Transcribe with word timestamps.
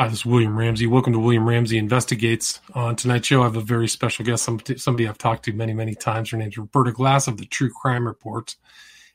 Hi, 0.00 0.06
this 0.06 0.20
is 0.20 0.26
William 0.26 0.56
Ramsey. 0.56 0.86
Welcome 0.86 1.12
to 1.14 1.18
William 1.18 1.48
Ramsey 1.48 1.76
Investigates. 1.76 2.60
On 2.72 2.94
tonight's 2.94 3.26
show, 3.26 3.40
I 3.40 3.46
have 3.46 3.56
a 3.56 3.60
very 3.60 3.88
special 3.88 4.24
guest, 4.24 4.48
somebody 4.76 5.08
I've 5.08 5.18
talked 5.18 5.46
to 5.46 5.52
many, 5.52 5.74
many 5.74 5.96
times. 5.96 6.30
Her 6.30 6.36
name's 6.36 6.56
Roberta 6.56 6.92
Glass 6.92 7.26
of 7.26 7.36
the 7.36 7.46
True 7.46 7.68
Crime 7.68 8.06
Report. 8.06 8.54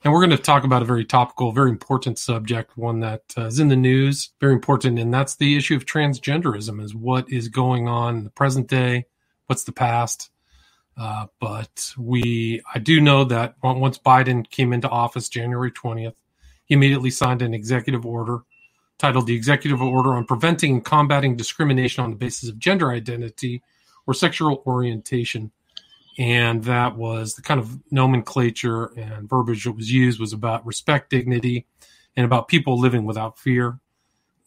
And 0.03 0.11
we're 0.11 0.19
going 0.19 0.35
to 0.35 0.37
talk 0.37 0.65
about 0.65 0.81
a 0.81 0.85
very 0.85 1.05
topical, 1.05 1.53
very 1.53 1.69
important 1.69 2.19
subject, 2.19 2.75
one 2.75 2.99
that 2.99 3.21
uh, 3.37 3.45
is 3.45 3.59
in 3.59 3.69
the 3.69 3.77
news, 3.77 4.31
very 4.41 4.51
important, 4.51 4.99
and 4.99 5.13
that's 5.13 5.37
the 5.37 5.55
issue 5.55 5.77
of 5.77 5.85
transgenderism 5.85 6.83
is 6.83 6.93
what 6.93 7.31
is 7.31 7.47
going 7.47 7.87
on 7.87 8.17
in 8.17 8.23
the 8.25 8.29
present 8.29 8.67
day, 8.67 9.05
what's 9.45 9.63
the 9.63 9.71
past. 9.71 10.31
Uh, 10.97 11.27
but 11.39 11.93
we, 11.97 12.61
I 12.75 12.79
do 12.79 12.99
know 12.99 13.23
that 13.23 13.55
once 13.63 13.99
Biden 13.99 14.49
came 14.49 14.73
into 14.73 14.89
office 14.89 15.29
January 15.29 15.71
20th, 15.71 16.15
he 16.65 16.73
immediately 16.73 17.09
signed 17.09 17.41
an 17.41 17.53
executive 17.53 18.05
order 18.05 18.41
titled 19.03 19.27
the 19.27 19.35
Executive 19.35 19.81
Order 19.81 20.13
on 20.13 20.23
Preventing 20.23 20.75
and 20.75 20.85
Combating 20.85 21.35
Discrimination 21.35 22.05
on 22.05 22.11
the 22.11 22.15
Basis 22.15 22.47
of 22.47 22.57
Gender 22.57 22.89
Identity 22.89 23.61
or 24.07 24.13
Sexual 24.13 24.63
Orientation. 24.65 25.51
And 26.17 26.63
that 26.63 26.95
was 26.95 27.35
the 27.35 27.41
kind 27.41 27.59
of 27.59 27.79
nomenclature 27.91 28.97
and 28.97 29.29
verbiage 29.29 29.65
that 29.65 29.73
was 29.73 29.91
used 29.91 30.21
was 30.21 30.31
about 30.31 30.65
respect, 30.65 31.09
dignity, 31.09 31.67
and 32.15 32.25
about 32.25 32.47
people 32.47 32.79
living 32.79 33.03
without 33.03 33.37
fear 33.37 33.77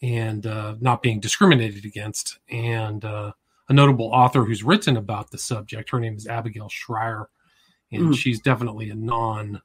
and 0.01 0.47
uh, 0.47 0.77
not 0.81 1.03
being 1.03 1.21
discriminated 1.21 1.85
against. 1.85 2.39
And 2.51 3.05
uh, 3.05 3.33
a 3.69 3.75
notable 3.75 4.07
author 4.07 4.47
who's 4.47 4.65
written 4.65 4.97
about 4.97 5.33
the 5.33 5.39
subject, 5.39 5.91
her 5.91 6.01
name 6.01 6.17
is 6.17 6.27
Abigail 6.27 6.71
Shrier, 6.71 7.29
and 7.93 8.05
mm. 8.05 8.17
she's 8.17 8.41
definitely 8.41 8.89
a 8.89 8.95
non 8.95 9.61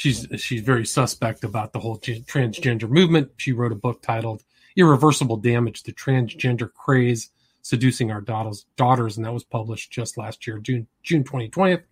she's 0.00 0.26
she's 0.38 0.62
very 0.62 0.86
suspect 0.86 1.44
about 1.44 1.74
the 1.74 1.78
whole 1.78 1.98
transgender 1.98 2.88
movement. 2.88 3.30
She 3.36 3.52
wrote 3.52 3.70
a 3.70 3.74
book 3.86 4.00
titled 4.00 4.42
"Irreversible 4.74 5.36
Damage: 5.36 5.82
The 5.82 5.92
Transgender 5.92 6.72
Craze 6.72 7.28
Seducing 7.60 8.10
Our 8.10 8.22
Daughters," 8.22 8.64
daughters 8.76 9.18
and 9.18 9.26
that 9.26 9.34
was 9.34 9.44
published 9.44 9.92
just 9.92 10.16
last 10.16 10.46
year, 10.46 10.58
June 10.58 10.86
June 11.02 11.22
2020. 11.22 11.82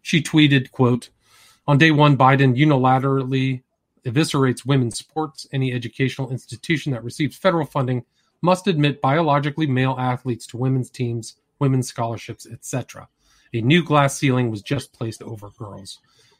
She 0.00 0.22
tweeted, 0.22 0.70
"quote 0.70 1.10
On 1.66 1.76
day 1.76 1.90
one, 1.90 2.16
Biden 2.16 2.56
unilaterally 2.56 3.62
eviscerates 4.06 4.64
women's 4.64 4.96
sports. 4.96 5.46
Any 5.52 5.74
educational 5.74 6.30
institution 6.30 6.92
that 6.92 7.04
receives 7.04 7.36
federal 7.36 7.66
funding 7.66 8.06
must 8.40 8.66
admit 8.66 9.02
biologically 9.02 9.66
male 9.66 9.96
athletes 9.98 10.46
to 10.46 10.56
women's 10.56 10.88
teams, 10.88 11.36
women's 11.58 11.88
scholarships, 11.88 12.46
etc. 12.46 13.08
A 13.52 13.60
new 13.60 13.84
glass 13.84 14.16
ceiling 14.16 14.50
was 14.50 14.62
just 14.62 14.94
placed 14.94 15.22
over 15.22 15.50
girls." 15.50 15.98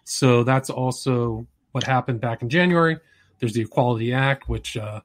So 0.08 0.42
that's 0.42 0.70
also 0.70 1.46
what 1.72 1.84
happened 1.84 2.22
back 2.22 2.40
in 2.40 2.48
January. 2.48 2.98
There's 3.38 3.52
the 3.52 3.60
Equality 3.60 4.14
Act, 4.14 4.48
which 4.48 4.74
uh, 4.74 5.02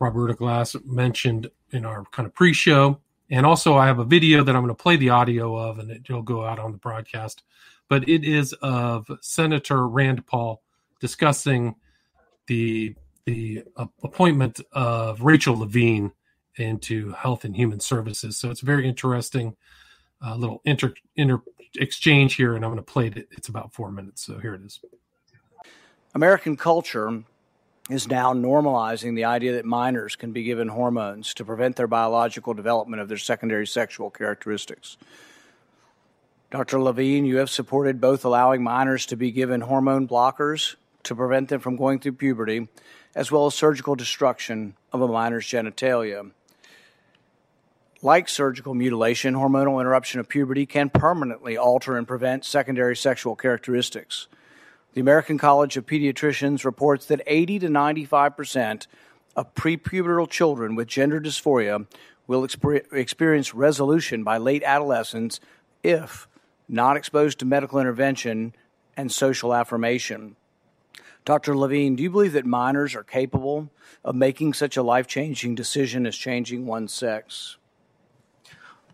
Roberta 0.00 0.34
Glass 0.34 0.76
mentioned 0.84 1.50
in 1.72 1.86
our 1.86 2.04
kind 2.12 2.26
of 2.26 2.34
pre-show, 2.34 3.00
and 3.30 3.46
also 3.46 3.76
I 3.76 3.86
have 3.86 4.00
a 4.00 4.04
video 4.04 4.44
that 4.44 4.54
I'm 4.54 4.62
going 4.62 4.74
to 4.74 4.82
play 4.82 4.96
the 4.96 5.08
audio 5.08 5.56
of, 5.56 5.78
and 5.78 5.90
it'll 5.90 6.20
go 6.20 6.44
out 6.44 6.58
on 6.58 6.72
the 6.72 6.78
broadcast. 6.78 7.42
But 7.88 8.06
it 8.06 8.22
is 8.22 8.52
of 8.60 9.10
Senator 9.22 9.88
Rand 9.88 10.26
Paul 10.26 10.62
discussing 11.00 11.74
the 12.48 12.94
the 13.24 13.62
appointment 13.78 14.60
of 14.72 15.22
Rachel 15.22 15.58
Levine 15.58 16.12
into 16.56 17.12
Health 17.12 17.44
and 17.44 17.56
Human 17.56 17.80
Services. 17.80 18.36
So 18.36 18.50
it's 18.50 18.60
very 18.60 18.86
interesting 18.86 19.56
uh, 20.24 20.36
little 20.36 20.60
inter, 20.64 20.94
inter 21.16 21.40
exchange 21.76 22.34
here, 22.34 22.54
and 22.54 22.64
I'm 22.64 22.70
going 22.70 22.84
to 22.84 22.92
play 22.92 23.06
it. 23.08 23.28
It's 23.30 23.48
about 23.48 23.72
four 23.72 23.90
minutes, 23.90 24.24
so 24.24 24.38
here 24.38 24.54
it 24.54 24.62
is. 24.62 24.80
American 26.14 26.56
culture 26.56 27.24
is 27.90 28.08
now 28.08 28.34
normalizing 28.34 29.14
the 29.14 29.24
idea 29.24 29.52
that 29.52 29.64
minors 29.64 30.14
can 30.14 30.32
be 30.32 30.42
given 30.42 30.68
hormones 30.68 31.32
to 31.34 31.44
prevent 31.44 31.76
their 31.76 31.86
biological 31.86 32.52
development 32.52 33.00
of 33.00 33.08
their 33.08 33.18
secondary 33.18 33.66
sexual 33.66 34.10
characteristics. 34.10 34.96
Dr. 36.50 36.80
Levine, 36.80 37.24
you 37.24 37.36
have 37.38 37.50
supported 37.50 38.00
both 38.00 38.24
allowing 38.24 38.62
minors 38.62 39.06
to 39.06 39.16
be 39.16 39.30
given 39.30 39.62
hormone 39.62 40.08
blockers 40.08 40.76
to 41.02 41.14
prevent 41.14 41.48
them 41.48 41.60
from 41.60 41.76
going 41.76 41.98
through 41.98 42.12
puberty, 42.12 42.68
as 43.14 43.30
well 43.30 43.46
as 43.46 43.54
surgical 43.54 43.94
destruction 43.94 44.74
of 44.92 45.00
a 45.00 45.08
minor's 45.08 45.46
genitalia. 45.46 46.30
Like 48.00 48.28
surgical 48.28 48.74
mutilation, 48.74 49.34
hormonal 49.34 49.80
interruption 49.80 50.20
of 50.20 50.28
puberty 50.28 50.66
can 50.66 50.88
permanently 50.88 51.56
alter 51.56 51.96
and 51.96 52.06
prevent 52.06 52.44
secondary 52.44 52.94
sexual 52.94 53.34
characteristics. 53.34 54.28
The 54.94 55.00
American 55.00 55.36
College 55.36 55.76
of 55.76 55.84
Pediatricians 55.84 56.64
reports 56.64 57.06
that 57.06 57.20
80 57.26 57.58
to 57.60 57.68
95 57.68 58.36
percent 58.36 58.86
of 59.34 59.52
prepubertal 59.54 60.30
children 60.30 60.76
with 60.76 60.86
gender 60.86 61.20
dysphoria 61.20 61.86
will 62.28 62.46
exper- 62.46 62.84
experience 62.92 63.52
resolution 63.52 64.22
by 64.22 64.38
late 64.38 64.62
adolescence 64.62 65.40
if 65.82 66.28
not 66.68 66.96
exposed 66.96 67.40
to 67.40 67.46
medical 67.46 67.80
intervention 67.80 68.54
and 68.96 69.10
social 69.10 69.52
affirmation. 69.52 70.36
Dr. 71.24 71.56
Levine, 71.56 71.96
do 71.96 72.04
you 72.04 72.10
believe 72.10 72.32
that 72.32 72.46
minors 72.46 72.94
are 72.94 73.02
capable 73.02 73.70
of 74.04 74.14
making 74.14 74.54
such 74.54 74.76
a 74.76 74.82
life 74.82 75.08
changing 75.08 75.56
decision 75.56 76.06
as 76.06 76.16
changing 76.16 76.64
one's 76.64 76.92
sex? 76.92 77.57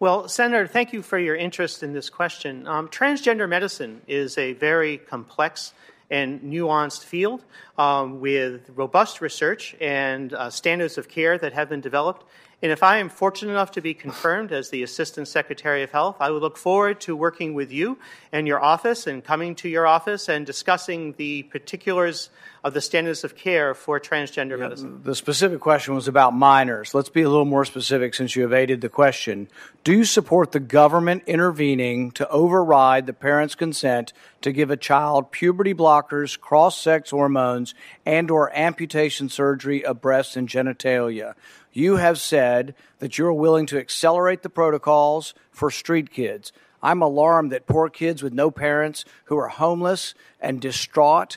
Well, 0.05 0.29
Senator, 0.29 0.67
thank 0.67 0.93
you 0.93 1.01
for 1.01 1.19
your 1.19 1.35
interest 1.35 1.83
in 1.83 1.95
this 1.95 2.11
question. 2.11 2.69
Um, 2.69 2.89
transgender 2.89 3.49
medicine 3.49 4.03
is 4.07 4.37
a 4.37 4.53
very 4.53 4.99
complex 4.99 5.73
and 6.11 6.43
nuanced 6.43 7.05
field 7.05 7.43
um, 7.79 8.21
with 8.21 8.69
robust 8.75 9.23
research 9.23 9.75
and 9.81 10.35
uh, 10.35 10.51
standards 10.51 10.99
of 10.99 11.09
care 11.09 11.39
that 11.39 11.55
have 11.55 11.71
been 11.71 11.81
developed. 11.81 12.27
And 12.65 12.73
if 12.73 12.83
I 12.83 12.97
am 12.97 13.11
fortunate 13.11 13.53
enough 13.53 13.73
to 13.73 13.83
be 13.83 13.93
confirmed 13.93 14.51
as 14.51 14.71
the 14.71 14.83
Assistant 14.83 15.29
Secretary 15.29 15.83
of 15.83 15.91
Health, 15.91 16.17
I 16.19 16.31
would 16.31 16.41
look 16.41 16.57
forward 16.57 16.99
to 17.03 17.15
working 17.15 17.53
with 17.53 17.71
you 17.71 17.99
and 18.33 18.49
your 18.49 18.59
office 18.59 19.07
and 19.07 19.23
coming 19.23 19.55
to 19.57 19.69
your 19.69 19.87
office 19.87 20.31
and 20.31 20.47
discussing 20.47 21.13
the 21.19 21.43
particulars 21.43 22.31
of 22.65 22.73
the 22.73 22.81
standards 22.81 23.23
of 23.23 23.37
care 23.37 23.75
for 23.75 24.01
transgender 24.01 24.53
yeah, 24.53 24.65
medicine. 24.65 25.03
The 25.05 25.15
specific 25.15 25.61
question 25.61 25.95
was 25.95 26.09
about 26.09 26.33
minors. 26.33 26.95
Let's 26.95 27.11
be 27.11 27.21
a 27.21 27.29
little 27.29 27.45
more 27.45 27.67
specific 27.67 28.15
since 28.15 28.35
you 28.35 28.47
evaded 28.47 28.81
the 28.81 28.89
question. 28.89 29.49
Do 29.85 29.93
you 29.93 30.05
support 30.05 30.53
the 30.53 30.61
government 30.61 31.25
intervening 31.27 32.13
to 32.13 32.27
override 32.31 33.05
the 33.05 33.13
parent's 33.13 33.55
consent 33.55 34.15
to 34.41 34.53
give 34.53 34.71
a 34.71 34.79
child 34.79 35.31
puberty 35.31 35.75
blockers, 35.75 36.41
cross-sex 36.41 37.11
hormones, 37.11 37.75
and 38.07 38.31
or 38.31 38.51
amputation 38.57 39.29
surgery 39.29 39.85
of 39.85 40.01
breasts 40.01 40.35
and 40.35 40.49
genitalia? 40.49 41.35
You 41.77 41.97
have 41.97 42.21
said 42.21 42.77
that 43.01 43.19
you're 43.19 43.33
willing 43.33 43.67
to 43.67 43.81
accelerate 43.81 44.43
the 44.43 44.49
protocols 44.49 45.35
for 45.51 45.73
street 45.73 46.13
kids. 46.13 46.53
I'm 46.81 47.03
alarmed 47.03 47.51
that 47.51 47.67
poor 47.67 47.91
kids 47.91 48.23
with 48.23 48.33
no 48.33 48.53
parents 48.53 49.05
who 49.25 49.37
are 49.37 49.49
homeless 49.49 50.15
and 50.41 50.61
distraught, 50.61 51.37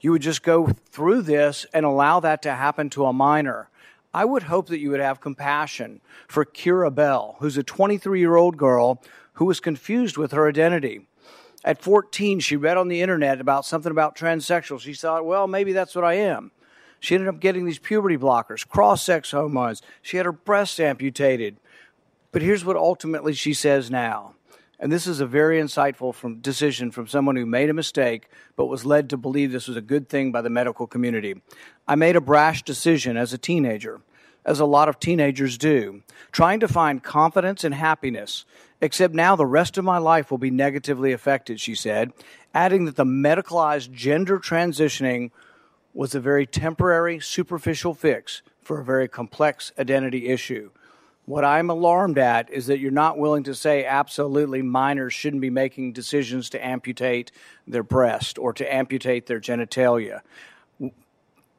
you 0.00 0.10
would 0.10 0.22
just 0.22 0.42
go 0.42 0.70
through 0.90 1.22
this 1.22 1.66
and 1.72 1.86
allow 1.86 2.18
that 2.18 2.42
to 2.42 2.54
happen 2.54 2.90
to 2.90 3.06
a 3.06 3.12
minor. 3.12 3.68
I 4.12 4.24
would 4.24 4.42
hope 4.44 4.66
that 4.68 4.80
you 4.80 4.90
would 4.90 4.98
have 4.98 5.20
compassion 5.20 6.00
for 6.26 6.44
Keira 6.44 6.92
Bell, 6.92 7.36
who's 7.38 7.56
a 7.56 7.62
23 7.62 8.18
year 8.18 8.34
old 8.34 8.56
girl 8.56 9.00
who 9.34 9.44
was 9.44 9.60
confused 9.60 10.16
with 10.16 10.32
her 10.32 10.48
identity. 10.48 11.06
At 11.64 11.80
14, 11.80 12.40
she 12.40 12.56
read 12.56 12.76
on 12.76 12.88
the 12.88 13.02
internet 13.02 13.40
about 13.40 13.64
something 13.64 13.92
about 13.92 14.16
transsexual. 14.16 14.80
She 14.80 14.94
thought, 14.94 15.24
well, 15.24 15.46
maybe 15.46 15.72
that's 15.72 15.94
what 15.94 16.04
I 16.04 16.14
am. 16.14 16.50
She 17.00 17.14
ended 17.14 17.28
up 17.28 17.40
getting 17.40 17.64
these 17.64 17.78
puberty 17.78 18.16
blockers, 18.16 18.66
cross 18.68 19.02
sex 19.02 19.30
hormones. 19.30 19.82
She 20.02 20.18
had 20.18 20.26
her 20.26 20.32
breasts 20.32 20.78
amputated. 20.78 21.56
But 22.30 22.42
here's 22.42 22.64
what 22.64 22.76
ultimately 22.76 23.32
she 23.32 23.54
says 23.54 23.90
now. 23.90 24.34
And 24.78 24.90
this 24.90 25.06
is 25.06 25.20
a 25.20 25.26
very 25.26 25.60
insightful 25.60 26.14
from, 26.14 26.36
decision 26.36 26.90
from 26.90 27.06
someone 27.06 27.36
who 27.36 27.44
made 27.44 27.68
a 27.68 27.74
mistake 27.74 28.28
but 28.56 28.66
was 28.66 28.86
led 28.86 29.10
to 29.10 29.16
believe 29.16 29.52
this 29.52 29.68
was 29.68 29.76
a 29.76 29.82
good 29.82 30.08
thing 30.08 30.32
by 30.32 30.40
the 30.40 30.48
medical 30.48 30.86
community. 30.86 31.40
I 31.88 31.96
made 31.96 32.16
a 32.16 32.20
brash 32.20 32.62
decision 32.62 33.16
as 33.16 33.32
a 33.32 33.38
teenager, 33.38 34.00
as 34.44 34.58
a 34.58 34.64
lot 34.64 34.88
of 34.88 34.98
teenagers 34.98 35.58
do, 35.58 36.02
trying 36.32 36.60
to 36.60 36.68
find 36.68 37.02
confidence 37.02 37.62
and 37.62 37.74
happiness, 37.74 38.46
except 38.80 39.14
now 39.14 39.36
the 39.36 39.44
rest 39.44 39.76
of 39.76 39.84
my 39.84 39.98
life 39.98 40.30
will 40.30 40.38
be 40.38 40.50
negatively 40.50 41.12
affected, 41.12 41.60
she 41.60 41.74
said, 41.74 42.12
adding 42.54 42.86
that 42.86 42.96
the 42.96 43.04
medicalized 43.04 43.92
gender 43.92 44.38
transitioning 44.38 45.30
was 45.92 46.14
a 46.14 46.20
very 46.20 46.46
temporary, 46.46 47.20
superficial 47.20 47.94
fix 47.94 48.42
for 48.62 48.80
a 48.80 48.84
very 48.84 49.08
complex 49.08 49.72
identity 49.78 50.28
issue. 50.28 50.70
What 51.26 51.44
I'm 51.44 51.70
alarmed 51.70 52.18
at 52.18 52.50
is 52.50 52.66
that 52.66 52.78
you're 52.78 52.90
not 52.90 53.18
willing 53.18 53.44
to 53.44 53.54
say 53.54 53.84
absolutely 53.84 54.62
minors 54.62 55.12
shouldn't 55.12 55.42
be 55.42 55.50
making 55.50 55.92
decisions 55.92 56.50
to 56.50 56.64
amputate 56.64 57.30
their 57.66 57.82
breast 57.82 58.38
or 58.38 58.52
to 58.54 58.74
amputate 58.74 59.26
their 59.26 59.40
genitalia. 59.40 60.22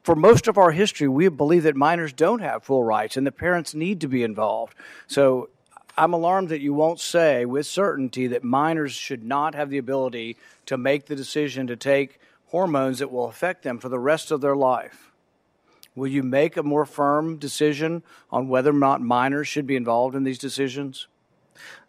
For 0.02 0.16
most 0.16 0.48
of 0.48 0.58
our 0.58 0.72
history, 0.72 1.08
we 1.08 1.28
believe 1.28 1.62
that 1.62 1.76
minors 1.76 2.12
don't 2.12 2.40
have 2.40 2.64
full 2.64 2.82
rights 2.82 3.16
and 3.16 3.26
the 3.26 3.32
parents 3.32 3.74
need 3.74 4.00
to 4.00 4.08
be 4.08 4.24
involved. 4.24 4.74
So 5.06 5.48
I'm 5.96 6.12
alarmed 6.12 6.48
that 6.48 6.60
you 6.60 6.74
won't 6.74 7.00
say 7.00 7.44
with 7.44 7.66
certainty 7.66 8.26
that 8.26 8.42
minors 8.42 8.92
should 8.92 9.24
not 9.24 9.54
have 9.54 9.70
the 9.70 9.78
ability 9.78 10.36
to 10.66 10.76
make 10.76 11.06
the 11.06 11.16
decision 11.16 11.66
to 11.68 11.76
take 11.76 12.18
hormones 12.52 12.98
that 12.98 13.10
will 13.10 13.28
affect 13.28 13.62
them 13.62 13.78
for 13.78 13.88
the 13.88 13.98
rest 13.98 14.30
of 14.30 14.42
their 14.42 14.54
life. 14.54 15.10
Will 15.96 16.08
you 16.08 16.22
make 16.22 16.56
a 16.56 16.62
more 16.62 16.84
firm 16.84 17.38
decision 17.38 18.02
on 18.30 18.48
whether 18.48 18.70
or 18.70 18.74
not 18.74 19.00
minors 19.00 19.48
should 19.48 19.66
be 19.66 19.74
involved 19.74 20.14
in 20.14 20.24
these 20.24 20.38
decisions? 20.38 21.08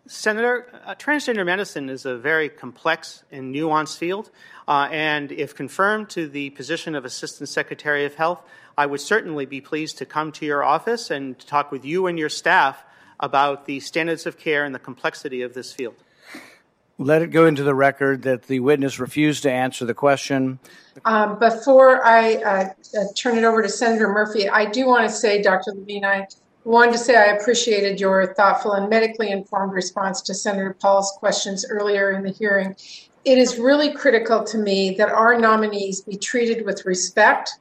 Senator, 0.07 0.67
uh, 0.85 0.95
transgender 0.95 1.45
medicine 1.45 1.89
is 1.89 2.05
a 2.05 2.17
very 2.17 2.47
complex 2.49 3.23
and 3.29 3.53
nuanced 3.53 3.97
field, 3.97 4.31
uh, 4.67 4.87
and 4.91 5.31
if 5.33 5.53
confirmed 5.53 6.09
to 6.09 6.27
the 6.27 6.49
position 6.51 6.95
of 6.95 7.03
Assistant 7.05 7.49
Secretary 7.49 8.05
of 8.05 8.15
Health, 8.15 8.41
I 8.77 8.85
would 8.85 9.01
certainly 9.01 9.45
be 9.45 9.61
pleased 9.61 9.97
to 9.99 10.05
come 10.05 10.31
to 10.33 10.45
your 10.45 10.63
office 10.63 11.11
and 11.11 11.37
talk 11.39 11.71
with 11.71 11.85
you 11.85 12.07
and 12.07 12.17
your 12.17 12.29
staff 12.29 12.83
about 13.19 13.65
the 13.65 13.79
standards 13.81 14.25
of 14.25 14.37
care 14.37 14.65
and 14.65 14.73
the 14.73 14.79
complexity 14.79 15.41
of 15.41 15.53
this 15.53 15.71
field. 15.71 15.95
Let 16.99 17.21
it 17.23 17.27
go 17.27 17.45
into 17.47 17.63
the 17.63 17.73
record 17.73 18.21
that 18.23 18.43
the 18.43 18.59
witness 18.59 18.99
refused 18.99 19.43
to 19.43 19.51
answer 19.51 19.83
the 19.85 19.95
question. 19.95 20.59
Um, 21.05 21.39
before 21.39 22.05
I 22.05 22.35
uh, 22.35 22.69
uh, 22.97 23.03
turn 23.17 23.37
it 23.37 23.43
over 23.43 23.63
to 23.63 23.69
Senator 23.69 24.07
Murphy, 24.07 24.47
I 24.47 24.69
do 24.69 24.85
want 24.85 25.09
to 25.09 25.13
say, 25.13 25.41
Dr. 25.41 25.71
Levine, 25.71 26.05
I 26.05 26.27
wanted 26.65 26.91
to 26.91 26.97
say 26.99 27.15
I 27.15 27.35
appreciated 27.35 27.99
your 27.99 28.33
thoughtful 28.35 28.73
and 28.73 28.89
medically 28.89 29.31
informed 29.31 29.73
response 29.73 30.21
to 30.21 30.33
Senator 30.35 30.75
Paul's 30.79 31.11
questions 31.17 31.65
earlier 31.67 32.11
in 32.11 32.23
the 32.23 32.31
hearing. 32.31 32.75
It 33.25 33.37
is 33.37 33.57
really 33.57 33.93
critical 33.93 34.43
to 34.43 34.57
me 34.57 34.91
that 34.95 35.09
our 35.09 35.37
nominees 35.39 36.01
be 36.01 36.15
treated 36.15 36.65
with 36.65 36.85
respect 36.85 37.53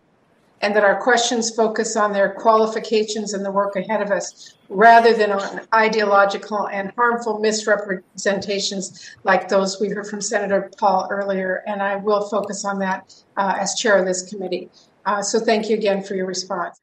and 0.62 0.74
that 0.76 0.84
our 0.84 1.00
questions 1.00 1.54
focus 1.54 1.96
on 1.96 2.12
their 2.12 2.30
qualifications 2.30 3.34
and 3.34 3.44
the 3.44 3.50
work 3.50 3.74
ahead 3.76 4.00
of 4.00 4.10
us 4.10 4.54
rather 4.68 5.12
than 5.12 5.32
on 5.32 5.60
ideological 5.74 6.68
and 6.68 6.92
harmful 6.96 7.40
misrepresentations 7.40 9.16
like 9.24 9.48
those 9.48 9.80
we 9.80 9.88
heard 9.88 10.06
from 10.06 10.20
Senator 10.20 10.70
Paul 10.78 11.08
earlier. 11.10 11.62
And 11.66 11.82
I 11.82 11.96
will 11.96 12.28
focus 12.28 12.64
on 12.64 12.78
that 12.78 13.12
uh, 13.36 13.56
as 13.58 13.74
chair 13.74 13.98
of 13.98 14.06
this 14.06 14.22
committee. 14.30 14.70
Uh, 15.04 15.20
so 15.20 15.40
thank 15.40 15.68
you 15.68 15.76
again 15.76 16.02
for 16.02 16.14
your 16.14 16.26
response. 16.26 16.80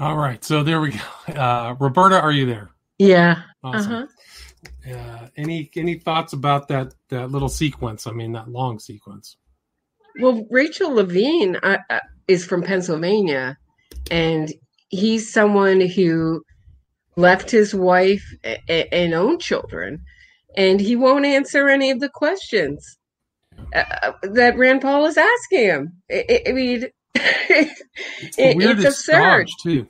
All 0.00 0.16
right. 0.16 0.42
So 0.42 0.62
there 0.62 0.80
we 0.80 0.92
go. 0.92 1.32
Uh, 1.34 1.74
Roberta, 1.78 2.20
are 2.20 2.32
you 2.32 2.46
there? 2.46 2.70
Yeah. 2.98 3.42
Awesome. 3.62 3.92
Uh-huh. 3.92 4.06
Uh, 4.90 5.28
any 5.36 5.70
any 5.76 5.94
thoughts 5.94 6.32
about 6.32 6.68
that 6.68 6.94
that 7.10 7.30
little 7.30 7.48
sequence? 7.48 8.06
I 8.06 8.12
mean, 8.12 8.32
that 8.32 8.48
long 8.48 8.78
sequence. 8.78 9.36
Well, 10.18 10.46
Rachel 10.50 10.94
Levine 10.94 11.56
uh, 11.62 11.78
uh, 11.90 12.00
is 12.26 12.44
from 12.44 12.62
Pennsylvania, 12.62 13.56
and 14.10 14.52
he's 14.88 15.32
someone 15.32 15.80
who 15.80 16.42
left 17.16 17.50
his 17.50 17.74
wife 17.74 18.24
and, 18.44 18.86
and 18.92 19.14
own 19.14 19.38
children, 19.38 20.02
and 20.56 20.80
he 20.80 20.96
won't 20.96 21.24
answer 21.24 21.68
any 21.68 21.90
of 21.90 22.00
the 22.00 22.08
questions 22.08 22.98
uh, 23.74 23.84
uh 24.02 24.12
that 24.22 24.56
Rand 24.56 24.82
Paul 24.82 25.06
is 25.06 25.16
asking 25.16 25.64
him. 25.64 25.92
I, 26.10 26.42
I 26.46 26.52
mean, 26.52 26.84
it's, 27.14 27.80
it, 28.38 28.56
it's 28.60 28.84
absurd 28.84 29.48
too. 29.62 29.88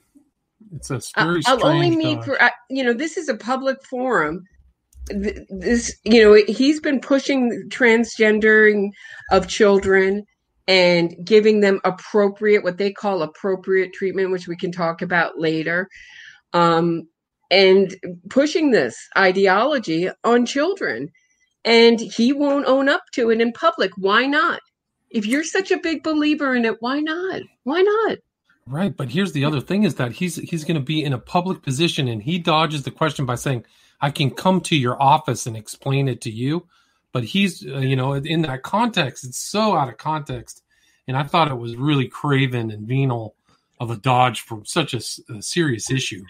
It's 0.75 0.91
a 0.91 1.01
very 1.17 1.43
I'll 1.47 1.65
only 1.65 1.97
meet 1.97 2.23
for 2.25 2.39
you 2.69 2.85
know 2.85 2.93
this 2.93 3.17
is 3.17 3.29
a 3.29 3.35
public 3.35 3.83
forum 3.85 4.45
this 5.49 5.97
you 6.05 6.23
know 6.23 6.35
he's 6.47 6.81
been 6.81 7.01
pushing 7.01 7.51
transgendering 7.69 8.91
of 9.31 9.49
children 9.49 10.25
and 10.67 11.15
giving 11.25 11.61
them 11.61 11.81
appropriate 11.85 12.63
what 12.63 12.79
they 12.79 12.93
call 12.93 13.23
appropriate 13.23 13.93
treatment 13.93 14.31
which 14.31 14.49
we 14.49 14.57
can 14.57 14.71
talk 14.71 15.03
about 15.03 15.39
later 15.39 15.89
um, 16.53 17.09
and 17.51 17.95
pushing 18.31 18.71
this 18.71 18.97
ideology 19.17 20.11
on 20.25 20.47
children. 20.47 21.09
And 21.65 22.01
he 22.01 22.33
won't 22.33 22.67
own 22.67 22.89
up 22.89 23.03
to 23.13 23.31
it 23.31 23.41
in 23.41 23.53
public. 23.53 23.91
Why 23.97 24.27
not? 24.27 24.61
If 25.11 25.27
you're 25.27 25.45
such 25.45 25.71
a 25.71 25.79
big 25.79 26.03
believer 26.03 26.55
in 26.55 26.65
it 26.65 26.77
why 26.81 27.01
not? 27.01 27.43
Why 27.65 27.83
not? 27.83 28.19
Right 28.67 28.95
but 28.95 29.09
here's 29.09 29.33
the 29.33 29.45
other 29.45 29.61
thing 29.61 29.85
is 29.85 29.95
that 29.95 30.13
he's 30.13 30.37
he's 30.37 30.65
going 30.65 30.77
to 30.77 30.83
be 30.83 31.03
in 31.03 31.15
a 31.15 31.19
public 31.19 31.63
position 31.63 32.07
and 32.07 32.23
he 32.23 32.39
dodges 32.39 32.83
the 32.83 32.91
question 32.91 33.25
by 33.25 33.35
saying 33.35 33.65
I 34.01 34.11
can 34.11 34.31
come 34.31 34.61
to 34.63 34.77
your 34.77 35.01
office 35.03 35.47
and 35.47 35.57
explain 35.57 36.09
it 36.09 36.21
to 36.23 36.31
you. 36.31 36.67
But 37.11 37.25
he's, 37.25 37.67
uh, 37.67 37.79
you 37.79 37.97
know, 37.97 38.13
in 38.13 38.43
that 38.43 38.63
context, 38.63 39.25
it's 39.25 39.39
so 39.39 39.75
out 39.75 39.89
of 39.89 39.97
context. 39.97 40.63
And 41.09 41.17
I 41.17 41.23
thought 41.23 41.51
it 41.51 41.57
was 41.57 41.75
really 41.75 42.07
craven 42.07 42.71
and 42.71 42.87
venal 42.87 43.35
of 43.81 43.91
a 43.91 43.97
dodge 43.97 44.43
for 44.43 44.63
such 44.65 44.93
a, 44.93 45.01
a 45.33 45.41
serious 45.41 45.91
issue. 45.91 46.23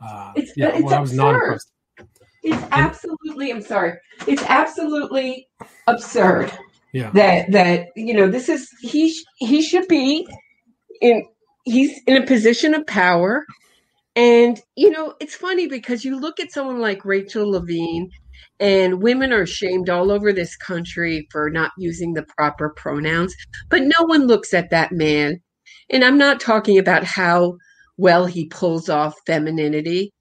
Uh, 0.00 0.32
it's, 0.36 0.52
yeah, 0.56 0.68
it's 0.68 0.84
well, 0.84 0.94
I 0.94 1.00
was 1.00 1.12
not 1.12 1.34
impressed. 1.34 1.72
It's 2.44 2.62
absolutely, 2.70 3.50
I'm 3.50 3.62
sorry, 3.62 3.94
it's 4.26 4.42
absolutely 4.44 5.48
absurd. 5.88 6.52
Yeah. 6.92 7.10
That, 7.14 7.50
that, 7.50 7.88
you 7.96 8.14
know, 8.14 8.28
this 8.28 8.48
is, 8.48 8.68
he, 8.80 9.16
he 9.36 9.60
should 9.60 9.88
be 9.88 10.26
in, 11.00 11.26
he's 11.64 12.00
in 12.06 12.22
a 12.22 12.26
position 12.26 12.74
of 12.74 12.86
power 12.86 13.44
and, 14.16 14.60
you 14.76 14.90
know, 14.90 15.14
it's 15.20 15.34
funny 15.34 15.66
because 15.66 16.04
you 16.04 16.18
look 16.18 16.40
at 16.40 16.52
someone 16.52 16.80
like 16.80 17.04
Rachel 17.04 17.50
Levine, 17.50 18.10
and 18.60 19.02
women 19.02 19.32
are 19.32 19.46
shamed 19.46 19.90
all 19.90 20.12
over 20.12 20.32
this 20.32 20.56
country 20.56 21.26
for 21.30 21.50
not 21.50 21.72
using 21.78 22.12
the 22.12 22.24
proper 22.36 22.70
pronouns, 22.70 23.34
but 23.68 23.82
no 23.82 24.04
one 24.04 24.26
looks 24.26 24.54
at 24.54 24.70
that 24.70 24.92
man. 24.92 25.40
And 25.90 26.04
I'm 26.04 26.16
not 26.16 26.40
talking 26.40 26.78
about 26.78 27.02
how 27.02 27.56
well 27.96 28.26
he 28.26 28.46
pulls 28.46 28.88
off 28.88 29.14
femininity, 29.26 30.12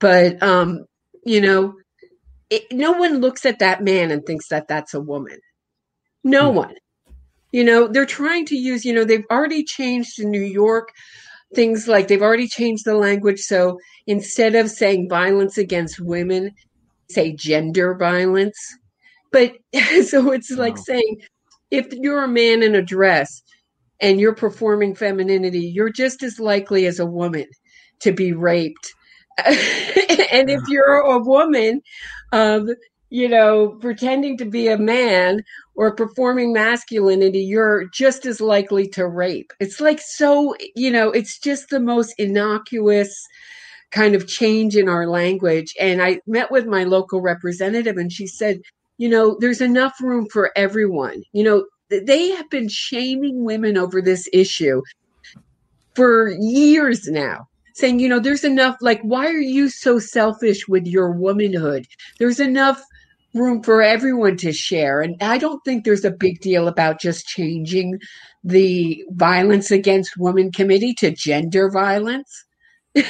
but, 0.00 0.42
um, 0.42 0.84
you 1.24 1.40
know, 1.40 1.74
it, 2.50 2.64
no 2.72 2.92
one 2.92 3.20
looks 3.20 3.46
at 3.46 3.60
that 3.60 3.82
man 3.82 4.10
and 4.10 4.24
thinks 4.24 4.48
that 4.48 4.68
that's 4.68 4.94
a 4.94 5.00
woman. 5.00 5.38
No 6.24 6.48
mm-hmm. 6.48 6.56
one. 6.56 6.74
You 7.52 7.64
know, 7.64 7.86
they're 7.86 8.04
trying 8.04 8.46
to 8.46 8.56
use, 8.56 8.84
you 8.84 8.92
know, 8.92 9.04
they've 9.04 9.24
already 9.30 9.64
changed 9.64 10.18
in 10.18 10.30
New 10.30 10.42
York 10.42 10.88
things 11.54 11.88
like 11.88 12.08
they've 12.08 12.22
already 12.22 12.48
changed 12.48 12.84
the 12.84 12.96
language. 12.96 13.40
So 13.40 13.78
instead 14.06 14.54
of 14.54 14.70
saying 14.70 15.08
violence 15.08 15.58
against 15.58 16.00
women, 16.00 16.52
say 17.10 17.34
gender 17.34 17.94
violence. 17.94 18.58
But 19.32 19.52
so 20.04 20.32
it's 20.32 20.50
wow. 20.50 20.58
like 20.58 20.78
saying 20.78 21.20
if 21.70 21.86
you're 21.92 22.24
a 22.24 22.28
man 22.28 22.62
in 22.62 22.74
a 22.74 22.82
dress 22.82 23.42
and 24.00 24.20
you're 24.20 24.34
performing 24.34 24.94
femininity, 24.94 25.60
you're 25.60 25.92
just 25.92 26.22
as 26.22 26.38
likely 26.38 26.86
as 26.86 26.98
a 26.98 27.06
woman 27.06 27.46
to 28.00 28.12
be 28.12 28.32
raped. 28.32 28.92
and 29.44 30.50
if 30.50 30.60
you're 30.68 31.00
a 31.00 31.18
woman, 31.18 31.82
um, 32.32 32.68
you 33.16 33.30
know, 33.30 33.68
pretending 33.80 34.36
to 34.36 34.44
be 34.44 34.68
a 34.68 34.76
man 34.76 35.42
or 35.74 35.94
performing 35.94 36.52
masculinity, 36.52 37.40
you're 37.40 37.86
just 37.94 38.26
as 38.26 38.42
likely 38.42 38.86
to 38.86 39.08
rape. 39.08 39.54
It's 39.58 39.80
like 39.80 40.00
so, 40.02 40.54
you 40.74 40.90
know, 40.90 41.12
it's 41.12 41.38
just 41.38 41.70
the 41.70 41.80
most 41.80 42.12
innocuous 42.18 43.26
kind 43.90 44.14
of 44.14 44.28
change 44.28 44.76
in 44.76 44.86
our 44.86 45.06
language. 45.06 45.74
And 45.80 46.02
I 46.02 46.20
met 46.26 46.50
with 46.50 46.66
my 46.66 46.84
local 46.84 47.22
representative 47.22 47.96
and 47.96 48.12
she 48.12 48.26
said, 48.26 48.60
you 48.98 49.08
know, 49.08 49.38
there's 49.40 49.62
enough 49.62 49.94
room 50.02 50.26
for 50.30 50.52
everyone. 50.54 51.22
You 51.32 51.44
know, 51.44 51.64
they 51.88 52.32
have 52.32 52.50
been 52.50 52.68
shaming 52.68 53.44
women 53.44 53.78
over 53.78 54.02
this 54.02 54.28
issue 54.30 54.82
for 55.94 56.28
years 56.38 57.08
now 57.08 57.48
saying, 57.72 57.98
you 57.98 58.10
know, 58.10 58.20
there's 58.20 58.44
enough, 58.44 58.76
like, 58.82 59.00
why 59.00 59.26
are 59.26 59.40
you 59.40 59.70
so 59.70 59.98
selfish 59.98 60.68
with 60.68 60.86
your 60.86 61.12
womanhood? 61.12 61.86
There's 62.18 62.40
enough 62.40 62.82
room 63.36 63.62
for 63.62 63.82
everyone 63.82 64.36
to 64.38 64.52
share. 64.52 65.00
And 65.00 65.16
I 65.20 65.38
don't 65.38 65.60
think 65.64 65.84
there's 65.84 66.04
a 66.04 66.10
big 66.10 66.40
deal 66.40 66.68
about 66.68 67.00
just 67.00 67.26
changing 67.26 67.98
the 68.42 69.04
violence 69.10 69.70
against 69.70 70.16
women 70.16 70.50
committee 70.52 70.94
to 70.94 71.10
gender 71.10 71.70
violence. 71.70 72.44
but 72.94 73.04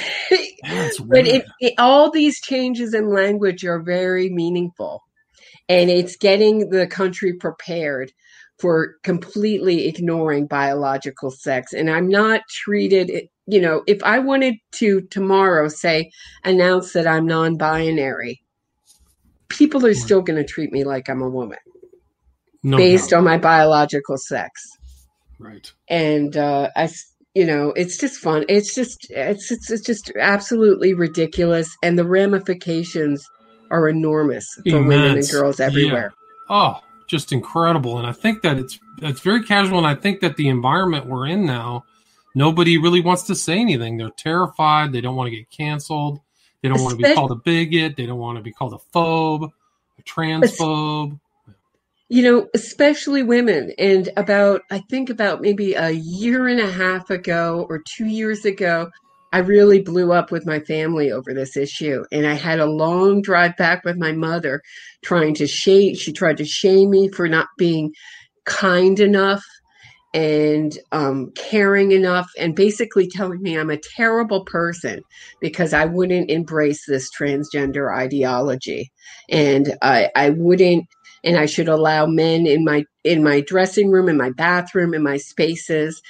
it, 1.27 1.45
it, 1.59 1.73
all 1.77 2.11
these 2.11 2.41
changes 2.41 2.93
in 2.93 3.13
language 3.13 3.63
are 3.63 3.81
very 3.81 4.29
meaningful. 4.29 5.01
And 5.69 5.89
it's 5.89 6.15
getting 6.15 6.69
the 6.69 6.87
country 6.87 7.33
prepared 7.33 8.11
for 8.59 8.95
completely 9.03 9.87
ignoring 9.87 10.47
biological 10.47 11.29
sex. 11.31 11.73
And 11.73 11.89
I'm 11.89 12.07
not 12.07 12.41
treated, 12.49 13.29
you 13.45 13.61
know, 13.61 13.83
if 13.87 14.01
I 14.03 14.19
wanted 14.19 14.55
to 14.73 15.01
tomorrow 15.11 15.67
say, 15.67 16.11
announce 16.43 16.93
that 16.93 17.07
I'm 17.07 17.27
non 17.27 17.57
binary, 17.57 18.41
people 19.49 19.85
are 19.85 19.93
still 19.93 20.21
going 20.21 20.37
to 20.37 20.45
treat 20.45 20.71
me 20.71 20.83
like 20.83 21.09
I'm 21.09 21.21
a 21.21 21.29
woman 21.29 21.57
no 22.63 22.77
based 22.77 23.13
on 23.13 23.23
my 23.23 23.37
biological 23.37 24.17
sex. 24.17 24.61
Right. 25.39 25.71
And 25.89 26.35
uh, 26.35 26.69
I, 26.75 26.89
you 27.35 27.45
know, 27.45 27.71
it's 27.75 27.97
just 27.97 28.19
fun. 28.19 28.45
It's 28.49 28.73
just, 28.73 29.07
it's, 29.11 29.51
it's, 29.51 29.69
it's 29.69 29.85
just 29.85 30.11
absolutely 30.19 30.93
ridiculous. 30.93 31.75
And 31.83 31.97
the 31.97 32.07
ramifications 32.07 33.25
are 33.69 33.87
enormous 33.87 34.51
for 34.63 34.77
Immense. 34.77 34.87
women 34.87 35.17
and 35.17 35.29
girls 35.29 35.59
everywhere. 35.59 36.11
Yeah. 36.49 36.55
Oh, 36.55 36.79
just 37.07 37.31
incredible. 37.31 37.97
And 37.99 38.07
I 38.07 38.13
think 38.13 38.41
that 38.41 38.57
it's, 38.57 38.79
it's 39.01 39.19
very 39.19 39.43
casual. 39.43 39.77
And 39.77 39.87
I 39.87 39.95
think 39.95 40.21
that 40.21 40.37
the 40.37 40.49
environment 40.49 41.05
we're 41.05 41.27
in 41.27 41.45
now, 41.45 41.85
nobody 42.33 42.77
really 42.77 43.01
wants 43.01 43.23
to 43.23 43.35
say 43.35 43.59
anything. 43.59 43.97
They're 43.97 44.09
terrified. 44.09 44.91
They 44.91 45.01
don't 45.01 45.15
want 45.15 45.29
to 45.29 45.35
get 45.35 45.51
canceled. 45.51 46.19
They 46.61 46.69
don't 46.69 46.81
want 46.81 46.99
to 46.99 47.03
be 47.03 47.13
called 47.13 47.31
a 47.31 47.35
bigot. 47.35 47.95
They 47.97 48.05
don't 48.05 48.19
want 48.19 48.37
to 48.37 48.43
be 48.43 48.51
called 48.51 48.73
a 48.73 48.97
phobe, 48.97 49.51
a 49.99 50.01
transphobe. 50.03 51.19
you 52.09 52.23
know, 52.23 52.47
especially 52.53 53.23
women. 53.23 53.73
And 53.77 54.09
about, 54.17 54.61
I 54.71 54.79
think 54.89 55.09
about 55.09 55.41
maybe 55.41 55.73
a 55.73 55.91
year 55.91 56.47
and 56.47 56.59
a 56.59 56.71
half 56.71 57.09
ago 57.09 57.65
or 57.69 57.79
two 57.79 58.05
years 58.05 58.45
ago, 58.45 58.89
I 59.33 59.39
really 59.39 59.81
blew 59.81 60.13
up 60.13 60.31
with 60.31 60.45
my 60.45 60.59
family 60.61 61.11
over 61.11 61.33
this 61.33 61.57
issue. 61.57 62.05
And 62.11 62.25
I 62.25 62.33
had 62.33 62.59
a 62.59 62.65
long 62.65 63.21
drive 63.21 63.57
back 63.57 63.83
with 63.83 63.97
my 63.97 64.13
mother 64.13 64.61
trying 65.03 65.35
to 65.35 65.47
shame, 65.47 65.95
she 65.95 66.13
tried 66.13 66.37
to 66.37 66.45
shame 66.45 66.89
me 66.89 67.09
for 67.09 67.27
not 67.27 67.47
being 67.57 67.93
kind 68.45 68.99
enough 68.99 69.43
and 70.17 70.79
um, 70.91 71.31
caring 71.35 71.91
enough, 71.91 72.31
and 72.39 72.55
basically 72.55 73.07
telling 73.07 73.39
me 73.39 73.55
I'm 73.55 73.69
a 73.69 73.77
terrible 73.77 74.43
person 74.45 75.01
because 75.39 75.73
I 75.73 75.85
wouldn't 75.85 76.31
embrace 76.31 76.87
this 76.87 77.11
transgender 77.15 77.95
ideology. 77.95 78.91
And 79.29 79.77
I, 79.83 80.09
I 80.15 80.31
wouldn't 80.31 80.85
and 81.23 81.37
I 81.37 81.45
should 81.45 81.67
allow 81.67 82.07
men 82.07 82.47
in 82.47 82.63
my 82.63 82.85
in 83.03 83.23
my 83.23 83.41
dressing 83.41 83.91
room, 83.91 84.09
in 84.09 84.17
my 84.17 84.31
bathroom, 84.31 84.95
in 84.95 85.03
my 85.03 85.17
spaces. 85.17 86.01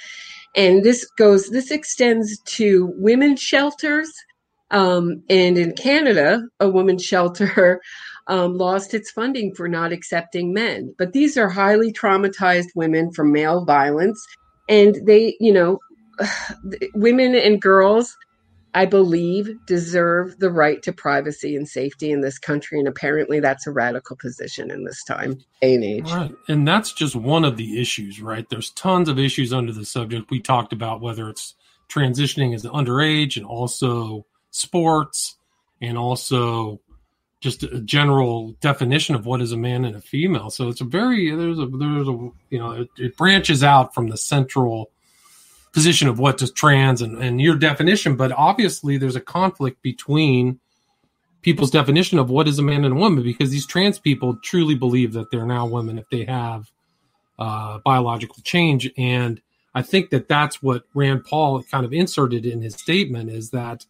And 0.56 0.82
this 0.82 1.04
goes 1.18 1.50
this 1.50 1.70
extends 1.70 2.40
to 2.56 2.90
women's 2.96 3.42
shelters. 3.42 4.10
Um, 4.70 5.22
and 5.28 5.58
in 5.58 5.72
Canada, 5.72 6.42
a 6.60 6.70
women's 6.70 7.04
shelter 7.04 7.82
um, 8.28 8.56
lost 8.56 8.94
its 8.94 9.10
funding 9.10 9.54
for 9.54 9.68
not 9.68 9.92
accepting 9.92 10.52
men. 10.52 10.94
But 10.98 11.12
these 11.12 11.36
are 11.36 11.48
highly 11.48 11.92
traumatized 11.92 12.68
women 12.74 13.12
from 13.12 13.32
male 13.32 13.64
violence, 13.64 14.24
and 14.68 14.96
they, 15.06 15.36
you 15.40 15.52
know, 15.52 15.78
women 16.94 17.34
and 17.34 17.60
girls 17.60 18.16
I 18.74 18.84
believe, 18.84 19.48
deserve 19.66 20.38
the 20.38 20.50
right 20.50 20.82
to 20.82 20.92
privacy 20.92 21.56
and 21.56 21.66
safety 21.66 22.12
in 22.12 22.20
this 22.20 22.38
country. 22.38 22.78
And 22.78 22.86
apparently, 22.86 23.40
that's 23.40 23.66
a 23.66 23.72
radical 23.72 24.16
position 24.16 24.70
in 24.70 24.84
this 24.84 25.02
time, 25.04 25.42
and 25.62 25.82
age. 25.82 26.10
Right. 26.10 26.34
And 26.48 26.68
that's 26.68 26.92
just 26.92 27.16
one 27.16 27.44
of 27.44 27.56
the 27.56 27.80
issues, 27.80 28.20
right? 28.20 28.48
There's 28.48 28.70
tons 28.70 29.08
of 29.08 29.18
issues 29.18 29.52
under 29.52 29.72
the 29.72 29.86
subject. 29.86 30.30
We 30.30 30.40
talked 30.40 30.72
about 30.72 31.00
whether 31.00 31.28
it's 31.28 31.54
transitioning 31.88 32.54
as 32.54 32.64
an 32.64 32.72
underage 32.72 33.36
and 33.36 33.46
also 33.46 34.26
sports 34.50 35.36
and 35.80 35.96
also 35.96 36.80
just 37.40 37.62
a 37.62 37.80
general 37.80 38.52
definition 38.60 39.14
of 39.14 39.26
what 39.26 39.40
is 39.40 39.52
a 39.52 39.56
man 39.56 39.84
and 39.84 39.96
a 39.96 40.00
female. 40.00 40.50
So 40.50 40.68
it's 40.68 40.80
a 40.80 40.84
very, 40.84 41.30
there's 41.30 41.58
a, 41.58 41.66
there's 41.66 42.08
a, 42.08 42.30
you 42.50 42.58
know, 42.58 42.72
it, 42.72 42.88
it 42.98 43.16
branches 43.16 43.62
out 43.62 43.94
from 43.94 44.08
the 44.08 44.16
central 44.16 44.90
position 45.72 46.08
of 46.08 46.18
what 46.18 46.42
is 46.42 46.50
trans 46.50 47.02
and, 47.02 47.22
and 47.22 47.40
your 47.40 47.56
definition, 47.56 48.16
but 48.16 48.32
obviously 48.32 48.96
there's 48.96 49.16
a 49.16 49.20
conflict 49.20 49.80
between 49.82 50.58
people's 51.42 51.70
definition 51.70 52.18
of 52.18 52.30
what 52.30 52.48
is 52.48 52.58
a 52.58 52.62
man 52.62 52.84
and 52.84 52.94
a 52.94 52.98
woman 52.98 53.22
because 53.22 53.50
these 53.50 53.66
trans 53.66 53.98
people 53.98 54.36
truly 54.42 54.74
believe 54.74 55.12
that 55.12 55.30
they're 55.30 55.46
now 55.46 55.66
women 55.66 55.98
if 55.98 56.08
they 56.10 56.24
have 56.24 56.70
uh, 57.38 57.78
biological 57.84 58.42
change. 58.42 58.90
And 58.98 59.40
I 59.74 59.82
think 59.82 60.10
that 60.10 60.28
that's 60.28 60.60
what 60.62 60.82
Rand 60.94 61.24
Paul 61.24 61.62
kind 61.62 61.84
of 61.84 61.92
inserted 61.92 62.44
in 62.44 62.62
his 62.62 62.74
statement 62.74 63.30
is 63.30 63.50
that 63.50 63.86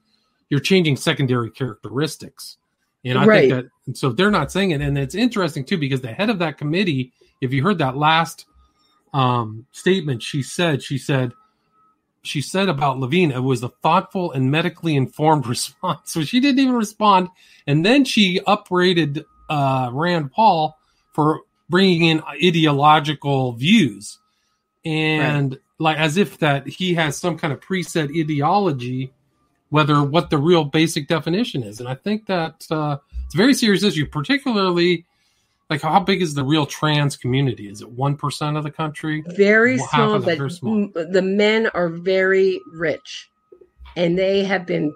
you're 0.50 0.60
changing 0.60 0.96
secondary 0.96 1.50
characteristics. 1.50 2.58
And 3.04 3.18
I 3.18 3.26
right. 3.26 3.50
think 3.50 3.68
that, 3.86 3.96
so 3.96 4.10
they're 4.10 4.30
not 4.30 4.52
saying 4.52 4.72
it. 4.72 4.80
And 4.80 4.98
it's 4.98 5.14
interesting 5.14 5.64
too, 5.64 5.78
because 5.78 6.00
the 6.00 6.12
head 6.12 6.30
of 6.30 6.38
that 6.40 6.58
committee, 6.58 7.12
if 7.40 7.52
you 7.52 7.62
heard 7.62 7.78
that 7.78 7.96
last 7.96 8.46
um, 9.14 9.66
statement, 9.72 10.22
she 10.22 10.42
said, 10.42 10.82
she 10.82 10.98
said, 10.98 11.32
she 12.22 12.40
said 12.40 12.68
about 12.68 12.98
Levine, 12.98 13.30
it 13.30 13.40
was 13.42 13.62
a 13.62 13.68
thoughtful 13.68 14.32
and 14.32 14.50
medically 14.50 14.96
informed 14.96 15.46
response. 15.48 16.12
So 16.12 16.22
she 16.22 16.40
didn't 16.40 16.58
even 16.58 16.74
respond. 16.74 17.28
And 17.66 17.84
then 17.84 18.04
she 18.04 18.40
upbraided 18.46 19.24
uh, 19.48 19.90
Rand 19.92 20.32
Paul 20.32 20.78
for 21.12 21.42
bringing 21.68 22.04
in 22.04 22.22
ideological 22.22 23.52
views. 23.52 24.18
And 24.84 25.52
right. 25.52 25.60
like 25.78 25.98
as 25.98 26.16
if 26.16 26.38
that 26.38 26.66
he 26.66 26.94
has 26.94 27.16
some 27.16 27.38
kind 27.38 27.52
of 27.52 27.60
preset 27.60 28.10
ideology, 28.18 29.12
whether 29.70 30.02
what 30.02 30.30
the 30.30 30.38
real 30.38 30.64
basic 30.64 31.08
definition 31.08 31.62
is. 31.62 31.80
And 31.80 31.88
I 31.88 31.94
think 31.94 32.26
that 32.26 32.66
uh, 32.70 32.98
it's 33.26 33.34
a 33.34 33.38
very 33.38 33.54
serious 33.54 33.82
issue, 33.82 34.06
particularly 34.06 35.04
like 35.70 35.82
how 35.82 36.00
big 36.00 36.22
is 36.22 36.34
the 36.34 36.44
real 36.44 36.66
trans 36.66 37.16
community 37.16 37.68
is 37.68 37.82
it 37.82 37.96
1% 37.96 38.56
of 38.56 38.64
the 38.64 38.70
country 38.70 39.22
very 39.28 39.76
well, 39.76 39.88
small 39.88 40.18
but 40.18 40.38
very 40.38 40.50
small. 40.50 40.88
the 40.94 41.22
men 41.22 41.68
are 41.74 41.88
very 41.88 42.60
rich 42.72 43.30
and 43.96 44.18
they 44.18 44.44
have 44.44 44.66
been 44.66 44.94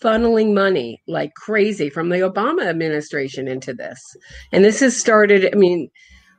funneling 0.00 0.54
money 0.54 1.02
like 1.06 1.34
crazy 1.34 1.90
from 1.90 2.08
the 2.08 2.18
obama 2.18 2.66
administration 2.66 3.48
into 3.48 3.72
this 3.74 4.16
and 4.52 4.64
this 4.64 4.80
has 4.80 4.96
started 4.96 5.52
i 5.54 5.56
mean 5.56 5.90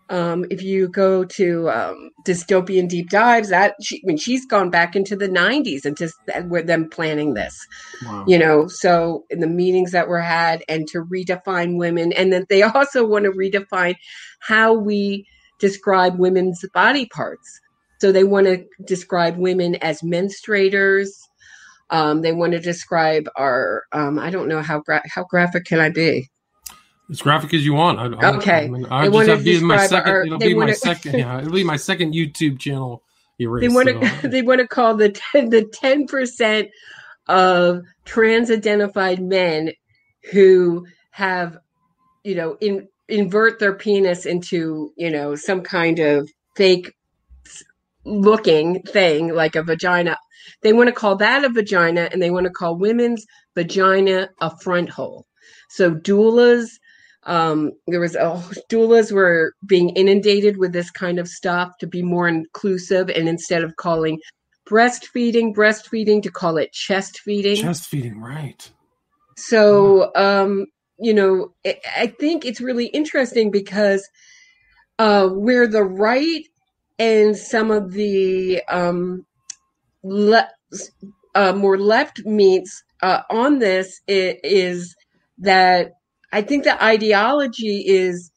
um, 0.09 0.45
if 0.49 0.61
you 0.61 0.87
go 0.87 1.25
to 1.25 1.69
um, 1.69 2.09
dystopian 2.25 2.87
deep 2.87 3.09
dives, 3.09 3.49
that 3.49 3.75
she, 3.81 3.97
I 3.97 4.01
mean, 4.05 4.17
she's 4.17 4.45
gone 4.45 4.69
back 4.69 4.95
into 4.95 5.15
the 5.15 5.27
'90s 5.27 5.85
and 5.85 5.97
just 5.97 6.15
with 6.45 6.67
them 6.67 6.89
planning 6.89 7.33
this, 7.33 7.57
wow. 8.05 8.23
you 8.27 8.37
know. 8.37 8.67
So 8.67 9.25
in 9.29 9.39
the 9.39 9.47
meetings 9.47 9.91
that 9.91 10.07
were 10.07 10.21
had, 10.21 10.63
and 10.69 10.87
to 10.89 11.03
redefine 11.03 11.77
women, 11.77 12.13
and 12.13 12.31
then 12.31 12.45
they 12.49 12.61
also 12.63 13.05
want 13.05 13.25
to 13.25 13.31
redefine 13.31 13.95
how 14.39 14.73
we 14.73 15.25
describe 15.59 16.17
women's 16.17 16.63
body 16.73 17.05
parts. 17.07 17.59
So 17.99 18.11
they 18.11 18.23
want 18.23 18.47
to 18.47 18.63
describe 18.85 19.37
women 19.37 19.75
as 19.75 20.01
menstruators. 20.01 21.09
Um, 21.89 22.21
they 22.21 22.33
want 22.33 22.53
to 22.53 22.59
describe 22.59 23.27
our. 23.35 23.83
Um, 23.91 24.19
I 24.19 24.29
don't 24.29 24.47
know 24.47 24.61
how 24.61 24.79
gra- 24.79 25.03
how 25.09 25.25
graphic 25.25 25.65
can 25.65 25.79
I 25.79 25.89
be 25.89 26.29
as 27.09 27.21
graphic 27.21 27.53
as 27.53 27.65
you 27.65 27.73
want. 27.73 27.99
I, 27.99 28.35
okay. 28.35 28.65
I, 28.65 28.67
mean, 28.67 28.85
I 28.89 29.07
just 29.07 29.29
have 29.29 29.39
to 29.39 29.43
be 29.43 29.61
my 29.61 29.85
second. 29.87 30.11
Our, 30.11 30.25
it'll 30.25 30.39
be 30.39 30.53
my 30.53 30.73
second. 30.73 31.13
Yeah, 31.17 31.39
it'll 31.39 31.53
be 31.53 31.63
my 31.63 31.77
second 31.77 32.13
YouTube 32.13 32.59
channel. 32.59 33.03
Erased, 33.39 33.69
they 33.69 33.73
want 33.73 33.87
to. 33.87 34.27
They 34.29 34.41
want 34.41 34.61
to 34.61 34.67
call 34.67 34.95
the 34.95 35.09
10, 35.09 35.49
the 35.49 35.63
ten 35.65 36.07
percent 36.07 36.69
of 37.27 37.83
trans-identified 38.05 39.21
men 39.21 39.71
who 40.31 40.85
have, 41.11 41.57
you 42.23 42.35
know, 42.35 42.57
in, 42.61 42.87
invert 43.09 43.59
their 43.59 43.73
penis 43.73 44.25
into, 44.25 44.91
you 44.95 45.09
know, 45.09 45.35
some 45.35 45.61
kind 45.61 45.99
of 45.99 46.29
fake 46.55 46.93
looking 48.05 48.81
thing 48.83 49.33
like 49.33 49.55
a 49.55 49.63
vagina. 49.63 50.17
They 50.61 50.73
want 50.73 50.87
to 50.87 50.93
call 50.93 51.15
that 51.17 51.43
a 51.43 51.49
vagina, 51.49 52.09
and 52.11 52.21
they 52.21 52.31
want 52.31 52.45
to 52.45 52.51
call 52.51 52.77
women's 52.77 53.25
vagina 53.55 54.29
a 54.41 54.57
front 54.57 54.89
hole. 54.89 55.25
So 55.69 55.93
doulas 55.93 56.69
um, 57.27 57.73
there 57.87 57.99
was 57.99 58.15
oh, 58.15 58.49
doulas 58.69 59.11
were 59.11 59.53
being 59.65 59.89
inundated 59.89 60.57
with 60.57 60.71
this 60.71 60.89
kind 60.89 61.19
of 61.19 61.27
stuff 61.27 61.77
to 61.79 61.87
be 61.87 62.01
more 62.01 62.27
inclusive, 62.27 63.09
and 63.09 63.29
instead 63.29 63.63
of 63.63 63.75
calling 63.75 64.19
breastfeeding 64.67 65.53
breastfeeding, 65.53 66.23
to 66.23 66.31
call 66.31 66.57
it 66.57 66.71
chest 66.71 67.19
feeding. 67.19 67.57
Chest 67.57 67.87
feeding, 67.87 68.19
right? 68.19 68.69
So, 69.37 70.11
um, 70.15 70.65
you 70.99 71.13
know, 71.13 71.53
it, 71.63 71.79
I 71.95 72.07
think 72.07 72.43
it's 72.43 72.61
really 72.61 72.87
interesting 72.87 73.51
because 73.51 74.07
uh, 74.99 75.27
where 75.27 75.67
the 75.67 75.83
right 75.83 76.43
and 76.97 77.37
some 77.37 77.71
of 77.71 77.91
the 77.91 78.63
um, 78.69 79.25
le- 80.03 80.49
uh, 81.35 81.53
more 81.53 81.77
left 81.77 82.25
meets 82.25 82.83
uh, 83.03 83.21
on 83.29 83.59
this 83.59 84.01
is 84.07 84.95
that 85.37 85.91
I 86.31 86.41
think 86.41 86.63
the 86.63 86.83
ideology 86.83 87.83
is 87.87 88.31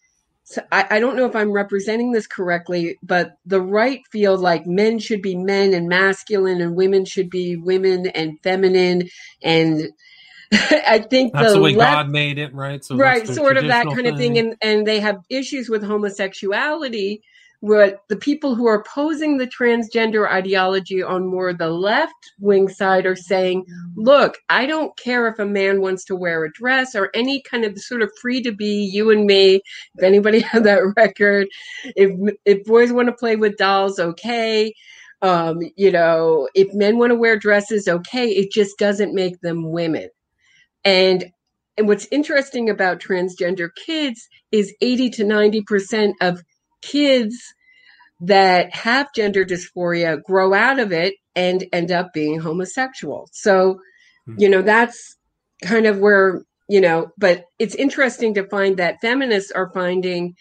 I, 0.73 0.87
I, 0.90 1.00
don't 1.00 1.16
know 1.16 1.26
if 1.26 1.37
I'm 1.37 1.52
representing 1.52 2.12
this 2.12 2.26
correctly, 2.26 2.99
but 3.02 3.37
the 3.47 3.61
right 3.61 4.00
feel 4.11 4.37
like 4.37 4.66
men 4.66 4.99
should 4.99 5.23
be 5.23 5.37
men 5.37 5.75
and 5.75 5.88
masculine 5.88 6.61
and 6.61 6.75
women 6.75 7.04
should 7.04 7.30
be 7.30 7.56
women 7.56 8.06
and 8.09 8.40
feminine. 8.42 9.09
And 9.42 9.90
I 10.52 11.04
think 11.09 11.32
that's 11.32 11.52
the, 11.52 11.54
the 11.54 11.62
way 11.62 11.75
left, 11.76 11.92
God 11.92 12.09
made 12.11 12.38
it, 12.38 12.52
right? 12.52 12.85
So 12.85 12.97
right, 12.97 13.26
sort 13.28 13.56
of 13.56 13.68
that 13.68 13.87
kind 13.87 13.99
thing. 13.99 14.06
of 14.12 14.18
thing. 14.18 14.38
And, 14.38 14.56
and 14.61 14.87
they 14.87 14.99
have 15.00 15.18
issues 15.28 15.68
with 15.68 15.85
homosexuality 15.85 17.23
where 17.60 17.98
the 18.08 18.16
people 18.16 18.54
who 18.54 18.66
are 18.66 18.80
opposing 18.80 19.36
the 19.36 19.46
transgender 19.46 20.26
ideology 20.30 21.02
on 21.02 21.26
more 21.26 21.52
the 21.52 21.68
left 21.68 22.14
wing 22.38 22.68
side 22.68 23.04
are 23.04 23.16
saying, 23.16 23.64
look, 23.96 24.38
I 24.48 24.64
don't 24.64 24.96
care 24.98 25.28
if 25.28 25.38
a 25.38 25.44
man 25.44 25.82
wants 25.82 26.04
to 26.06 26.16
wear 26.16 26.44
a 26.44 26.52
dress 26.52 26.94
or 26.94 27.10
any 27.14 27.42
kind 27.42 27.64
of 27.64 27.78
sort 27.78 28.00
of 28.00 28.10
free 28.20 28.42
to 28.42 28.52
be 28.52 28.88
you 28.90 29.10
and 29.10 29.26
me. 29.26 29.60
If 29.96 30.02
anybody 30.02 30.40
had 30.52 30.64
that 30.64 30.80
record, 30.96 31.48
if 31.96 32.10
if 32.46 32.64
boys 32.64 32.92
want 32.92 33.08
to 33.08 33.14
play 33.14 33.36
with 33.36 33.58
dolls, 33.58 33.98
okay. 33.98 34.72
Um, 35.22 35.58
you 35.76 35.92
know, 35.92 36.48
if 36.54 36.72
men 36.72 36.96
want 36.96 37.10
to 37.10 37.14
wear 37.14 37.38
dresses, 37.38 37.88
okay. 37.88 38.28
It 38.28 38.52
just 38.52 38.78
doesn't 38.78 39.14
make 39.14 39.38
them 39.42 39.70
women. 39.70 40.08
And 40.84 41.30
and 41.76 41.88
what's 41.88 42.06
interesting 42.10 42.68
about 42.68 43.00
transgender 43.00 43.70
kids 43.86 44.28
is 44.52 44.74
80 44.82 45.10
to 45.10 45.24
90% 45.24 46.12
of 46.20 46.42
kids 46.82 47.37
that 48.20 48.75
have 48.75 49.14
gender 49.14 49.44
dysphoria 49.44 50.22
grow 50.22 50.52
out 50.52 50.78
of 50.78 50.92
it 50.92 51.14
and 51.34 51.64
end 51.72 51.90
up 51.90 52.12
being 52.12 52.38
homosexual. 52.38 53.28
So, 53.32 53.80
hmm. 54.26 54.34
you 54.38 54.49
know, 54.49 54.62
that's 54.62 55.16
kind 55.62 55.87
of 55.87 55.99
where, 55.99 56.42
you 56.68 56.80
know, 56.80 57.10
but 57.16 57.44
it's 57.58 57.75
interesting 57.75 58.34
to 58.34 58.46
find 58.49 58.76
that 58.76 59.00
feminists 59.00 59.50
are 59.52 59.70
finding 59.72 60.34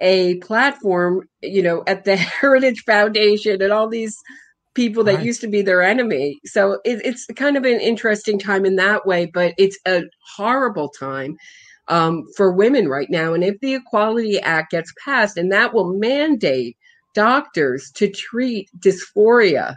a 0.00 0.36
platform, 0.36 1.28
you 1.42 1.62
know, 1.62 1.84
at 1.86 2.04
the 2.04 2.16
Heritage 2.40 2.82
Foundation 2.84 3.62
and 3.62 3.72
all 3.72 3.88
these 3.88 4.16
people 4.74 5.04
that 5.04 5.16
right. 5.16 5.26
used 5.26 5.40
to 5.42 5.48
be 5.48 5.62
their 5.62 5.82
enemy. 5.82 6.40
So 6.44 6.80
it, 6.84 7.00
it's 7.04 7.26
kind 7.36 7.56
of 7.56 7.64
an 7.64 7.80
interesting 7.80 8.38
time 8.38 8.64
in 8.64 8.76
that 8.76 9.06
way, 9.06 9.26
but 9.26 9.54
it's 9.58 9.78
a 9.86 10.02
horrible 10.36 10.88
time 10.88 11.36
um, 11.90 12.24
for 12.36 12.52
women 12.52 12.88
right 12.88 13.10
now. 13.10 13.34
And 13.34 13.44
if 13.44 13.60
the 13.60 13.74
Equality 13.74 14.40
Act 14.40 14.70
gets 14.70 14.92
passed, 15.04 15.36
and 15.36 15.52
that 15.52 15.74
will 15.74 15.98
mandate 15.98 16.78
doctors 17.14 17.90
to 17.96 18.08
treat 18.08 18.70
dysphoria 18.78 19.76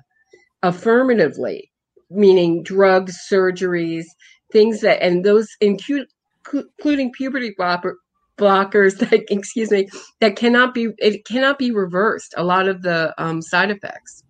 affirmatively, 0.61 1.71
meaning 2.09 2.63
drugs, 2.63 3.19
surgeries, 3.29 4.05
things 4.51 4.81
that, 4.81 5.01
and 5.01 5.25
those 5.25 5.49
include, 5.59 6.07
including 6.53 7.11
puberty 7.11 7.53
blocker, 7.57 7.97
blockers 8.37 8.97
that 9.09 9.23
excuse 9.29 9.69
me 9.69 9.87
that 10.19 10.35
cannot 10.35 10.73
be 10.73 10.89
it 10.97 11.23
cannot 11.23 11.59
be 11.59 11.69
reversed 11.69 12.33
a 12.35 12.43
lot 12.43 12.67
of 12.67 12.81
the 12.81 13.13
um, 13.21 13.41
side 13.41 13.69
effects. 13.69 14.23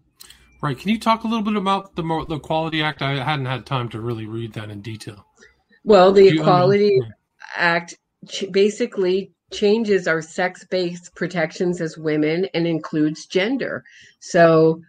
Right. 0.61 0.77
Can 0.77 0.89
you 0.89 0.99
talk 0.99 1.23
a 1.23 1.27
little 1.27 1.43
bit 1.43 1.55
about 1.55 1.95
the 1.95 2.03
the 2.27 2.35
equality 2.35 2.81
act? 2.81 3.01
I 3.01 3.23
hadn't 3.23 3.45
had 3.45 3.65
time 3.65 3.89
to 3.89 4.01
really 4.01 4.25
read 4.25 4.53
that 4.53 4.69
in 4.69 4.81
detail. 4.81 5.25
Well 5.85 6.11
the 6.11 6.27
equality 6.27 6.99
act 7.55 7.95
ch- 8.27 8.45
basically 8.51 9.31
changes 9.51 10.07
our 10.07 10.21
sex-based 10.21 11.13
protections 11.15 11.79
as 11.79 11.97
women 11.97 12.47
and 12.53 12.65
includes 12.67 13.25
gender. 13.25 13.83
So, 14.19 14.81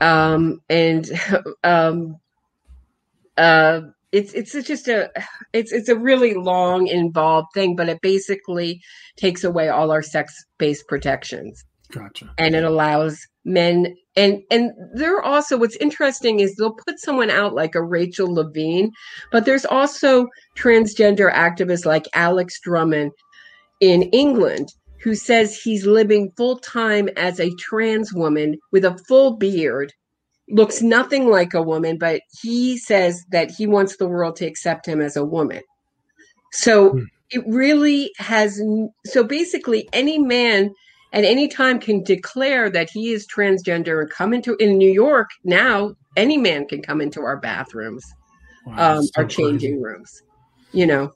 um, 0.00 0.60
and 0.68 1.08
um, 1.64 2.16
uh, 3.36 3.80
it's 4.12 4.34
it's 4.34 4.52
just 4.52 4.88
a 4.88 5.10
it's 5.52 5.72
it's 5.72 5.88
a 5.88 5.96
really 5.96 6.34
long 6.34 6.86
involved 6.86 7.48
thing, 7.54 7.76
but 7.76 7.88
it 7.88 8.00
basically 8.02 8.82
takes 9.16 9.42
away 9.42 9.68
all 9.68 9.90
our 9.90 10.02
sex-based 10.02 10.86
protections. 10.86 11.64
Gotcha. 11.92 12.32
And 12.38 12.54
it 12.54 12.64
allows 12.64 13.26
men 13.44 13.94
and 14.16 14.42
and 14.50 14.72
they're 14.94 15.22
also 15.22 15.58
what's 15.58 15.76
interesting 15.76 16.40
is 16.40 16.56
they'll 16.56 16.74
put 16.74 16.98
someone 16.98 17.30
out 17.30 17.54
like 17.54 17.74
a 17.74 17.82
Rachel 17.82 18.32
Levine, 18.32 18.90
but 19.30 19.44
there's 19.44 19.64
also 19.64 20.26
transgender 20.56 21.32
activists 21.32 21.84
like 21.84 22.06
Alex 22.14 22.60
Drummond 22.60 23.12
in 23.80 24.02
England 24.04 24.72
who 25.02 25.14
says 25.14 25.60
he's 25.60 25.84
living 25.84 26.32
full 26.36 26.58
time 26.58 27.08
as 27.16 27.40
a 27.40 27.54
trans 27.56 28.12
woman 28.12 28.56
with 28.70 28.84
a 28.84 28.96
full 29.08 29.36
beard, 29.36 29.92
looks 30.48 30.80
nothing 30.80 31.28
like 31.28 31.54
a 31.54 31.62
woman, 31.62 31.98
but 31.98 32.20
he 32.40 32.78
says 32.78 33.24
that 33.32 33.50
he 33.50 33.66
wants 33.66 33.96
the 33.96 34.08
world 34.08 34.36
to 34.36 34.46
accept 34.46 34.86
him 34.86 35.00
as 35.00 35.16
a 35.16 35.24
woman. 35.24 35.60
So 36.52 36.90
hmm. 36.90 37.02
it 37.30 37.42
really 37.46 38.12
has 38.18 38.62
so 39.04 39.24
basically 39.24 39.88
any 39.92 40.18
man 40.18 40.72
at 41.12 41.24
any 41.24 41.48
time 41.48 41.78
can 41.78 42.02
declare 42.02 42.70
that 42.70 42.88
he 42.90 43.12
is 43.12 43.26
transgender 43.26 44.00
and 44.00 44.10
come 44.10 44.32
into 44.32 44.56
in 44.56 44.78
New 44.78 44.90
York 44.90 45.30
now 45.44 45.94
any 46.16 46.36
man 46.36 46.66
can 46.66 46.82
come 46.82 47.00
into 47.00 47.20
our 47.20 47.36
bathrooms 47.36 48.04
wow, 48.66 48.98
um, 48.98 49.04
our 49.16 49.24
changing 49.24 49.80
crazy. 49.80 49.84
rooms 49.84 50.22
you 50.72 50.86
know 50.86 51.12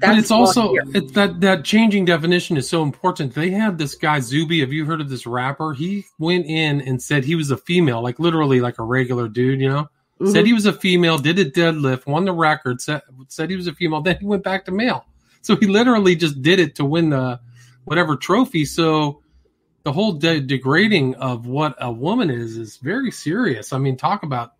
but 0.00 0.18
it's 0.18 0.30
also 0.30 0.74
it's 0.94 1.12
that 1.12 1.40
that 1.40 1.64
changing 1.64 2.04
definition 2.04 2.56
is 2.56 2.68
so 2.68 2.82
important. 2.82 3.34
They 3.34 3.50
had 3.50 3.78
this 3.78 3.94
guy 3.94 4.20
Zuby. 4.20 4.60
Have 4.60 4.72
you 4.72 4.84
heard 4.84 5.00
of 5.00 5.08
this 5.08 5.26
rapper? 5.26 5.72
He 5.72 6.04
went 6.18 6.46
in 6.46 6.80
and 6.80 7.02
said 7.02 7.24
he 7.24 7.34
was 7.34 7.50
a 7.50 7.56
female, 7.56 8.02
like 8.02 8.18
literally 8.18 8.60
like 8.60 8.78
a 8.78 8.82
regular 8.82 9.28
dude. 9.28 9.60
You 9.60 9.68
know, 9.68 9.82
mm-hmm. 10.20 10.30
said 10.30 10.46
he 10.46 10.52
was 10.52 10.66
a 10.66 10.72
female, 10.72 11.18
did 11.18 11.38
a 11.38 11.50
deadlift, 11.50 12.06
won 12.06 12.24
the 12.24 12.32
record, 12.32 12.80
said 12.80 13.02
said 13.28 13.50
he 13.50 13.56
was 13.56 13.66
a 13.66 13.74
female. 13.74 14.00
Then 14.00 14.18
he 14.18 14.26
went 14.26 14.42
back 14.42 14.64
to 14.66 14.72
male. 14.72 15.04
So 15.42 15.56
he 15.56 15.66
literally 15.66 16.16
just 16.16 16.40
did 16.42 16.58
it 16.58 16.76
to 16.76 16.84
win 16.84 17.10
the 17.10 17.40
whatever 17.84 18.16
trophy. 18.16 18.64
So 18.64 19.22
the 19.84 19.92
whole 19.92 20.12
de- 20.12 20.40
degrading 20.40 21.14
of 21.16 21.46
what 21.46 21.76
a 21.80 21.92
woman 21.92 22.30
is 22.30 22.56
is 22.56 22.78
very 22.78 23.10
serious. 23.10 23.72
I 23.72 23.78
mean, 23.78 23.96
talk 23.96 24.22
about 24.22 24.54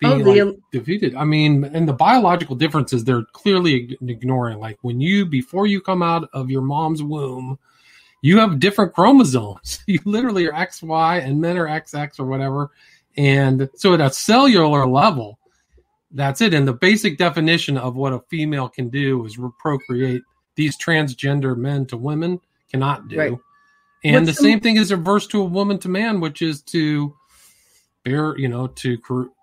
being 0.00 0.26
oh, 0.26 0.32
like, 0.32 0.56
defeated. 0.72 1.14
I 1.14 1.24
mean, 1.24 1.64
and 1.64 1.88
the 1.88 1.92
biological 1.92 2.56
differences 2.56 3.04
they're 3.04 3.24
clearly 3.32 3.96
ignoring. 4.06 4.58
Like 4.58 4.78
when 4.82 5.00
you 5.00 5.24
before 5.24 5.66
you 5.66 5.80
come 5.80 6.02
out 6.02 6.28
of 6.32 6.50
your 6.50 6.62
mom's 6.62 7.02
womb, 7.02 7.58
you 8.22 8.38
have 8.38 8.58
different 8.58 8.92
chromosomes. 8.92 9.80
You 9.86 10.00
literally 10.04 10.46
are 10.46 10.52
XY 10.52 11.24
and 11.24 11.40
men 11.40 11.56
are 11.56 11.66
XX 11.66 12.18
or 12.18 12.26
whatever. 12.26 12.70
And 13.16 13.68
so 13.74 13.94
at 13.94 14.00
a 14.00 14.10
cellular 14.10 14.86
level, 14.86 15.38
that's 16.12 16.40
it. 16.40 16.54
And 16.54 16.66
the 16.66 16.72
basic 16.72 17.18
definition 17.18 17.76
of 17.76 17.94
what 17.94 18.12
a 18.12 18.20
female 18.28 18.68
can 18.68 18.88
do 18.88 19.24
is 19.26 19.38
procreate. 19.58 20.22
These 20.56 20.76
transgender 20.76 21.56
men 21.56 21.86
to 21.86 21.96
women 21.96 22.40
cannot 22.70 23.08
do. 23.08 23.18
Right. 23.18 23.38
And 24.02 24.26
What's 24.26 24.38
the 24.38 24.44
same 24.44 24.60
thing 24.60 24.76
is 24.76 24.90
reversed 24.90 25.30
to 25.32 25.42
a 25.42 25.44
woman 25.44 25.78
to 25.80 25.88
man, 25.88 26.20
which 26.20 26.40
is 26.40 26.62
to 26.62 27.14
bear, 28.04 28.36
you 28.38 28.48
know, 28.48 28.68
to 28.68 28.98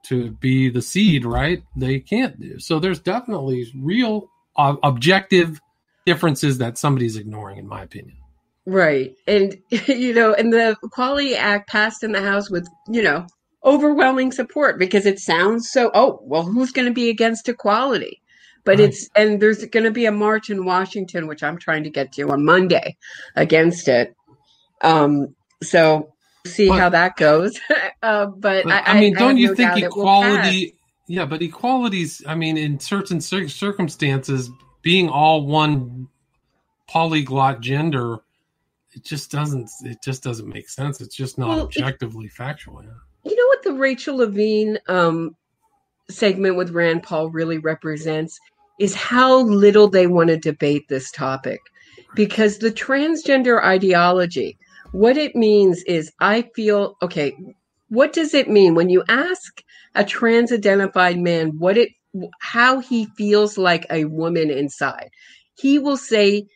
to 0.06 0.32
be 0.32 0.70
the 0.70 0.82
seed, 0.82 1.26
right? 1.26 1.62
They 1.76 2.00
can't 2.00 2.40
do. 2.40 2.60
So 2.60 2.80
there's 2.80 3.00
definitely 3.00 3.72
real 3.76 4.30
uh, 4.56 4.76
objective 4.84 5.62
differences 6.06 6.58
that 6.58 6.78
somebody's 6.78 7.18
ignoring, 7.18 7.58
in 7.58 7.68
my 7.68 7.84
opinion. 7.84 8.18
Right, 8.66 9.16
and 9.28 9.58
you 9.70 10.14
know, 10.14 10.34
and 10.34 10.52
the 10.52 10.76
Equality 10.84 11.36
Act 11.36 11.70
passed 11.70 12.04
in 12.04 12.12
the 12.12 12.22
House 12.22 12.50
with 12.50 12.68
you 12.90 13.04
know 13.04 13.28
overwhelming 13.64 14.32
support 14.32 14.80
because 14.80 15.06
it 15.06 15.20
sounds 15.20 15.70
so. 15.70 15.92
Oh, 15.94 16.20
well, 16.24 16.44
who's 16.44 16.72
going 16.72 16.88
to 16.88 16.94
be 16.94 17.10
against 17.10 17.48
equality? 17.48 18.22
But 18.66 18.80
right. 18.80 18.90
it's 18.90 19.08
and 19.16 19.40
there's 19.40 19.64
going 19.66 19.86
to 19.86 19.92
be 19.92 20.06
a 20.08 20.12
march 20.12 20.50
in 20.50 20.66
Washington, 20.66 21.28
which 21.28 21.44
I'm 21.44 21.58
trying 21.58 21.84
to 21.84 21.90
get 21.90 22.12
to 22.14 22.32
on 22.32 22.44
Monday, 22.44 22.98
against 23.36 23.88
it 23.88 24.17
um, 24.82 25.36
so 25.64 26.14
see 26.48 26.70
but, 26.70 26.80
how 26.80 26.90
that 26.90 27.16
goes. 27.18 27.60
uh, 28.02 28.28
but, 28.28 28.64
but 28.64 28.74
I, 28.74 28.98
I, 28.98 29.00
mean, 29.00 29.14
don't 29.14 29.38
you 29.38 29.50
no 29.50 29.56
think 29.56 29.84
equality? 29.84 30.76
Yeah, 31.08 31.26
but 31.26 31.42
equalities. 31.42 32.22
I 32.28 32.36
mean, 32.36 32.58
in 32.58 32.80
certain 32.80 33.22
cir- 33.22 33.48
circumstances, 33.48 34.50
being 34.82 35.10
all 35.10 35.46
one 35.46 36.08
polyglot 36.88 37.62
gender, 37.62 38.20
it 38.94 39.04
just 39.04 39.32
doesn't. 39.32 39.70
It 39.84 40.00
just 40.04 40.24
doesn't 40.24 40.48
make 40.48 40.70
sense. 40.70 41.02
It's 41.02 41.16
just 41.16 41.38
not 41.38 41.50
well, 41.50 41.62
objectively 41.62 42.26
it, 42.26 42.34
factual. 42.34 42.84
Yeah. 42.84 42.90
You 43.24 43.36
know 43.36 43.48
what 43.48 43.64
the 43.64 43.74
Rachel 43.74 44.18
Levine 44.18 44.80
um, 44.88 45.36
segment 46.10 46.56
with 46.56 46.72
Rand 46.72 47.04
Paul 47.04 47.30
really 47.30 47.58
represents 47.58 48.40
is 48.80 48.94
how 48.94 49.42
little 49.42 49.88
they 49.88 50.08
want 50.08 50.30
to 50.30 50.38
debate 50.38 50.88
this 50.88 51.10
topic, 51.12 51.60
because 52.16 52.58
the 52.58 52.72
transgender 52.72 53.64
ideology 53.64 54.58
what 54.92 55.18
it 55.18 55.36
means 55.36 55.84
is 55.84 56.12
I 56.20 56.44
feel 56.56 56.96
okay. 57.02 57.36
What 57.90 58.14
does 58.14 58.34
it 58.34 58.50
mean 58.50 58.76
when 58.76 58.90
you 58.90 59.04
ask 59.08 59.64
a 59.96 60.04
trans 60.04 60.52
identified 60.52 61.18
man 61.18 61.58
what 61.58 61.78
it 61.78 61.90
how 62.40 62.80
he 62.80 63.06
feels 63.18 63.58
like 63.58 63.86
a 63.90 64.06
woman 64.06 64.50
inside? 64.50 65.10
He 65.56 65.80
will 65.80 65.98
say 65.98 66.48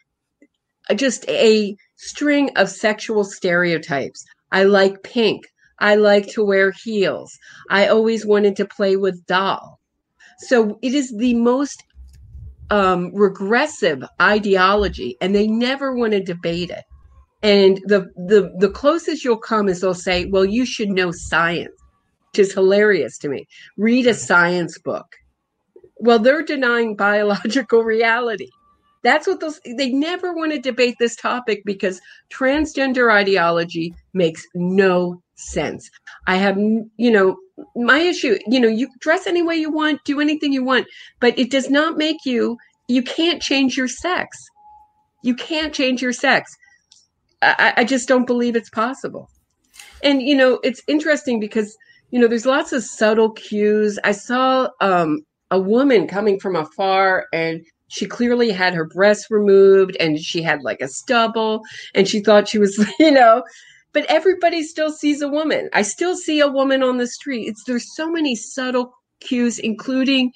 just 0.96 1.28
a 1.30 1.76
string 1.96 2.50
of 2.56 2.70
sexual 2.70 3.24
stereotypes. 3.24 4.26
I 4.52 4.64
like 4.64 5.04
pink. 5.04 5.46
I 5.80 5.96
like 5.96 6.28
to 6.34 6.44
wear 6.44 6.72
heels. 6.72 7.32
I 7.70 7.88
always 7.88 8.26
wanted 8.26 8.56
to 8.58 8.66
play 8.66 8.98
with 8.98 9.26
doll. 9.26 9.80
So 10.40 10.78
it 10.82 10.94
is 10.94 11.16
the 11.18 11.34
most 11.36 11.84
um, 12.70 13.12
regressive 13.14 14.04
ideology, 14.22 15.18
and 15.22 15.36
they 15.36 15.48
never 15.48 15.96
want 15.96 16.14
to 16.14 16.24
debate 16.24 16.70
it. 16.70 16.84
And 17.44 17.78
the, 17.86 18.12
the 18.16 18.54
the 18.60 18.70
closest 18.70 19.24
you'll 19.24 19.38
come 19.38 19.68
is 19.68 19.82
they'll 19.82 19.94
say, 19.94 20.26
"Well, 20.26 20.46
you 20.46 20.66
should 20.66 20.90
know 20.90 21.12
science," 21.12 21.74
which 22.30 22.40
is 22.40 22.54
hilarious 22.54 23.18
to 23.20 23.30
me. 23.30 23.48
Read 23.78 24.06
a 24.08 24.14
science 24.14 24.78
book. 24.78 25.16
Well, 25.98 26.20
they're 26.20 26.44
denying 26.44 26.96
biological 26.96 27.84
reality. 27.84 28.50
That's 29.04 29.26
what 29.26 29.40
those 29.40 29.60
they 29.78 29.90
never 29.90 30.34
want 30.34 30.52
to 30.52 30.60
debate 30.60 30.96
this 31.00 31.16
topic 31.16 31.64
because 31.66 32.00
transgender 32.32 33.12
ideology 33.12 33.96
makes 34.14 34.46
no 34.54 35.22
sense. 35.42 35.90
I 36.28 36.36
have, 36.36 36.58
you 36.58 37.12
know, 37.12 37.38
my 37.76 38.00
issue, 38.00 38.38
you 38.48 38.60
know, 38.60 38.68
you 38.68 38.88
dress 39.00 39.28
any 39.28 39.42
way 39.42 39.56
you 39.56 39.72
want, 39.72 40.04
do 40.06 40.20
anything 40.20 40.54
you 40.54 40.64
want, 40.64 40.88
but 41.20 41.38
it 41.38 41.52
does 41.52 41.70
not 41.70 41.98
make 41.98 42.26
you, 42.26 42.58
you 42.88 43.02
can't 43.02 43.42
change 43.42 43.78
your 43.78 43.88
sex. 43.88 44.38
You 45.24 45.36
can't 45.36 45.74
change 45.74 46.02
your 46.02 46.14
sex. 46.14 46.56
I, 47.42 47.74
I 47.78 47.84
just 47.84 48.08
don't 48.08 48.28
believe 48.28 48.56
it's 48.56 48.70
possible. 48.70 49.30
And 50.04 50.22
you 50.22 50.36
know, 50.36 50.60
it's 50.64 50.82
interesting 50.88 51.40
because 51.40 51.78
you 52.12 52.20
know 52.20 52.28
there's 52.28 52.46
lots 52.46 52.72
of 52.74 52.84
subtle 52.84 53.32
cues. 53.32 54.00
I 54.04 54.12
saw 54.12 54.70
um, 54.80 55.22
a 55.50 55.60
woman 55.60 56.08
coming 56.08 56.40
from 56.40 56.56
afar, 56.56 57.28
and 57.34 57.66
she 57.88 58.06
clearly 58.06 58.52
had 58.52 58.74
her 58.74 58.86
breasts 58.86 59.30
removed, 59.30 59.98
and 60.00 60.20
she 60.20 60.42
had 60.42 60.62
like 60.64 60.82
a 60.82 60.88
stubble, 60.88 61.62
and 61.94 62.08
she 62.08 62.22
thought 62.22 62.50
she 62.50 62.58
was, 62.60 62.78
you 63.00 63.12
know. 63.12 63.44
But 63.94 64.06
everybody 64.06 64.64
still 64.64 64.92
sees 64.92 65.22
a 65.22 65.28
woman. 65.28 65.70
I 65.74 65.82
still 65.82 66.16
see 66.16 66.40
a 66.40 66.48
woman 66.48 66.82
on 66.82 66.98
the 66.98 67.08
street. 67.08 67.48
It's 67.48 67.64
there's 67.66 67.94
so 67.96 68.10
many 68.10 68.36
subtle 68.36 68.94
cues, 69.20 69.60
including 69.60 70.32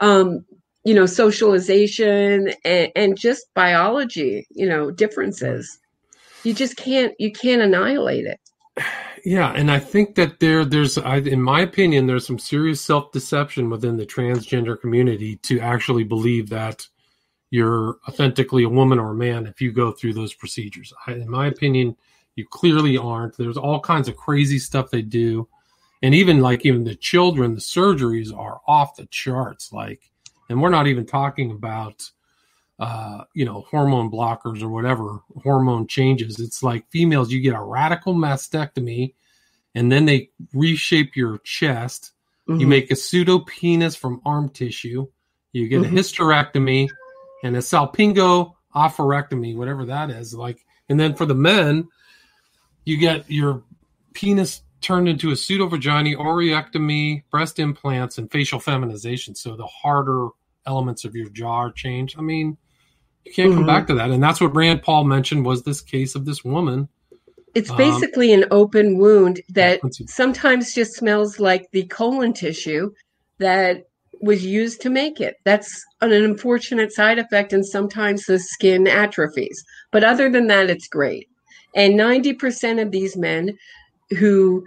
um, 0.00 0.44
you 0.84 0.94
know, 0.94 1.06
socialization 1.06 2.52
and, 2.64 2.92
and, 2.94 3.18
just 3.18 3.52
biology, 3.54 4.46
you 4.50 4.68
know, 4.68 4.92
differences. 4.92 5.80
You 6.46 6.54
just 6.54 6.76
can't 6.76 7.12
you 7.18 7.32
can't 7.32 7.60
annihilate 7.60 8.24
it. 8.24 8.40
Yeah, 9.24 9.52
and 9.52 9.72
I 9.72 9.80
think 9.80 10.14
that 10.14 10.38
there, 10.38 10.64
there's, 10.64 10.98
I, 10.98 11.16
in 11.16 11.42
my 11.42 11.60
opinion, 11.62 12.06
there's 12.06 12.24
some 12.24 12.38
serious 12.38 12.80
self 12.80 13.10
deception 13.10 13.68
within 13.70 13.96
the 13.96 14.06
transgender 14.06 14.80
community 14.80 15.36
to 15.38 15.58
actually 15.58 16.04
believe 16.04 16.48
that 16.50 16.86
you're 17.50 17.96
authentically 18.06 18.62
a 18.62 18.68
woman 18.68 19.00
or 19.00 19.10
a 19.10 19.16
man 19.16 19.46
if 19.46 19.60
you 19.60 19.72
go 19.72 19.90
through 19.90 20.14
those 20.14 20.32
procedures. 20.32 20.92
I, 21.08 21.14
in 21.14 21.28
my 21.28 21.48
opinion, 21.48 21.96
you 22.36 22.46
clearly 22.48 22.96
aren't. 22.96 23.36
There's 23.36 23.56
all 23.56 23.80
kinds 23.80 24.06
of 24.06 24.16
crazy 24.16 24.60
stuff 24.60 24.90
they 24.92 25.02
do, 25.02 25.48
and 26.02 26.14
even 26.14 26.40
like 26.40 26.64
even 26.64 26.84
the 26.84 26.94
children, 26.94 27.54
the 27.54 27.60
surgeries 27.60 28.32
are 28.32 28.60
off 28.68 28.94
the 28.94 29.06
charts. 29.06 29.72
Like, 29.72 30.12
and 30.48 30.62
we're 30.62 30.70
not 30.70 30.86
even 30.86 31.04
talking 31.04 31.50
about 31.50 32.08
uh, 32.78 33.24
you 33.34 33.44
know, 33.44 33.62
hormone 33.70 34.10
blockers 34.10 34.62
or 34.62 34.68
whatever, 34.68 35.20
hormone 35.42 35.86
changes. 35.86 36.38
It's 36.38 36.62
like 36.62 36.90
females, 36.90 37.30
you 37.30 37.40
get 37.40 37.54
a 37.54 37.60
radical 37.60 38.14
mastectomy 38.14 39.14
and 39.74 39.90
then 39.90 40.06
they 40.06 40.30
reshape 40.52 41.16
your 41.16 41.38
chest. 41.38 42.12
Mm-hmm. 42.48 42.60
You 42.60 42.66
make 42.66 42.90
a 42.90 42.96
pseudo 42.96 43.40
penis 43.40 43.96
from 43.96 44.20
arm 44.24 44.50
tissue. 44.50 45.06
You 45.52 45.68
get 45.68 45.82
mm-hmm. 45.82 45.96
a 45.96 46.00
hysterectomy 46.00 46.88
and 47.42 47.56
a 47.56 47.60
salpingo 47.60 48.52
oophorectomy, 48.74 49.56
whatever 49.56 49.86
that 49.86 50.10
is. 50.10 50.34
Like, 50.34 50.64
and 50.88 51.00
then 51.00 51.14
for 51.14 51.24
the 51.24 51.34
men, 51.34 51.88
you 52.84 52.98
get 52.98 53.30
your 53.30 53.64
penis 54.12 54.62
turned 54.80 55.08
into 55.08 55.30
a 55.30 55.36
pseudo 55.36 55.66
vagina, 55.66 56.10
orchiectomy, 56.10 57.24
breast 57.30 57.58
implants, 57.58 58.18
and 58.18 58.30
facial 58.30 58.60
feminization. 58.60 59.34
So 59.34 59.56
the 59.56 59.66
harder 59.66 60.28
elements 60.66 61.04
of 61.04 61.16
your 61.16 61.28
jaw 61.30 61.62
are 61.62 61.72
changed. 61.72 62.16
I 62.18 62.22
mean, 62.22 62.56
you 63.26 63.32
can't 63.32 63.50
mm-hmm. 63.50 63.58
come 63.58 63.66
back 63.66 63.86
to 63.88 63.94
that. 63.94 64.10
And 64.10 64.22
that's 64.22 64.40
what 64.40 64.54
Rand 64.54 64.82
Paul 64.82 65.04
mentioned 65.04 65.44
was 65.44 65.62
this 65.62 65.80
case 65.80 66.14
of 66.14 66.24
this 66.24 66.44
woman. 66.44 66.88
It's 67.54 67.70
um, 67.70 67.76
basically 67.76 68.32
um, 68.32 68.42
an 68.42 68.48
open 68.52 68.98
wound 68.98 69.40
that 69.50 69.80
sometimes 70.06 70.74
just 70.74 70.94
smells 70.94 71.40
like 71.40 71.70
the 71.72 71.84
colon 71.86 72.32
tissue 72.32 72.92
that 73.38 73.88
was 74.20 74.46
used 74.46 74.80
to 74.82 74.90
make 74.90 75.20
it. 75.20 75.36
That's 75.44 75.84
an 76.00 76.12
unfortunate 76.12 76.92
side 76.92 77.18
effect, 77.18 77.52
and 77.52 77.66
sometimes 77.66 78.26
the 78.26 78.38
skin 78.38 78.86
atrophies. 78.86 79.64
But 79.90 80.04
other 80.04 80.30
than 80.30 80.46
that, 80.46 80.70
it's 80.70 80.86
great. 80.86 81.28
And 81.74 81.94
90% 81.94 82.80
of 82.80 82.90
these 82.90 83.16
men 83.16 83.58
who 84.18 84.64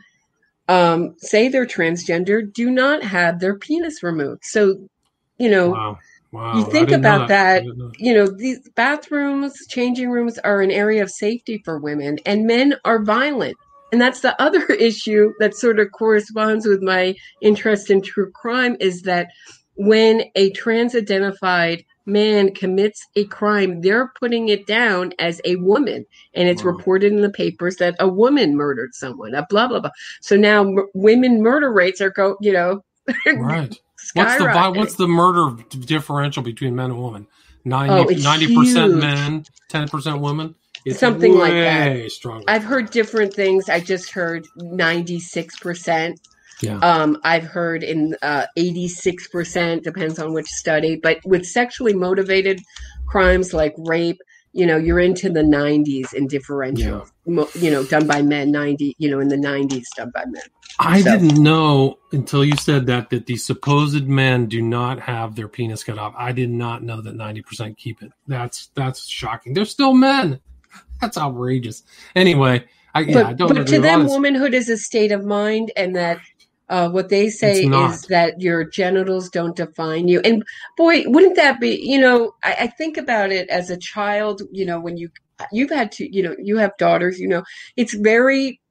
um, 0.67 1.15
say 1.17 1.48
they're 1.48 1.65
transgender 1.65 2.52
do 2.54 2.69
not 2.69 3.04
have 3.04 3.39
their 3.39 3.58
penis 3.58 4.04
removed. 4.04 4.43
So, 4.43 4.89
you 5.38 5.50
know, 5.50 5.69
wow. 5.69 5.98
Wow, 6.32 6.58
you 6.58 6.72
think 6.72 6.92
about 6.92 7.28
that, 7.28 7.63
that 7.63 7.89
you 7.98 8.13
know, 8.13 8.28
these 8.28 8.60
bathrooms, 8.76 9.54
changing 9.68 10.10
rooms 10.10 10.38
are 10.39 10.62
an 10.62 10.72
area 10.72 11.02
of 11.02 11.10
safety 11.10 11.62
for 11.65 11.80
women, 11.80 12.20
and 12.26 12.46
men 12.46 12.76
are 12.86 13.04
violent. 13.04 13.58
And 13.92 14.00
that's 14.00 14.22
the 14.22 14.39
other 14.42 14.63
issue 14.74 15.34
that 15.39 15.56
sort 15.56 15.80
of 15.80 15.92
corresponds 15.92 16.68
with 16.68 16.82
my 16.82 17.15
interest 17.42 17.89
in 17.89 18.02
true 18.02 18.32
crime 18.32 18.78
is 18.80 19.02
that 19.04 19.30
when 19.76 20.24
a 20.36 20.52
trans 20.52 20.94
identified 20.94 21.84
man 22.06 22.54
commits 22.54 23.06
a 23.15 23.26
crime, 23.26 23.82
they're 23.82 24.12
putting 24.20 24.50
it 24.50 24.68
down 24.68 25.13
as 25.20 25.42
a 25.46 25.56
woman, 25.58 26.06
and 26.34 26.50
it's 26.50 26.63
wow. 26.63 26.72
reported 26.72 27.12
in 27.12 27.22
the 27.22 27.30
papers 27.30 27.78
that 27.78 27.96
a 28.00 28.08
woman 28.08 28.56
murdered 28.56 28.94
someone. 28.94 29.34
A 29.34 29.46
blah 29.50 29.68
blah 29.68 29.80
blah. 29.80 29.92
So 30.22 30.36
now 30.36 30.62
m- 30.62 30.88
women 30.94 31.42
murder 31.42 31.72
rates 31.72 32.02
are 32.02 32.10
go, 32.12 32.38
you 32.42 32.52
know, 32.52 32.84
right. 33.36 33.80
What's 34.13 34.38
the 34.38 34.74
what's 34.76 34.95
the 34.95 35.08
murder 35.08 35.63
differential 35.69 36.43
between 36.43 36.76
men 36.76 36.91
and 36.91 37.04
women? 37.04 37.28
90 37.65 38.56
percent 38.56 38.95
men, 38.95 39.45
ten 39.69 39.88
percent 39.88 40.22
women. 40.22 40.56
It's 40.86 41.00
Something 41.00 41.38
like 41.38 41.52
that. 41.52 42.12
Stronger. 42.12 42.45
I've 42.48 42.63
heard 42.63 42.89
different 42.89 43.34
things. 43.34 43.69
I 43.69 43.80
just 43.82 44.12
heard 44.12 44.48
ninety 44.56 45.19
six 45.19 45.60
percent. 45.60 46.19
Yeah. 46.62 46.78
Um, 46.80 47.17
I've 47.24 47.45
heard 47.45 47.84
in 47.84 48.17
uh, 48.22 48.45
86%, 48.58 49.82
depends 49.82 50.19
on 50.19 50.34
which 50.34 50.48
study, 50.48 50.98
but 50.98 51.19
with 51.24 51.45
sexually 51.45 51.93
motivated 51.93 52.60
crimes 53.06 53.54
like 53.54 53.74
rape, 53.78 54.19
you 54.54 54.66
know, 54.66 54.78
you're 54.78 55.00
into 55.00 55.30
the 55.30 55.42
90s 55.42 56.14
in 56.14 56.28
differential, 56.28 57.08
yeah. 57.26 57.46
you 57.56 57.70
know, 57.70 57.84
done 57.84 58.08
by 58.08 58.22
men, 58.22 58.52
90, 58.52 58.96
you 58.98 59.10
know, 59.10 59.20
in 59.20 59.28
the 59.28 59.36
90s 59.36 59.86
done 59.96 60.12
by 60.14 60.24
men. 60.26 60.42
I 60.80 61.02
so. 61.02 61.12
didn't 61.12 61.42
know 61.42 62.00
until 62.12 62.44
you 62.44 62.56
said 62.56 62.86
that 62.88 63.10
that 63.10 63.26
the 63.26 63.36
supposed 63.36 64.08
men 64.08 64.48
do 64.48 64.62
not 64.62 65.02
have 65.02 65.36
their 65.36 65.48
penis 65.48 65.84
cut 65.84 66.00
off. 66.00 66.14
I 66.18 66.32
did 66.32 66.50
not 66.50 66.84
know 66.84 67.02
that 67.02 67.16
90% 67.16 67.78
keep 67.78 68.02
it. 68.02 68.12
That's 68.28 68.68
that's 68.76 69.06
shocking. 69.08 69.54
They're 69.54 69.66
still 69.66 69.94
men. 69.94 70.40
That's 71.02 71.18
outrageous. 71.18 71.84
Anyway, 72.14 72.66
I, 72.94 73.06
but, 73.06 73.10
yeah, 73.10 73.28
I 73.28 73.34
don't 73.34 73.54
But 73.54 73.68
to 73.68 73.80
them, 73.80 74.06
womanhood 74.06 74.54
is 74.54 74.70
a 74.70 74.78
state 74.78 75.14
of 75.14 75.24
mind 75.24 75.72
and 75.78 75.96
that 75.96 76.20
uh, 76.69 76.89
what 76.89 77.10
they 77.10 77.29
say 77.29 77.63
is 77.63 78.01
that 78.03 78.39
your 78.39 78.63
genitals 78.63 79.29
don't 79.29 79.55
define 79.55 80.08
you. 80.08 80.19
And 80.21 80.43
boy, 80.77 81.03
wouldn't 81.08 81.36
that 81.36 81.60
be, 81.60 81.79
you 81.82 81.99
know, 81.99 82.34
I, 82.43 82.55
I, 82.62 82.67
think 82.67 82.97
about 82.97 83.32
it 83.32 83.49
as 83.49 83.69
a 83.69 83.77
child, 83.77 84.43
you 84.51 84.65
know, 84.65 84.79
when 84.79 84.95
you, 84.95 85.10
you've 85.51 85.71
had 85.71 85.91
to, 85.93 86.15
you 86.15 86.21
know, 86.21 86.36
you 86.38 86.58
have 86.58 86.77
daughters, 86.77 87.19
you 87.19 87.27
know, 87.27 87.43
it's 87.75 87.95
very 87.95 88.62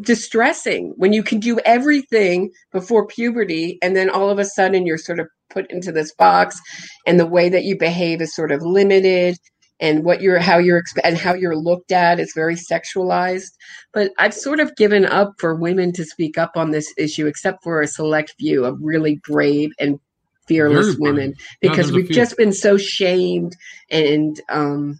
distressing 0.00 0.94
when 0.96 1.12
you 1.12 1.24
can 1.24 1.40
do 1.40 1.58
everything 1.64 2.52
before 2.72 3.06
puberty 3.06 3.78
and 3.82 3.96
then 3.96 4.08
all 4.08 4.30
of 4.30 4.38
a 4.38 4.44
sudden 4.44 4.86
you're 4.86 4.96
sort 4.96 5.18
of 5.18 5.26
put 5.50 5.68
into 5.72 5.90
this 5.90 6.14
box 6.14 6.60
and 7.06 7.18
the 7.18 7.26
way 7.26 7.48
that 7.48 7.64
you 7.64 7.76
behave 7.76 8.22
is 8.22 8.34
sort 8.34 8.52
of 8.52 8.62
limited 8.62 9.36
and 9.80 10.04
what 10.04 10.20
you're 10.20 10.38
how 10.38 10.58
you're 10.58 10.82
and 11.04 11.16
how 11.16 11.34
you're 11.34 11.56
looked 11.56 11.92
at 11.92 12.20
is 12.20 12.32
very 12.34 12.56
sexualized. 12.56 13.52
But 13.92 14.12
i've 14.18 14.34
sort 14.34 14.60
of 14.60 14.74
given 14.76 15.04
up 15.04 15.34
for 15.38 15.54
women 15.54 15.92
to 15.92 16.04
speak 16.04 16.38
up 16.38 16.52
on 16.56 16.70
this 16.70 16.92
issue 16.96 17.26
except 17.26 17.62
for 17.62 17.80
a 17.80 17.86
select 17.86 18.34
few 18.38 18.64
of 18.64 18.78
really 18.80 19.20
brave 19.26 19.70
and 19.78 19.98
fearless 20.46 20.96
women 20.98 21.34
because 21.60 21.92
we've 21.92 22.08
just 22.08 22.36
been 22.36 22.52
so 22.52 22.78
shamed 22.78 23.54
and 23.90 24.40
um, 24.48 24.98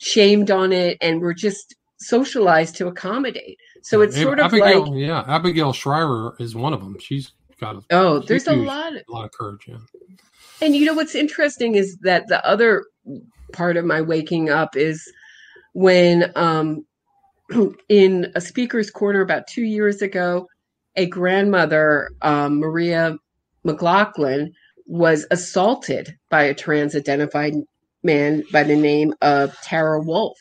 shamed 0.00 0.50
on 0.50 0.72
it 0.72 0.96
and 1.02 1.20
we're 1.20 1.34
just 1.34 1.74
socialized 1.98 2.76
to 2.76 2.86
accommodate. 2.86 3.58
So 3.82 4.00
it's 4.00 4.20
sort 4.20 4.38
of 4.38 4.46
Abigail, 4.46 4.86
like 4.86 5.00
yeah 5.00 5.24
abigail 5.26 5.72
shrier 5.72 6.32
is 6.38 6.54
one 6.54 6.72
of 6.72 6.80
them 6.80 6.96
she's 7.00 7.32
got 7.60 7.76
a 7.76 7.82
oh 7.90 8.20
there's 8.20 8.46
a 8.46 8.54
lot 8.54 8.94
of, 8.94 9.02
a 9.08 9.12
lot 9.12 9.24
of 9.24 9.32
courage 9.32 9.64
yeah. 9.66 9.76
And 10.60 10.74
you 10.74 10.86
know 10.86 10.94
what's 10.94 11.14
interesting 11.14 11.76
is 11.76 11.96
that 12.02 12.26
the 12.26 12.44
other 12.44 12.84
part 13.52 13.76
of 13.76 13.84
my 13.84 14.00
waking 14.00 14.50
up 14.50 14.76
is 14.76 15.10
when 15.72 16.32
um, 16.36 16.84
in 17.88 18.32
a 18.34 18.40
speaker's 18.40 18.90
corner 18.90 19.20
about 19.20 19.46
two 19.46 19.62
years 19.62 20.02
ago, 20.02 20.48
a 20.96 21.06
grandmother, 21.06 22.10
um, 22.22 22.58
Maria 22.58 23.16
MacLachlan, 23.64 24.52
was 24.86 25.26
assaulted 25.30 26.16
by 26.30 26.44
a 26.44 26.54
trans 26.54 26.96
identified 26.96 27.54
man 28.02 28.42
by 28.52 28.62
the 28.62 28.76
name 28.76 29.14
of 29.20 29.56
Tara 29.62 30.00
Wolf. 30.00 30.38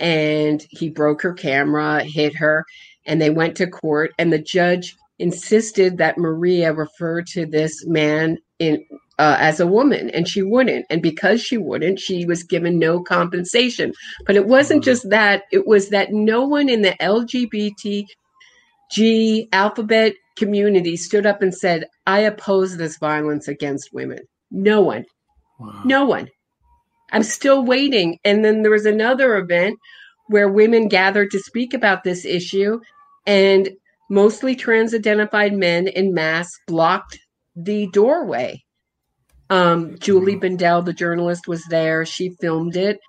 And 0.00 0.64
he 0.70 0.90
broke 0.90 1.22
her 1.22 1.32
camera, 1.32 2.02
hit 2.04 2.36
her, 2.36 2.64
and 3.06 3.20
they 3.20 3.30
went 3.30 3.56
to 3.56 3.66
court. 3.66 4.12
And 4.18 4.32
the 4.32 4.38
judge 4.38 4.96
insisted 5.18 5.98
that 5.98 6.18
Maria 6.18 6.72
refer 6.72 7.22
to 7.22 7.46
this 7.46 7.84
man 7.86 8.38
in 8.58 8.84
uh, 9.18 9.36
as 9.40 9.58
a 9.58 9.66
woman, 9.66 10.10
and 10.10 10.28
she 10.28 10.42
wouldn't. 10.42 10.86
And 10.90 11.02
because 11.02 11.42
she 11.42 11.58
wouldn't, 11.58 11.98
she 11.98 12.24
was 12.24 12.44
given 12.44 12.78
no 12.78 13.02
compensation. 13.02 13.92
But 14.26 14.36
it 14.36 14.46
wasn't 14.46 14.84
just 14.84 15.10
that; 15.10 15.42
it 15.50 15.66
was 15.66 15.88
that 15.90 16.12
no 16.12 16.46
one 16.46 16.68
in 16.68 16.82
the 16.82 16.94
LGBTG 17.00 18.06
alphabet 19.52 20.14
community 20.36 20.96
stood 20.96 21.26
up 21.26 21.42
and 21.42 21.54
said, 21.54 21.86
"I 22.06 22.20
oppose 22.20 22.76
this 22.76 22.96
violence 22.98 23.48
against 23.48 23.92
women." 23.92 24.20
No 24.50 24.80
one, 24.80 25.04
wow. 25.58 25.82
no 25.84 26.04
one. 26.04 26.28
I'm 27.12 27.22
still 27.22 27.64
waiting. 27.64 28.18
And 28.24 28.44
then 28.44 28.62
there 28.62 28.70
was 28.70 28.86
another 28.86 29.36
event 29.36 29.78
where 30.28 30.48
women 30.48 30.88
gathered 30.88 31.30
to 31.30 31.40
speak 31.40 31.74
about 31.74 32.04
this 32.04 32.24
issue, 32.24 32.80
and 33.26 33.70
mostly 34.10 34.54
trans 34.54 34.94
identified 34.94 35.54
men 35.54 35.88
in 35.88 36.14
mass 36.14 36.50
blocked 36.66 37.18
the 37.56 37.88
doorway 37.88 38.62
um, 39.50 39.98
Julie 39.98 40.36
mm-hmm. 40.36 40.56
Bindel, 40.56 40.84
the 40.84 40.92
journalist, 40.92 41.48
was 41.48 41.64
there. 41.66 42.04
She 42.04 42.30
filmed 42.30 42.76
it. 42.76 43.00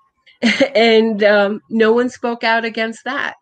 and 0.74 1.22
um, 1.22 1.60
no 1.68 1.92
one 1.92 2.08
spoke 2.08 2.44
out 2.44 2.64
against 2.64 3.04
that. 3.04 3.34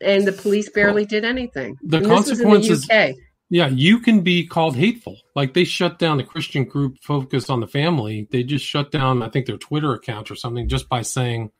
And 0.00 0.26
the 0.26 0.32
police 0.32 0.68
barely 0.70 1.06
did 1.06 1.24
anything. 1.24 1.76
The 1.82 1.98
and 1.98 2.06
consequences. 2.06 2.86
The 2.86 3.16
yeah, 3.50 3.68
you 3.68 4.00
can 4.00 4.20
be 4.20 4.46
called 4.46 4.76
hateful. 4.76 5.16
Like 5.34 5.54
they 5.54 5.64
shut 5.64 5.98
down 5.98 6.18
the 6.18 6.24
Christian 6.24 6.64
group 6.64 6.98
focused 7.02 7.50
on 7.50 7.60
the 7.60 7.66
family. 7.66 8.28
They 8.30 8.42
just 8.42 8.64
shut 8.64 8.90
down, 8.90 9.22
I 9.22 9.28
think, 9.30 9.46
their 9.46 9.56
Twitter 9.56 9.94
account 9.94 10.30
or 10.30 10.36
something 10.36 10.68
just 10.68 10.88
by 10.88 11.02
saying, 11.02 11.50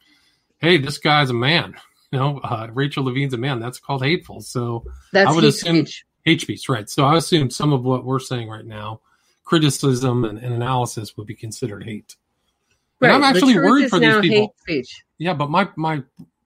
"Hey, 0.59 0.77
this 0.77 0.99
guy's 0.99 1.31
a 1.31 1.35
man." 1.35 1.75
You 2.13 2.19
know, 2.19 2.39
uh, 2.39 2.69
Rachel 2.73 3.05
Levine's 3.05 3.35
a 3.35 3.39
man. 3.39 3.59
That's 3.59 3.81
called 3.81 4.05
hateful. 4.05 4.41
So 4.43 4.85
that's 5.13 5.31
I 5.31 5.35
would 5.35 5.45
assume 5.45 5.87
speech. 5.87 6.05
hate 6.25 6.41
speech, 6.43 6.69
right? 6.69 6.89
So 6.89 7.05
I 7.05 7.17
assume 7.17 7.51
some 7.51 7.73
of 7.73 7.85
what 7.85 8.05
we're 8.05 8.19
saying 8.19 8.49
right 8.49 8.65
now 8.65 9.01
criticism 9.49 10.27
and, 10.27 10.39
and 10.39 10.53
analysis 10.53 11.17
would 11.17 11.27
be 11.27 11.35
considered 11.35 11.83
hate. 11.83 12.17
Right. 13.01 13.15
And 13.15 13.25
I'm 13.25 13.35
actually 13.35 13.55
worried 13.55 13.89
for 13.89 13.99
these 13.99 14.21
people. 14.21 14.55
Yeah, 15.19 15.33
but 15.33 15.51
my 15.51 15.69
my 15.77 16.03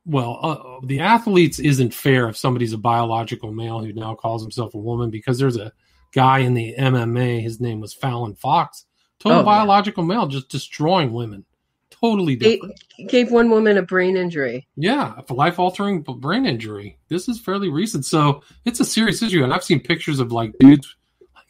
well, 0.06 0.38
uh, 0.42 0.86
the 0.86 1.00
athletes 1.00 1.58
isn't 1.58 1.92
fair 1.92 2.28
if 2.28 2.36
somebody's 2.36 2.72
a 2.72 2.78
biological 2.78 3.52
male 3.52 3.80
who 3.80 3.92
now 3.92 4.14
calls 4.14 4.42
himself 4.42 4.74
a 4.74 4.78
woman 4.78 5.10
because 5.10 5.38
there's 5.38 5.56
a 5.56 5.72
guy 6.12 6.38
in 6.38 6.54
the 6.54 6.74
MMA. 6.78 7.42
His 7.42 7.60
name 7.60 7.80
was 7.80 7.92
Fallon 7.92 8.34
Fox, 8.34 8.86
total 9.18 9.40
Oh, 9.40 9.44
biological 9.44 10.04
male, 10.04 10.26
just 10.26 10.48
destroying 10.48 11.12
women. 11.12 11.44
Totally 11.90 12.34
different. 12.34 12.82
gave 13.08 13.30
one 13.30 13.48
woman 13.48 13.78
a 13.78 13.82
brain 13.82 14.16
injury. 14.16 14.66
Yeah, 14.76 15.20
a 15.28 15.34
life 15.34 15.58
altering 15.58 16.02
brain 16.02 16.46
injury. 16.46 16.98
This 17.08 17.28
is 17.28 17.40
fairly 17.40 17.68
recent, 17.68 18.04
so 18.04 18.42
it's 18.64 18.80
a 18.80 18.84
serious 18.84 19.22
issue. 19.22 19.44
And 19.44 19.52
I've 19.52 19.62
seen 19.62 19.80
pictures 19.80 20.18
of 20.18 20.32
like 20.32 20.52
dudes, 20.58 20.96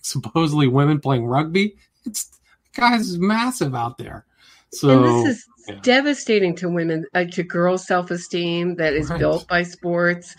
supposedly 0.07 0.67
women 0.69 1.01
playing 1.01 1.27
rugby. 1.27 1.77
It's 2.05 2.31
guys 2.75 3.19
massive 3.19 3.75
out 3.75 3.99
there. 3.99 4.25
So 4.73 5.05
and 5.05 5.27
this 5.27 5.37
is 5.37 5.47
yeah. 5.69 5.79
devastating 5.83 6.55
to 6.57 6.69
women, 6.69 7.05
uh, 7.15 7.25
to 7.33 7.43
girls' 7.43 7.87
self 7.87 8.11
esteem 8.11 8.77
that 8.77 8.95
is 8.95 9.11
Right. 9.11 9.19
built 9.19 9.47
by 9.49 9.63
sports, 9.63 10.35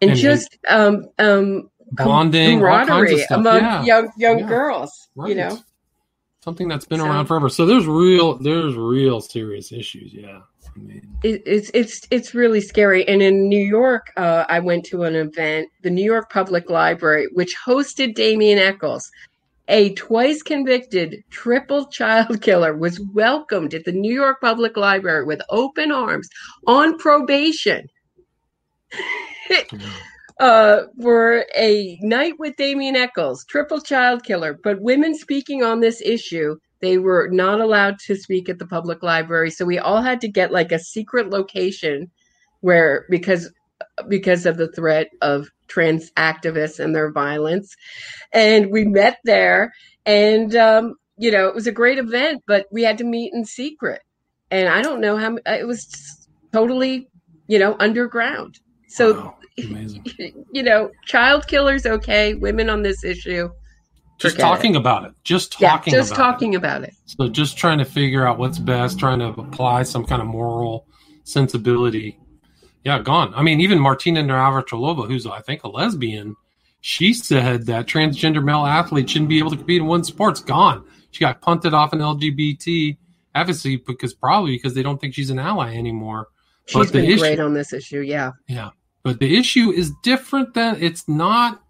and, 0.00 0.10
And- 0.12 0.20
just 0.20 0.58
um, 0.68 1.06
um, 1.18 1.70
bonding, 1.92 2.62
all 2.64 2.86
kinds 2.86 3.12
of 3.12 3.20
camaraderie 3.26 3.26
among 3.30 3.56
Yeah. 3.60 3.84
young 3.84 4.12
young 4.16 4.38
Yeah. 4.40 4.48
girls. 4.48 5.08
Right. 5.16 5.30
You 5.30 5.34
know, 5.36 5.58
something 6.40 6.68
that's 6.68 6.84
been 6.84 7.00
So- 7.00 7.06
around 7.06 7.26
forever. 7.26 7.48
So 7.48 7.66
there's 7.66 7.86
real, 7.86 8.36
there's 8.38 8.74
real 8.74 9.20
serious 9.20 9.72
issues. 9.72 10.12
Yeah, 10.12 10.40
It's 11.22 11.70
it's 11.74 12.00
it's 12.10 12.34
really 12.34 12.60
scary. 12.60 13.06
And 13.06 13.22
in 13.22 13.48
New 13.48 13.64
York, 13.64 14.12
uh, 14.16 14.44
I 14.48 14.58
went 14.58 14.84
to 14.86 15.04
an 15.04 15.14
event, 15.14 15.68
the 15.82 15.90
New 15.90 16.04
York 16.04 16.30
Public 16.32 16.68
Library, 16.70 17.28
which 17.32 17.56
hosted 17.64 18.14
Damien 18.14 18.58
Echols. 18.58 19.10
A 19.68 19.94
twice 19.94 20.42
convicted 20.42 21.22
triple 21.30 21.86
child 21.86 22.40
killer 22.42 22.76
was 22.76 23.00
welcomed 23.14 23.74
at 23.74 23.84
the 23.84 23.92
New 23.92 24.12
York 24.12 24.40
Public 24.40 24.76
Library 24.76 25.24
with 25.24 25.40
open 25.50 25.92
arms 25.92 26.28
on 26.66 26.98
probation 26.98 27.88
uh, 30.40 30.82
for 31.00 31.46
a 31.56 31.98
night 32.02 32.34
with 32.38 32.56
Damien 32.56 32.96
Echols, 32.96 33.44
triple 33.44 33.80
child 33.80 34.24
killer. 34.24 34.58
But 34.62 34.80
women 34.80 35.14
speaking 35.14 35.62
on 35.62 35.80
this 35.80 36.02
issue, 36.02 36.56
they 36.82 36.98
were 36.98 37.28
not 37.30 37.60
allowed 37.60 37.98
to 38.00 38.16
speak 38.16 38.48
at 38.48 38.58
the 38.58 38.66
public 38.66 39.02
library. 39.02 39.50
So 39.50 39.64
we 39.64 39.78
all 39.78 40.02
had 40.02 40.20
to 40.20 40.28
get 40.28 40.52
like 40.52 40.72
a 40.72 40.78
secret 40.78 41.30
location 41.30 42.10
where 42.60 43.06
because 43.08 43.50
because 44.08 44.46
of 44.46 44.56
the 44.56 44.70
threat 44.72 45.08
of 45.22 45.48
trans 45.68 46.10
activists 46.12 46.78
and 46.78 46.94
their 46.94 47.10
violence. 47.10 47.74
And 48.32 48.70
we 48.70 48.84
met 48.84 49.18
there 49.24 49.72
and 50.04 50.54
um, 50.56 50.96
you 51.16 51.30
know, 51.30 51.46
it 51.46 51.54
was 51.54 51.68
a 51.68 51.72
great 51.72 51.98
event, 51.98 52.42
but 52.46 52.66
we 52.72 52.82
had 52.82 52.98
to 52.98 53.04
meet 53.04 53.32
in 53.32 53.44
secret. 53.44 54.02
And 54.50 54.68
I 54.68 54.82
don't 54.82 55.00
know 55.00 55.16
how 55.16 55.38
it 55.46 55.66
was 55.66 56.28
totally, 56.52 57.08
you 57.46 57.58
know, 57.58 57.76
underground. 57.78 58.58
So 58.88 59.14
wow, 59.14 59.36
you 59.56 60.62
know, 60.62 60.90
child 61.06 61.46
killers 61.46 61.86
okay, 61.86 62.34
women 62.34 62.68
on 62.68 62.82
this 62.82 63.04
issue. 63.04 63.50
Just 64.18 64.38
talking 64.38 64.76
about 64.76 65.04
it. 65.04 65.12
Just 65.24 65.60
Yeah, 65.60 65.70
talking. 65.70 65.92
just 65.92 66.12
about 66.12 66.32
talking 66.32 66.52
It. 66.52 66.56
about 66.56 66.84
it. 66.84 66.94
So 67.06 67.28
just 67.28 67.56
trying 67.56 67.78
to 67.78 67.84
figure 67.84 68.26
out 68.26 68.38
what's 68.38 68.58
best, 68.58 68.98
trying 68.98 69.18
to 69.18 69.26
apply 69.28 69.82
some 69.82 70.04
kind 70.04 70.22
of 70.22 70.28
moral 70.28 70.86
sensibility. 71.24 72.18
Yeah, 72.84 72.98
gone. 73.00 73.32
I 73.34 73.42
mean, 73.42 73.60
even 73.60 73.78
Martina 73.78 74.22
Navratilova, 74.22 75.06
who's 75.08 75.26
I 75.26 75.40
think 75.40 75.64
a 75.64 75.68
lesbian, 75.68 76.36
she 76.80 77.12
said 77.14 77.66
that 77.66 77.86
transgender 77.86 78.42
male 78.44 78.66
athletes 78.66 79.12
shouldn't 79.12 79.28
be 79.28 79.38
able 79.38 79.50
to 79.50 79.56
compete 79.56 79.80
in 79.80 79.86
one 79.86 80.04
sport's 80.04 80.40
gone. 80.40 80.84
She 81.12 81.20
got 81.20 81.40
punted 81.40 81.74
off 81.74 81.92
an 81.92 82.00
LGBT 82.00 82.96
advocacy 83.34 83.76
because 83.86 84.14
probably 84.14 84.52
because 84.56 84.74
they 84.74 84.82
don't 84.82 85.00
think 85.00 85.14
she's 85.14 85.30
an 85.30 85.38
ally 85.38 85.74
anymore. 85.76 86.28
She's 86.66 86.74
But 86.86 86.92
been 86.92 87.04
issue- 87.06 87.18
great 87.18 87.40
on 87.40 87.54
this 87.54 87.72
issue. 87.72 88.00
Yeah. 88.00 88.32
Yeah, 88.48 88.70
but 89.02 89.18
the 89.20 89.36
issue 89.36 89.70
is 89.70 89.92
different 90.02 90.54
than 90.54 90.76
it's 90.80 91.08
not. 91.08 91.60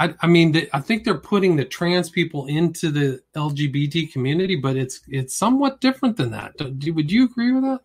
I, 0.00 0.14
I 0.22 0.26
mean, 0.26 0.52
the, 0.52 0.68
I 0.72 0.80
think 0.80 1.04
they're 1.04 1.14
putting 1.18 1.56
the 1.56 1.64
trans 1.66 2.08
people 2.08 2.46
into 2.46 2.90
the 2.90 3.20
LGBT 3.36 4.10
community, 4.10 4.56
but 4.56 4.74
it's 4.74 5.00
it's 5.08 5.34
somewhat 5.34 5.82
different 5.82 6.16
than 6.16 6.30
that. 6.30 6.56
Do, 6.78 6.94
would 6.94 7.12
you 7.12 7.26
agree 7.26 7.52
with 7.52 7.64
that? 7.64 7.80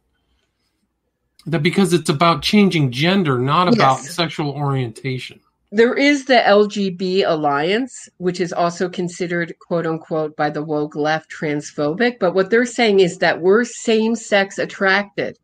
That 1.45 1.61
because 1.61 1.91
it's 1.91 2.09
about 2.09 2.41
changing 2.41 2.91
gender, 2.91 3.37
not 3.37 3.67
about 3.67 4.01
Yes. 4.01 4.15
sexual 4.15 4.51
orientation. 4.51 5.41
There 5.71 5.93
is 5.93 6.23
the 6.23 6.35
LGB 6.35 7.25
Alliance, 7.27 8.07
which 8.17 8.39
is 8.39 8.53
also 8.53 8.87
considered 8.87 9.53
quote 9.59 9.85
unquote 9.85 10.37
by 10.37 10.49
the 10.49 10.63
woke 10.63 10.95
left 10.95 11.29
transphobic. 11.29 12.17
But 12.17 12.33
what 12.33 12.49
they're 12.49 12.65
saying 12.65 13.01
is 13.01 13.17
that 13.17 13.41
we're 13.41 13.65
same 13.65 14.15
sex 14.15 14.57
attracted. 14.57 15.37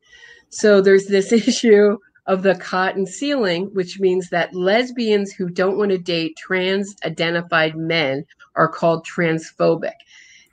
So 0.49 0.79
there's 0.79 1.07
this 1.07 1.33
issue 1.33 1.97
of 2.31 2.43
the 2.43 2.55
cotton 2.55 3.05
ceiling, 3.05 3.65
which 3.73 3.99
means 3.99 4.29
that 4.29 4.55
lesbians 4.55 5.33
who 5.33 5.49
don't 5.49 5.77
want 5.77 5.91
to 5.91 5.97
date 5.97 6.33
trans 6.37 6.95
identified 7.05 7.75
men 7.75 8.23
are 8.55 8.69
called 8.69 9.05
transphobic, 9.05 9.91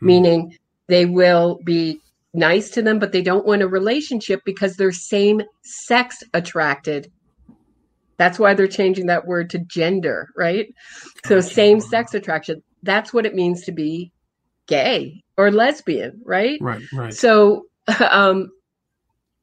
Hmm. 0.00 0.06
meaning 0.06 0.56
they 0.88 1.06
will 1.06 1.60
be 1.64 2.00
nice 2.34 2.70
to 2.70 2.82
them, 2.82 2.98
but 2.98 3.12
they 3.12 3.22
don't 3.22 3.46
want 3.46 3.62
a 3.62 3.68
relationship 3.68 4.40
because 4.44 4.76
they're 4.76 4.90
same 4.90 5.40
sex 5.62 6.24
attracted. 6.34 7.12
That's 8.18 8.40
why 8.40 8.54
they're 8.54 8.66
changing 8.66 9.06
that 9.06 9.28
word 9.28 9.48
to 9.50 9.60
gender, 9.60 10.30
right? 10.36 10.66
So 11.24 11.40
same 11.40 11.78
sex 11.78 12.12
attraction. 12.12 12.60
That's 12.82 13.14
what 13.14 13.24
it 13.24 13.36
means 13.36 13.62
to 13.66 13.72
be 13.72 14.10
gay 14.66 15.22
or 15.36 15.52
lesbian, 15.52 16.20
right? 16.24 16.60
Right, 16.60 16.82
right. 16.92 17.14
So 17.14 17.66
um 18.10 18.50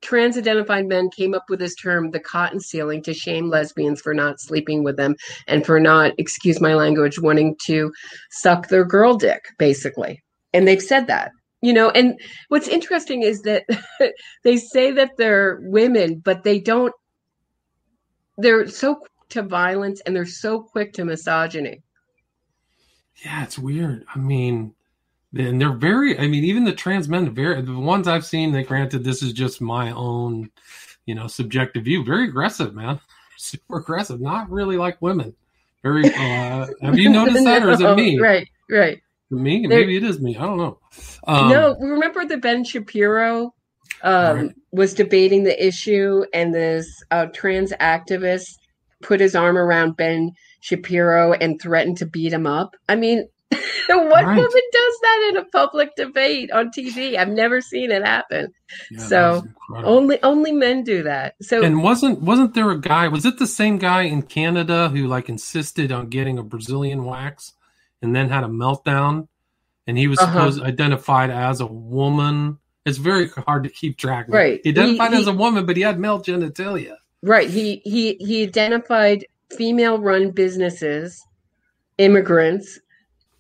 trans 0.06 0.38
identified 0.38 0.88
men 0.88 1.10
came 1.10 1.34
up 1.34 1.46
with 1.50 1.60
this 1.60 1.76
term, 1.76 2.12
the 2.12 2.20
cotton 2.20 2.60
ceiling, 2.60 3.02
to 3.04 3.14
shame 3.14 3.50
lesbians 3.50 4.00
for 4.00 4.14
not 4.14 4.40
sleeping 4.40 4.84
with 4.84 4.98
them 4.98 5.16
and 5.48 5.66
for 5.66 5.80
not, 5.80 6.14
excuse 6.18 6.62
my 6.62 6.76
language, 6.76 7.20
wanting 7.20 7.56
to 7.66 7.92
suck 8.30 8.68
their 8.70 8.86
girl 8.86 9.18
dick, 9.18 9.44
basically. 9.58 10.22
And 10.54 10.68
they've 10.68 10.82
said 10.82 11.08
that. 11.08 11.32
You 11.62 11.74
know, 11.74 11.90
and 11.90 12.20
what's 12.50 12.68
interesting 12.68 13.24
is 13.24 13.42
that 13.42 13.66
they 14.44 14.58
say 14.58 14.92
that 14.92 15.18
they're 15.18 15.60
women, 15.64 16.20
but 16.20 16.44
they 16.44 16.60
don't 16.60 16.94
they're 18.38 18.68
so 18.68 18.96
quick 18.96 19.12
to 19.30 19.42
violence 19.42 20.02
and 20.06 20.16
they're 20.16 20.26
so 20.26 20.62
quick 20.62 20.94
to 20.94 21.06
misogyny. 21.06 21.82
Yeah, 23.24 23.44
it's 23.44 23.58
weird. 23.58 24.06
I 24.14 24.20
mean, 24.20 24.75
and 25.36 25.60
they're 25.60 25.74
very. 25.74 26.18
I 26.18 26.28
mean, 26.28 26.44
even 26.44 26.64
the 26.64 26.74
trans 26.74 27.08
men, 27.10 27.34
very 27.34 27.62
the 27.62 27.74
ones 27.78 28.08
I've 28.08 28.26
seen. 28.26 28.52
That 28.54 28.68
granted, 28.68 29.04
this 29.04 29.22
is 29.22 29.34
just 29.34 29.62
my 29.62 29.92
own, 29.92 30.50
you 31.06 31.16
know, 31.16 31.28
subjective 31.28 31.84
view. 31.84 32.04
Very 32.04 32.26
aggressive, 32.28 32.74
man. 32.74 33.00
Super 33.38 33.80
aggressive. 33.80 34.22
Not 34.22 34.50
really 34.50 34.78
like 34.78 35.02
women. 35.02 35.36
Very. 35.84 36.06
Uh, 36.14 36.68
have 36.82 36.98
you 36.98 37.10
noticed 37.12 37.44
that, 37.44 37.64
or 37.64 37.72
is 37.72 37.82
it 37.82 37.96
me? 37.96 38.20
Right, 38.20 38.48
right. 38.70 39.02
Me? 39.32 39.66
They're- 39.68 39.80
Maybe 39.80 39.98
it 39.98 40.04
is 40.04 40.22
me. 40.22 40.38
I 40.38 40.42
don't 40.42 40.58
know. 40.58 40.80
Um, 41.28 41.50
no, 41.50 41.76
remember 41.80 42.26
the 42.26 42.38
Ben 42.38 42.64
Shapiro 42.64 43.54
um, 44.04 44.36
Right. 44.38 44.56
was 44.72 44.94
debating 44.94 45.44
the 45.44 45.68
issue, 45.68 46.24
and 46.34 46.54
this 46.54 47.04
uh, 47.12 47.26
trans 47.34 47.72
activist 47.82 48.58
put 49.02 49.20
his 49.20 49.36
arm 49.36 49.58
around 49.58 49.98
Ben 49.98 50.32
Shapiro 50.62 51.34
and 51.34 51.60
threatened 51.62 51.98
to 51.98 52.06
beat 52.06 52.32
him 52.34 52.48
up. 52.48 52.76
I 52.88 52.96
mean, 52.96 53.28
what 53.88 54.26
Right. 54.26 54.36
woman 54.38 54.62
does 54.72 54.94
that 55.02 55.28
in 55.30 55.38
a 55.38 55.46
public 55.46 55.96
debate 55.96 56.52
on 56.52 56.70
TV? 56.72 57.16
I've 57.18 57.30
never 57.30 57.62
seen 57.62 57.92
it 57.92 58.04
happen. 58.04 58.52
yeah, 58.92 59.00
so. 59.00 59.44
Only 59.74 60.22
only 60.24 60.52
men 60.52 60.84
do 60.84 61.04
that. 61.04 61.36
So 61.42 61.64
And 61.64 61.82
wasn't 61.84 62.22
wasn't 62.22 62.54
there 62.54 62.70
a 62.72 62.80
guy? 62.80 63.08
Was 63.08 63.26
it 63.26 63.38
the 63.40 63.48
same 63.48 63.78
guy 63.78 64.04
in 64.04 64.22
Canada 64.24 64.90
who 64.90 65.08
like 65.08 65.28
insisted 65.30 65.92
on 65.92 66.10
getting 66.10 66.38
a 66.38 66.44
Brazilian 66.44 67.04
wax, 67.06 67.54
and 68.02 68.16
then 68.16 68.30
had 68.30 68.44
a 68.44 68.48
meltdown, 68.48 69.28
and 69.88 69.98
he 69.98 70.08
was 70.08 70.20
Uh-huh. 70.20 70.32
supposed 70.52 70.62
identified 70.64 71.30
as 71.32 71.62
a 71.62 71.66
woman. 71.66 72.58
It's 72.86 72.98
very 73.00 73.28
hard 73.30 73.64
to 73.64 73.70
keep 73.70 73.98
track. 73.98 74.28
of. 74.28 74.34
Right. 74.36 74.62
He 74.64 74.70
identified 74.70 75.12
He- 75.14 75.18
as 75.18 75.26
he- 75.26 75.32
a 75.32 75.34
woman, 75.36 75.66
but 75.66 75.76
he 75.78 75.82
had 75.84 76.00
male 76.00 76.20
genitalia. 76.22 76.96
Right. 77.24 77.50
He 77.50 77.82
he 77.84 78.14
he 78.20 78.44
identified 78.44 79.26
female 79.58 79.98
run 80.00 80.30
businesses, 80.32 81.24
immigrants, 81.98 82.80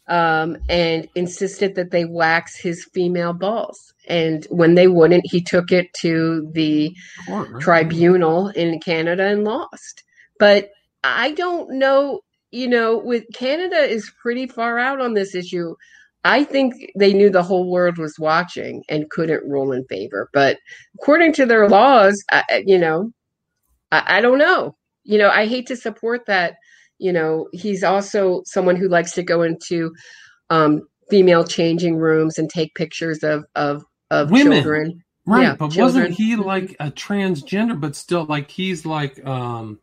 um, 0.07 0.57
and 0.69 1.07
insisted 1.15 1.75
that 1.75 1.91
they 1.91 2.05
wax 2.05 2.57
his 2.57 2.85
female 2.93 3.33
balls. 3.33 3.93
And 4.07 4.45
when 4.49 4.75
they 4.75 4.87
wouldn't, 4.87 5.25
he 5.25 5.41
took 5.41 5.71
it 5.71 5.91
to 6.01 6.49
the 6.53 6.95
Court, 7.27 7.51
right? 7.51 7.61
tribunal 7.61 8.49
in 8.49 8.79
Canada 8.79 9.25
and 9.25 9.43
lost. 9.43 10.03
But 10.39 10.69
I 11.03 11.31
don't 11.31 11.79
know, 11.79 12.21
you 12.51 12.67
know, 12.67 12.97
with 12.97 13.23
Canada 13.33 13.77
is 13.77 14.11
pretty 14.21 14.47
far 14.47 14.77
out 14.77 15.01
on 15.01 15.13
this 15.13 15.33
issue. 15.33 15.75
I 16.23 16.43
think 16.43 16.73
they 16.97 17.13
knew 17.13 17.29
the 17.29 17.43
whole 17.43 17.69
world 17.69 17.97
was 17.97 18.17
watching 18.17 18.83
and 18.89 19.09
couldn't 19.09 19.47
rule 19.47 19.71
in 19.71 19.85
favor. 19.85 20.29
But 20.33 20.57
according 20.95 21.33
to 21.33 21.45
their 21.45 21.69
laws, 21.69 22.23
I, 22.31 22.63
you 22.65 22.79
know, 22.79 23.11
I, 23.91 24.17
I 24.17 24.21
don't 24.21 24.39
know. 24.39 24.75
You 25.03 25.19
know, 25.19 25.29
I 25.29 25.45
hate 25.45 25.67
to 25.67 25.75
support 25.75 26.25
that. 26.25 26.55
You 26.97 27.12
know, 27.13 27.47
he's 27.51 27.84
also 27.84 28.41
someone 28.45 28.75
who 28.75 28.88
likes 28.88 29.13
to 29.13 29.23
go 29.23 29.41
into 29.41 29.93
um, 30.49 30.81
female 31.10 31.43
changing 31.43 31.97
rooms 31.97 32.38
and 32.38 32.49
take 32.49 32.73
pictures 32.75 33.23
of 33.23 33.45
of 33.55 33.84
of 34.12 34.31
Women. 34.31 34.53
children. 34.53 35.03
Right, 35.27 35.41
Yeah, 35.41 35.55
but 35.55 35.71
children. 35.71 36.03
wasn't 36.03 36.13
he 36.13 36.36
like 36.36 36.75
a 36.79 36.91
transgender? 36.91 37.79
But 37.79 37.95
still, 37.95 38.25
like 38.25 38.51
he's 38.51 38.86
like, 38.86 39.25
um, 39.25 39.79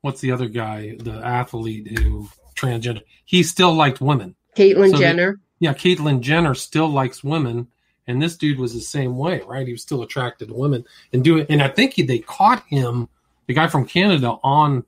what's 0.00 0.22
the 0.22 0.32
other 0.32 0.48
guy, 0.48 0.96
the 0.98 1.20
athlete 1.24 1.98
who 1.98 2.28
transgender? 2.56 3.02
He 3.26 3.42
still 3.42 3.74
liked 3.74 4.00
women. 4.00 4.34
Caitlyn 4.56 4.90
So 4.90 4.96
the- 4.96 5.02
Jenner. 5.02 5.40
Yeah, 5.58 5.74
Caitlyn 5.74 6.20
Jenner 6.20 6.54
still 6.54 6.88
likes 6.88 7.22
women, 7.24 7.68
and 8.06 8.20
this 8.22 8.36
dude 8.36 8.58
was 8.58 8.72
the 8.74 8.80
same 8.80 9.16
way, 9.16 9.40
right? 9.46 9.66
He 9.66 9.72
was 9.72 9.82
still 9.82 10.02
attracted 10.02 10.48
to 10.48 10.54
women 10.54 10.84
and 11.12 11.22
do 11.24 11.38
it. 11.38 11.46
And 11.50 11.62
I 11.62 11.68
think 11.68 11.94
he, 11.94 12.02
they 12.02 12.18
caught 12.18 12.62
him, 12.66 13.08
the 13.46 13.54
guy 13.54 13.66
from 13.66 13.86
Canada, 13.86 14.36
on 14.42 14.84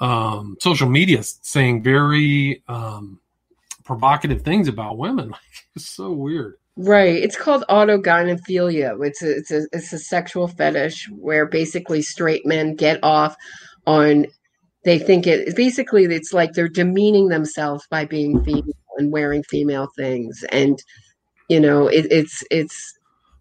um, 0.00 0.56
social 0.60 0.88
media 0.88 1.22
saying 1.22 1.82
very 1.82 2.62
um, 2.68 3.20
provocative 3.84 4.42
things 4.42 4.68
about 4.68 4.98
women. 4.98 5.30
Like 5.36 5.66
it's 5.74 5.88
so 5.88 6.10
weird. 6.10 6.54
Right. 6.76 7.16
It's 7.16 7.36
called 7.36 7.64
autogynephilia. 7.70 9.06
It's 9.06 9.22
a, 9.22 9.36
it's 9.36 9.50
a 9.50 9.66
it's 9.72 9.92
a 9.92 9.98
sexual 9.98 10.48
fetish 10.48 11.08
where 11.10 11.46
basically 11.46 12.02
straight 12.02 12.44
men 12.44 12.74
get 12.74 13.02
off 13.02 13.36
on 13.86 14.26
they 14.84 14.98
think 14.98 15.26
it 15.26 15.54
basically 15.56 16.04
it's 16.04 16.32
like 16.32 16.52
they're 16.52 16.68
demeaning 16.68 17.28
themselves 17.28 17.86
by 17.90 18.04
being 18.04 18.42
female 18.44 18.72
and 18.98 19.12
wearing 19.12 19.42
female 19.42 19.88
things 19.96 20.44
and 20.50 20.82
you 21.48 21.60
know 21.60 21.88
it, 21.88 22.06
it's 22.10 22.44
it's 22.50 22.95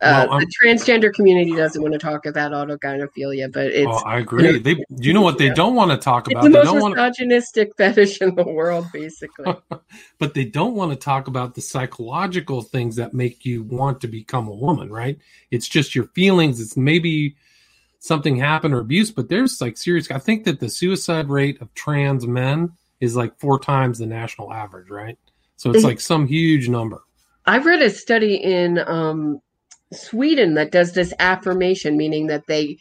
uh, 0.05 0.27
Well, 0.29 0.39
the 0.39 0.51
transgender 0.63 1.13
community 1.13 1.55
doesn't 1.55 1.81
want 1.81 1.93
to 1.93 1.99
talk 1.99 2.25
about 2.25 2.51
autogynephilia, 2.51 3.51
but 3.51 3.67
it's 3.67 3.87
oh, 3.87 3.97
I 4.05 4.19
agree. 4.19 4.59
They, 4.59 4.83
you 4.99 5.13
know 5.13 5.21
what 5.21 5.37
they 5.37 5.49
don't 5.49 5.75
want 5.75 5.91
to 5.91 5.97
talk 5.97 6.27
it's 6.27 6.33
about? 6.33 6.43
the 6.43 6.49
They 6.49 6.55
most 6.55 6.65
don't 6.65 6.81
want 6.81 6.95
to, 6.95 7.01
misogynistic 7.01 7.71
fetish 7.77 8.21
in 8.21 8.35
the 8.35 8.43
world, 8.43 8.85
basically. 8.93 9.55
but 10.19 10.33
they 10.33 10.45
don't 10.45 10.75
want 10.75 10.91
to 10.91 10.97
talk 10.97 11.27
about 11.27 11.55
the 11.55 11.61
psychological 11.61 12.61
things 12.61 12.95
that 12.95 13.13
make 13.13 13.45
you 13.45 13.63
want 13.63 14.01
to 14.01 14.07
become 14.07 14.47
a 14.47 14.53
woman, 14.53 14.89
right? 14.91 15.17
It's 15.51 15.67
just 15.67 15.95
your 15.95 16.05
feelings. 16.09 16.59
It's 16.59 16.77
maybe 16.77 17.35
something 17.99 18.35
happened 18.35 18.73
or 18.73 18.79
abuse, 18.79 19.11
but 19.11 19.29
there's 19.29 19.59
like 19.61 19.77
serious. 19.77 20.09
I 20.11 20.19
think 20.19 20.43
that 20.45 20.59
the 20.59 20.69
suicide 20.69 21.29
rate 21.29 21.59
of 21.61 21.73
trans 21.73 22.27
men 22.27 22.71
is 22.99 23.15
like 23.15 23.37
four 23.39 23.59
times 23.59 23.97
the 23.99 24.05
national 24.05 24.53
average, 24.53 24.89
right? 24.89 25.17
So 25.57 25.71
it's 25.71 25.81
Mhm. 25.81 25.85
like 25.85 25.99
some 25.99 26.27
huge 26.27 26.69
number. 26.69 27.01
I've 27.45 27.65
read 27.65 27.81
a 27.81 27.89
study 27.89 28.35
in 28.35 28.79
um, 28.79 29.39
Sweden 29.93 30.55
that 30.55 30.71
does 30.71 30.93
this 30.93 31.13
affirmation, 31.19 31.97
meaning 31.97 32.27
that 32.27 32.47
they, 32.47 32.77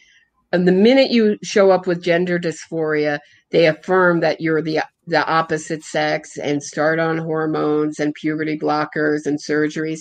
and 0.51 0.67
the 0.67 0.71
minute 0.71 1.11
you 1.11 1.37
show 1.43 1.71
up 1.71 1.87
with 1.87 2.03
gender 2.03 2.39
dysphoria, 2.39 3.19
they 3.51 3.67
affirm 3.67 4.19
that 4.21 4.41
you're 4.41 4.61
the 4.61 4.81
the 5.07 5.25
opposite 5.27 5.83
sex 5.83 6.37
and 6.37 6.63
start 6.63 6.99
on 6.99 7.17
hormones 7.17 7.99
and 7.99 8.13
puberty 8.15 8.57
blockers 8.57 9.25
and 9.25 9.39
surgeries. 9.39 9.99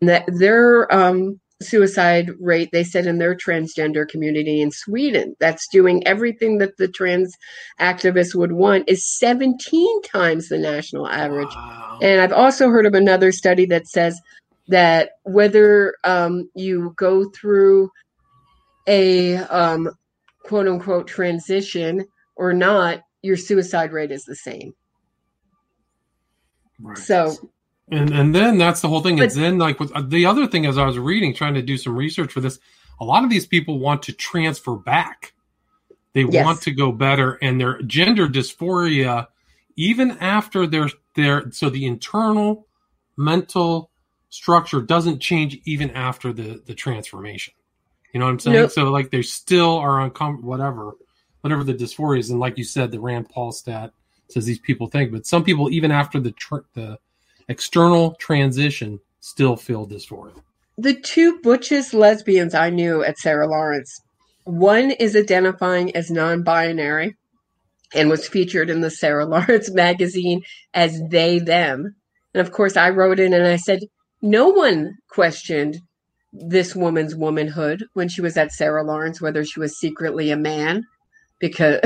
And 0.00 0.08
that 0.08 0.24
their 0.38 0.92
um, 0.94 1.40
suicide 1.60 2.30
rate, 2.38 2.68
they 2.72 2.84
said 2.84 3.06
in 3.06 3.18
their 3.18 3.34
transgender 3.34 4.06
community 4.06 4.60
in 4.60 4.70
Sweden, 4.70 5.34
that's 5.40 5.66
doing 5.68 6.06
everything 6.06 6.58
that 6.58 6.76
the 6.76 6.88
trans 6.88 7.34
activists 7.80 8.34
would 8.34 8.52
want, 8.52 8.88
is 8.88 9.18
17 9.18 10.02
times 10.02 10.48
the 10.48 10.58
national 10.58 11.08
average. 11.08 11.54
Wow. 11.54 11.98
And 12.02 12.20
I've 12.20 12.32
also 12.32 12.68
heard 12.68 12.86
of 12.86 12.94
another 12.94 13.32
study 13.32 13.66
that 13.66 13.88
says 13.88 14.20
that 14.68 15.10
whether 15.22 15.94
um, 16.04 16.50
you 16.54 16.92
go 16.96 17.30
through 17.30 17.90
a 18.86 19.36
um, 19.36 19.90
quote 20.44 20.68
unquote 20.68 21.06
transition 21.06 22.06
or 22.36 22.52
not, 22.52 23.00
your 23.22 23.36
suicide 23.36 23.92
rate 23.92 24.12
is 24.12 24.24
the 24.24 24.36
same. 24.36 24.74
Right. 26.80 26.98
So, 26.98 27.50
and 27.90 28.10
and 28.12 28.34
then 28.34 28.58
that's 28.58 28.80
the 28.80 28.88
whole 28.88 29.00
thing. 29.00 29.16
But- 29.16 29.26
It's 29.26 29.34
then 29.36 29.58
like 29.58 29.80
with, 29.80 29.92
the 30.10 30.26
other 30.26 30.46
thing 30.46 30.66
as 30.66 30.78
I 30.78 30.86
was 30.86 30.98
reading, 30.98 31.34
trying 31.34 31.54
to 31.54 31.62
do 31.62 31.76
some 31.76 31.96
research 31.96 32.32
for 32.32 32.40
this, 32.40 32.58
a 33.00 33.04
lot 33.04 33.24
of 33.24 33.30
these 33.30 33.46
people 33.46 33.78
want 33.78 34.02
to 34.04 34.12
transfer 34.12 34.76
back. 34.76 35.32
They 36.12 36.24
Yes. 36.24 36.44
want 36.44 36.62
to 36.62 36.70
go 36.70 36.92
better, 36.92 37.38
and 37.42 37.60
their 37.60 37.80
gender 37.82 38.26
dysphoria, 38.26 39.26
even 39.76 40.12
after 40.12 40.66
their 40.66 40.88
their 41.14 41.50
so 41.52 41.68
the 41.68 41.84
internal 41.86 42.66
mental 43.18 43.90
structure 44.28 44.80
doesn't 44.80 45.20
change 45.20 45.58
even 45.64 45.90
after 45.90 46.32
the 46.32 46.62
the 46.66 46.74
transformation. 46.74 47.54
You 48.12 48.20
know 48.20 48.26
what 48.26 48.32
I'm 48.32 48.38
saying? 48.40 48.56
Nope. 48.56 48.70
So 48.70 48.84
like 48.84 49.10
they 49.10 49.22
still 49.22 49.76
are 49.76 50.00
uncomfortable, 50.00 50.48
whatever, 50.48 50.92
whatever 51.42 51.64
the 51.64 51.74
dysphoria 51.74 52.20
is, 52.20 52.30
and 52.30 52.40
like 52.40 52.56
you 52.56 52.64
said, 52.64 52.90
the 52.90 53.00
Rand 53.00 53.28
Paul 53.28 53.52
stat 53.52 53.92
says 54.28 54.46
these 54.46 54.58
people 54.58 54.88
think, 54.88 55.12
but 55.12 55.26
some 55.26 55.44
people 55.44 55.70
even 55.70 55.90
after 55.90 56.18
the 56.18 56.32
tr- 56.32 56.66
the 56.74 56.98
external 57.48 58.14
transition 58.14 59.00
still 59.20 59.56
feel 59.56 59.86
dysphoria. 59.86 60.34
the 60.78 60.94
two 60.94 61.40
butchest 61.42 61.94
lesbians 61.94 62.54
I 62.54 62.70
knew 62.70 63.02
at 63.02 63.18
Sarah 63.18 63.48
Lawrence, 63.48 64.00
one 64.44 64.92
is 64.92 65.16
identifying 65.16 65.94
as 65.96 66.10
non 66.10 66.42
binary 66.42 67.16
and 67.94 68.10
was 68.10 68.28
featured 68.28 68.70
in 68.70 68.80
the 68.80 68.90
Sarah 68.90 69.26
Lawrence 69.26 69.70
magazine 69.72 70.42
as 70.74 71.00
they, 71.10 71.38
them. 71.38 71.94
And 72.34 72.40
of 72.40 72.52
course, 72.52 72.76
I 72.76 72.90
wrote 72.90 73.18
in 73.18 73.32
and 73.32 73.46
I 73.46 73.56
said, 73.56 73.80
no 74.26 74.48
one 74.48 74.96
questioned 75.08 75.78
this 76.32 76.74
woman's 76.74 77.14
womanhood 77.14 77.84
when 77.94 78.08
she 78.08 78.20
was 78.20 78.36
at 78.36 78.52
Sarah 78.52 78.84
Lawrence, 78.84 79.20
whether 79.20 79.44
she 79.44 79.60
was 79.60 79.78
secretly 79.78 80.30
a 80.30 80.36
man, 80.36 80.84
because, 81.38 81.80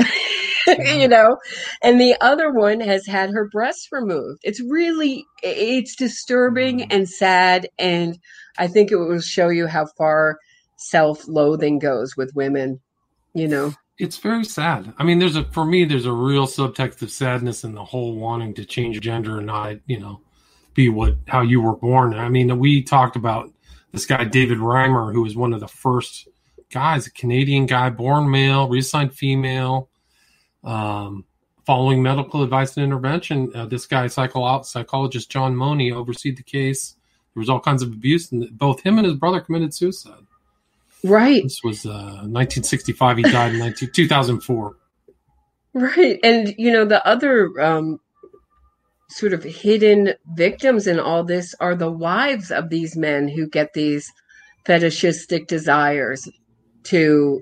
you 0.67 1.07
know, 1.07 1.37
and 1.81 1.99
the 1.99 2.15
other 2.21 2.51
one 2.51 2.79
has 2.79 3.05
had 3.05 3.29
her 3.29 3.47
breasts 3.49 3.87
removed. 3.91 4.39
It's 4.43 4.61
really, 4.61 5.25
it's 5.43 5.95
disturbing 5.95 6.79
mm-hmm. 6.79 6.91
and 6.91 7.09
sad. 7.09 7.69
And 7.79 8.17
I 8.57 8.67
think 8.67 8.91
it 8.91 8.97
will 8.97 9.21
show 9.21 9.49
you 9.49 9.67
how 9.67 9.87
far 9.97 10.37
self 10.77 11.27
loathing 11.27 11.79
goes 11.79 12.17
with 12.17 12.31
women, 12.35 12.79
you 13.33 13.47
know. 13.47 13.73
It's 13.97 14.17
very 14.17 14.45
sad. 14.45 14.93
I 14.97 15.03
mean, 15.03 15.19
there's 15.19 15.35
a 15.35 15.43
for 15.45 15.63
me, 15.63 15.85
there's 15.85 16.07
a 16.07 16.11
real 16.11 16.47
subtext 16.47 17.03
of 17.03 17.11
sadness 17.11 17.63
in 17.63 17.73
the 17.73 17.85
whole 17.85 18.15
wanting 18.15 18.55
to 18.55 18.65
change 18.65 18.99
gender 18.99 19.37
and 19.37 19.45
not, 19.45 19.75
you 19.85 19.99
know, 19.99 20.21
be 20.73 20.89
what 20.89 21.17
how 21.27 21.41
you 21.41 21.61
were 21.61 21.75
born. 21.75 22.13
I 22.13 22.29
mean, 22.29 22.57
we 22.59 22.81
talked 22.83 23.15
about 23.15 23.51
this 23.91 24.05
guy 24.05 24.23
David 24.23 24.59
Reimer, 24.59 25.13
who 25.13 25.21
was 25.21 25.35
one 25.35 25.53
of 25.53 25.59
the 25.59 25.67
first 25.67 26.27
guys, 26.71 27.07
a 27.07 27.11
Canadian 27.11 27.65
guy, 27.65 27.89
born 27.89 28.29
male, 28.31 28.67
reassigned 28.69 29.13
female, 29.13 29.89
um, 30.63 31.25
following 31.65 32.01
medical 32.01 32.43
advice 32.43 32.77
and 32.77 32.83
intervention. 32.83 33.51
Uh, 33.53 33.65
this 33.65 33.85
guy, 33.85 34.07
psycho- 34.07 34.61
psychologist 34.63 35.29
John 35.29 35.55
Money, 35.55 35.91
overseed 35.91 36.37
the 36.37 36.43
case. 36.43 36.95
There 37.33 37.41
was 37.41 37.49
all 37.49 37.59
kinds 37.59 37.81
of 37.81 37.89
abuse, 37.91 38.31
and 38.31 38.57
both 38.57 38.81
him 38.81 38.97
and 38.97 39.05
his 39.05 39.15
brother 39.15 39.39
committed 39.39 39.73
suicide. 39.73 40.25
Right, 41.03 41.41
This 41.43 41.63
was 41.63 41.85
uh, 41.85 42.21
1965. 42.29 43.17
He 43.17 43.23
died 43.23 43.53
in 43.53 43.59
19, 43.59 43.89
2004. 43.91 44.75
right. 45.73 46.19
And, 46.23 46.53
you 46.59 46.71
know, 46.71 46.85
the 46.85 47.05
other 47.07 47.59
um, 47.59 47.99
sort 49.11 49.33
of 49.33 49.43
hidden 49.43 50.13
victims 50.35 50.87
in 50.87 50.99
all 50.99 51.23
this 51.23 51.53
are 51.59 51.75
the 51.75 51.91
wives 51.91 52.49
of 52.51 52.69
these 52.69 52.95
men 52.95 53.27
who 53.27 53.47
get 53.47 53.73
these 53.73 54.09
fetishistic 54.65 55.47
desires 55.47 56.27
to 56.83 57.41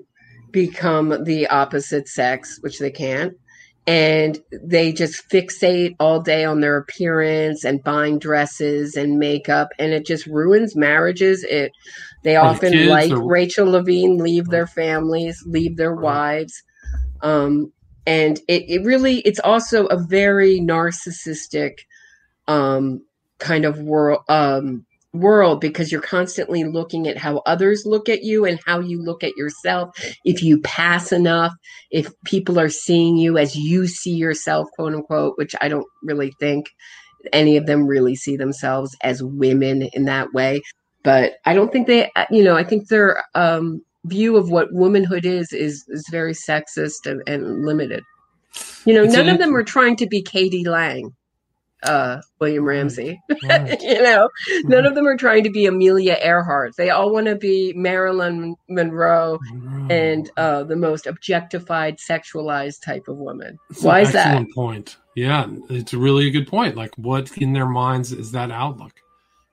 become 0.50 1.24
the 1.24 1.46
opposite 1.46 2.08
sex, 2.08 2.58
which 2.60 2.78
they 2.78 2.90
can't. 2.90 3.34
And 3.86 4.38
they 4.62 4.92
just 4.92 5.28
fixate 5.30 5.94
all 5.98 6.20
day 6.20 6.44
on 6.44 6.60
their 6.60 6.76
appearance 6.76 7.64
and 7.64 7.82
buying 7.82 8.18
dresses 8.18 8.94
and 8.96 9.18
makeup, 9.18 9.68
and 9.78 9.92
it 9.92 10.06
just 10.06 10.26
ruins 10.26 10.76
marriages. 10.76 11.44
It 11.44 11.72
they 12.22 12.32
the 12.32 12.36
often 12.36 12.88
like 12.88 13.10
or- 13.10 13.26
Rachel 13.26 13.70
Levine 13.70 14.18
leave 14.18 14.46
their 14.46 14.66
families, 14.66 15.42
leave 15.46 15.76
their 15.76 15.94
Right. 15.94 16.04
wives, 16.04 16.62
um, 17.22 17.72
and 18.10 18.40
it, 18.48 18.68
it 18.68 18.84
really 18.84 19.20
it's 19.20 19.38
also 19.38 19.86
a 19.86 19.96
very 19.96 20.58
narcissistic 20.58 21.78
um, 22.48 23.04
kind 23.38 23.64
of 23.64 23.78
world 23.78 24.22
um, 24.28 24.84
world 25.12 25.60
because 25.60 25.92
you're 25.92 26.00
constantly 26.00 26.64
looking 26.64 27.06
at 27.06 27.16
how 27.16 27.38
others 27.46 27.86
look 27.86 28.08
at 28.08 28.24
you 28.24 28.44
and 28.44 28.58
how 28.66 28.80
you 28.80 29.00
look 29.00 29.22
at 29.22 29.36
yourself. 29.36 29.96
If 30.24 30.42
you 30.42 30.60
pass 30.60 31.12
enough, 31.12 31.52
if 31.92 32.10
people 32.24 32.58
are 32.58 32.68
seeing 32.68 33.16
you 33.16 33.38
as 33.38 33.54
you 33.54 33.86
see 33.86 34.14
yourself, 34.14 34.68
quote 34.74 34.92
unquote, 34.92 35.38
which 35.38 35.54
I 35.60 35.68
don't 35.68 35.86
really 36.02 36.32
think 36.40 36.66
any 37.32 37.56
of 37.56 37.66
them 37.66 37.86
really 37.86 38.16
see 38.16 38.36
themselves 38.36 38.96
as 39.04 39.22
women 39.22 39.82
in 39.92 40.06
that 40.06 40.32
way. 40.32 40.62
But 41.04 41.34
I 41.44 41.54
don't 41.54 41.70
think 41.70 41.86
they, 41.86 42.10
you 42.28 42.42
know, 42.42 42.56
I 42.56 42.64
think 42.64 42.88
their 42.88 43.22
um, 43.36 43.82
view 44.04 44.36
of 44.36 44.50
what 44.50 44.72
womanhood 44.72 45.24
is 45.26 45.52
is 45.52 45.84
is 45.88 46.06
very 46.10 46.32
sexist 46.32 47.06
and, 47.06 47.22
and 47.26 47.64
limited. 47.64 48.02
You 48.84 48.94
know, 48.94 49.04
It's 49.04 49.14
none 49.14 49.28
of 49.28 49.38
them 49.38 49.54
are 49.54 49.62
trying 49.62 49.96
to 49.96 50.06
be 50.06 50.22
k.d. 50.22 50.68
lang, 50.68 51.14
uh, 51.84 52.20
William 52.40 52.64
Ramsey. 52.64 53.20
Right. 53.44 53.80
you 53.80 54.02
know, 54.02 54.28
none 54.64 54.86
of 54.86 54.94
them 54.94 55.06
are 55.06 55.16
trying 55.16 55.44
to 55.44 55.50
be 55.50 55.66
Amelia 55.66 56.16
Earhart. 56.20 56.76
They 56.76 56.90
all 56.90 57.12
want 57.12 57.26
to 57.26 57.36
be 57.36 57.72
Marilyn 57.74 58.56
Monroe 58.68 59.38
and 59.88 60.30
uh, 60.36 60.64
the 60.64 60.76
most 60.76 61.06
objectified, 61.06 61.98
sexualized 61.98 62.82
type 62.82 63.08
of 63.08 63.16
woman. 63.16 63.58
It's 63.70 63.82
Why 63.82 64.00
is 64.00 64.12
that? 64.12 64.46
point. 64.54 64.96
Yeah, 65.14 65.46
it's 65.68 65.92
really 65.94 65.94
a 65.94 65.98
really 65.98 66.30
good 66.30 66.48
point. 66.48 66.76
Like, 66.76 66.94
what 66.96 67.36
in 67.38 67.52
their 67.52 67.66
minds 67.68 68.12
is 68.12 68.32
that 68.32 68.50
outlook, 68.50 68.92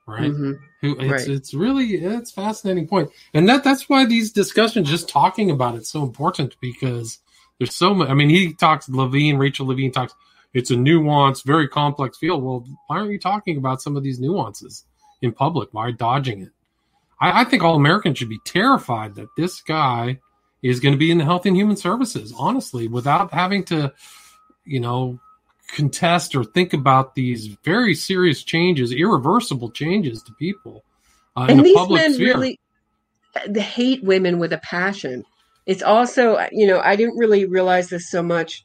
right? 0.08 0.30
Mm-hmm. 0.30 0.52
Who 0.80 0.96
it's 0.98 1.28
right. 1.28 1.28
it's 1.28 1.54
really 1.54 1.86
it's 1.96 2.30
fascinating 2.30 2.88
point, 2.88 3.10
and 3.34 3.48
that 3.48 3.62
that's 3.62 3.88
why 3.88 4.06
these 4.06 4.32
discussions, 4.32 4.88
just 4.88 5.08
talking 5.08 5.50
about 5.50 5.74
it's 5.74 5.90
so 5.90 6.02
important 6.02 6.56
because 6.60 7.18
there's 7.58 7.74
so 7.74 7.94
much. 7.94 8.08
I 8.08 8.14
mean, 8.14 8.30
he 8.30 8.54
talks 8.54 8.88
Levine, 8.88 9.36
Rachel 9.36 9.66
Levine 9.66 9.92
talks. 9.92 10.14
It's 10.54 10.70
a 10.70 10.74
nuanced, 10.74 11.44
very 11.44 11.68
complex 11.68 12.16
field. 12.16 12.42
Well, 12.42 12.64
why 12.86 12.96
aren't 12.96 13.12
you 13.12 13.18
talking 13.18 13.58
about 13.58 13.82
some 13.82 13.96
of 13.96 14.02
these 14.02 14.18
nuances 14.18 14.84
in 15.20 15.32
public? 15.32 15.68
Why 15.72 15.90
dodging 15.90 16.40
it? 16.40 16.52
I, 17.20 17.42
I 17.42 17.44
think 17.44 17.62
all 17.62 17.74
Americans 17.74 18.16
should 18.18 18.30
be 18.30 18.40
terrified 18.44 19.14
that 19.16 19.28
this 19.36 19.60
guy 19.60 20.20
is 20.62 20.80
going 20.80 20.94
to 20.94 20.98
be 20.98 21.10
in 21.10 21.18
the 21.18 21.24
health 21.24 21.44
and 21.44 21.56
human 21.56 21.76
services, 21.76 22.32
honestly, 22.36 22.88
without 22.88 23.32
having 23.32 23.62
to, 23.64 23.92
you 24.64 24.80
know, 24.80 25.20
contest 25.68 26.34
or 26.34 26.44
think 26.44 26.72
about 26.72 27.14
these 27.14 27.46
very 27.64 27.94
serious 27.94 28.42
changes, 28.42 28.92
irreversible 28.92 29.70
changes 29.70 30.22
to 30.22 30.32
people. 30.34 30.84
Uh, 31.36 31.46
and 31.48 31.64
these 31.64 31.74
the 31.74 31.94
men 31.94 32.14
sphere. 32.14 32.34
really 32.34 32.60
they 33.46 33.60
hate 33.60 34.02
women 34.02 34.38
with 34.38 34.52
a 34.52 34.58
passion. 34.58 35.24
It's 35.66 35.82
also, 35.82 36.38
you 36.50 36.66
know, 36.66 36.80
I 36.80 36.96
didn't 36.96 37.18
really 37.18 37.44
realize 37.44 37.88
this 37.90 38.10
so 38.10 38.22
much 38.22 38.64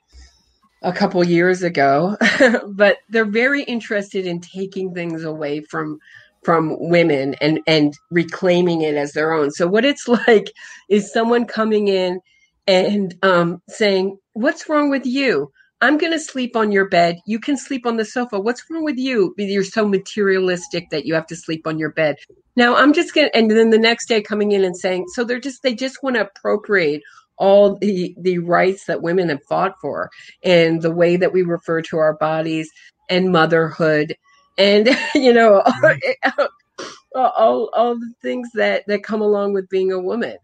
a 0.82 0.93
couple 0.93 1.24
years 1.24 1.64
ago, 1.64 2.18
but 2.68 2.97
they're 3.10 3.26
very 3.26 3.64
interested 3.64 4.26
in 4.26 4.39
taking 4.39 4.93
things 4.93 5.24
away 5.24 5.62
from 5.62 5.99
from 6.43 6.76
women 6.78 7.36
and 7.36 7.62
and 7.68 7.93
reclaiming 8.12 8.82
it 8.82 8.95
as 8.95 9.14
their 9.14 9.32
own. 9.34 9.51
So 9.51 9.68
what 9.68 9.86
it's 9.86 10.08
like 10.28 10.51
is 10.89 11.12
someone 11.12 11.45
coming 11.45 11.88
in 11.88 12.20
and 12.68 13.14
um, 13.22 13.62
saying, 13.68 14.18
"What's 14.34 14.70
wrong 14.70 14.89
with 14.89 15.06
you? 15.06 15.51
I'm 15.84 15.98
going 15.98 16.14
to 16.14 16.20
sleep 16.20 16.56
on 16.56 16.72
your 16.72 16.88
bed. 16.88 17.18
You 17.26 17.40
can 17.40 17.58
sleep 17.58 17.86
on 17.86 17.98
the 17.98 18.06
sofa. 18.06 18.40
What's 18.40 18.64
wrong 18.70 18.86
with 18.86 18.98
you? 18.98 19.36
You're 19.38 19.66
so 19.66 19.86
materialistic 19.86 20.90
that 20.92 21.06
you 21.06 21.14
have 21.14 21.28
to 21.28 21.36
sleep 21.36 21.68
on 21.68 21.78
your 21.78 21.92
bed." 21.92 22.16
Now 22.56 22.76
I'm 22.76 22.94
just 22.94 23.14
going 23.14 23.28
to, 23.28 23.36
and 23.36 23.52
then 23.52 23.70
the 23.70 23.78
next 23.78 24.08
day 24.08 24.22
coming 24.22 24.54
in 24.54 24.64
and 24.64 24.78
saying, 24.78 25.08
so 25.14 25.26
they're 25.26 25.42
just 25.42 25.62
they 25.62 25.76
just 25.76 26.02
want 26.02 26.16
to 26.16 26.22
appropriate 26.22 27.02
all 27.38 27.78
the 27.78 28.16
the 28.18 28.40
rights 28.40 28.86
that 28.86 29.02
women 29.02 29.28
have 29.28 29.44
fought 29.44 29.76
for 29.82 30.10
and 30.44 30.82
the 30.82 30.92
way 30.92 31.18
that 31.18 31.34
we 31.34 31.42
refer 31.42 31.82
to 31.82 31.98
our 31.98 32.14
bodies 32.14 32.70
and 33.10 33.32
motherhood 33.32 34.16
and 34.58 34.88
you 35.16 35.34
know 35.34 35.62
mm-hmm. 35.66 36.42
all, 37.16 37.32
all, 37.36 37.70
all 37.74 37.96
the 37.96 38.14
things 38.22 38.48
that 38.54 38.84
that 38.88 39.04
come 39.04 39.22
along 39.22 39.54
with 39.54 39.68
being 39.70 39.92
a 39.92 40.00
woman 40.00 40.38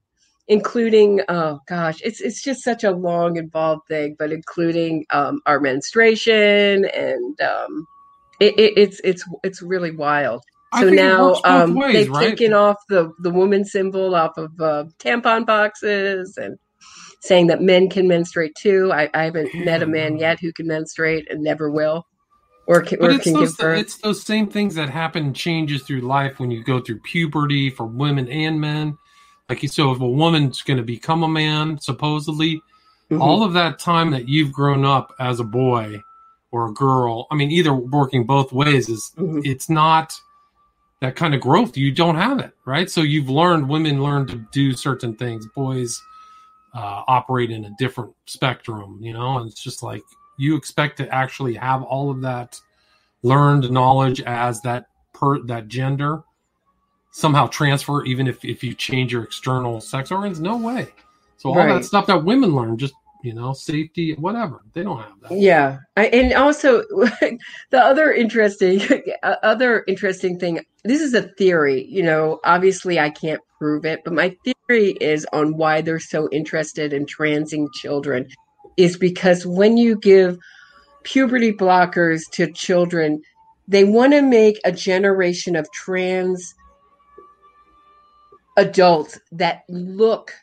including 0.49 1.21
oh 1.29 1.59
gosh 1.67 2.01
it's 2.03 2.19
it's 2.19 2.41
just 2.41 2.63
such 2.63 2.83
a 2.83 2.91
long 2.91 3.37
involved 3.37 3.87
thing 3.87 4.15
but 4.19 4.31
including 4.31 5.05
um, 5.11 5.39
our 5.45 5.59
menstruation 5.59 6.85
and 6.85 7.39
um, 7.39 7.87
it, 8.39 8.59
it, 8.59 8.73
it's 8.75 8.99
it's 9.03 9.23
it's 9.43 9.61
really 9.61 9.91
wild 9.91 10.43
so 10.77 10.89
now 10.89 11.35
um, 11.45 11.75
ways, 11.75 11.93
they've 11.93 12.09
right? 12.09 12.29
taken 12.29 12.53
off 12.53 12.77
the 12.89 13.11
the 13.19 13.29
woman 13.29 13.63
symbol 13.63 14.13
off 14.15 14.37
of 14.37 14.51
uh, 14.59 14.85
tampon 14.99 15.45
boxes 15.45 16.37
and 16.37 16.57
saying 17.21 17.47
that 17.47 17.61
men 17.61 17.89
can 17.89 18.07
menstruate 18.07 18.53
too 18.55 18.91
I, 18.91 19.09
I 19.13 19.25
haven't 19.25 19.53
yeah. 19.53 19.65
met 19.65 19.83
a 19.83 19.87
man 19.87 20.17
yet 20.17 20.39
who 20.39 20.51
can 20.51 20.67
menstruate 20.67 21.29
and 21.31 21.43
never 21.43 21.69
will 21.69 22.05
or 22.69 22.81
can, 22.81 22.99
but 22.99 23.09
or 23.09 23.13
it's, 23.13 23.23
can 23.23 23.33
those, 23.33 23.51
give 23.51 23.57
birth. 23.57 23.79
it's 23.79 23.97
those 23.97 24.23
same 24.23 24.47
things 24.47 24.75
that 24.75 24.89
happen 24.89 25.33
changes 25.33 25.83
through 25.83 26.01
life 26.01 26.39
when 26.39 26.51
you 26.51 26.63
go 26.63 26.79
through 26.79 26.99
puberty 26.99 27.71
for 27.71 27.87
women 27.87 28.29
and 28.29 28.61
men. 28.61 28.95
Like 29.49 29.67
so, 29.67 29.91
if 29.91 29.99
a 29.99 30.07
woman's 30.07 30.61
going 30.61 30.77
to 30.77 30.83
become 30.83 31.23
a 31.23 31.27
man, 31.27 31.79
supposedly, 31.79 32.57
mm-hmm. 33.09 33.21
all 33.21 33.43
of 33.43 33.53
that 33.53 33.79
time 33.79 34.11
that 34.11 34.29
you've 34.29 34.53
grown 34.53 34.85
up 34.85 35.13
as 35.19 35.39
a 35.39 35.43
boy 35.43 36.01
or 36.51 36.69
a 36.69 36.73
girl, 36.73 37.27
I 37.31 37.35
mean, 37.35 37.51
either 37.51 37.73
working 37.73 38.25
both 38.25 38.51
ways 38.51 38.89
is 38.89 39.11
mm-hmm. 39.17 39.41
it's 39.43 39.69
not 39.69 40.13
that 41.01 41.15
kind 41.15 41.33
of 41.33 41.41
growth. 41.41 41.77
You 41.77 41.91
don't 41.91 42.15
have 42.15 42.39
it, 42.39 42.53
right? 42.65 42.89
So 42.89 43.01
you've 43.01 43.29
learned 43.29 43.67
women 43.67 44.03
learn 44.03 44.27
to 44.27 44.35
do 44.51 44.73
certain 44.73 45.15
things, 45.15 45.47
boys 45.55 45.99
uh, 46.73 47.03
operate 47.07 47.51
in 47.51 47.65
a 47.65 47.71
different 47.77 48.13
spectrum, 48.25 48.99
you 49.01 49.13
know, 49.13 49.37
and 49.37 49.49
it's 49.49 49.63
just 49.63 49.81
like 49.81 50.03
you 50.37 50.55
expect 50.55 50.97
to 50.97 51.13
actually 51.13 51.55
have 51.55 51.83
all 51.83 52.11
of 52.11 52.21
that 52.21 52.59
learned 53.23 53.69
knowledge 53.71 54.21
as 54.21 54.61
that 54.61 54.85
per 55.13 55.41
that 55.43 55.67
gender 55.67 56.23
somehow 57.11 57.47
transfer 57.47 58.03
even 58.05 58.27
if 58.27 58.43
if 58.45 58.63
you 58.63 58.73
change 58.73 59.11
your 59.11 59.23
external 59.23 59.81
sex 59.81 60.11
organs? 60.11 60.39
No 60.39 60.57
way. 60.57 60.89
So 61.37 61.49
all 61.49 61.57
right. 61.57 61.73
that 61.73 61.85
stuff 61.85 62.07
that 62.07 62.23
women 62.23 62.55
learn 62.55 62.77
just 62.77 62.93
you 63.23 63.33
know 63.33 63.51
safety 63.51 64.13
whatever 64.15 64.61
they 64.73 64.83
don't 64.83 64.97
have 64.97 65.19
that. 65.21 65.31
Yeah. 65.31 65.79
I, 65.97 66.07
and 66.07 66.33
also 66.33 66.81
the 67.69 67.79
other 67.79 68.13
interesting 68.13 68.81
other 69.23 69.83
interesting 69.87 70.39
thing 70.39 70.61
this 70.85 71.01
is 71.01 71.13
a 71.13 71.23
theory 71.23 71.85
you 71.89 72.01
know 72.01 72.39
obviously 72.45 72.97
i 72.97 73.09
can't 73.09 73.41
prove 73.57 73.83
it 73.83 74.05
but 74.05 74.13
my 74.13 74.33
theory 74.45 74.91
is 75.01 75.27
on 75.33 75.57
why 75.57 75.81
they're 75.81 75.99
so 75.99 76.29
interested 76.31 76.93
in 76.93 77.05
transing 77.05 77.67
children 77.73 78.25
is 78.77 78.95
because 78.95 79.45
when 79.45 79.75
you 79.75 79.97
give 79.97 80.39
puberty 81.03 81.51
blockers 81.51 82.21
to 82.31 82.51
children, 82.51 83.21
they 83.67 83.83
want 83.83 84.13
to 84.13 84.21
make 84.21 84.59
a 84.63 84.71
generation 84.71 85.55
of 85.55 85.71
trans 85.71 86.55
adults 88.59 89.19
that 89.31 89.63
look 89.69 90.33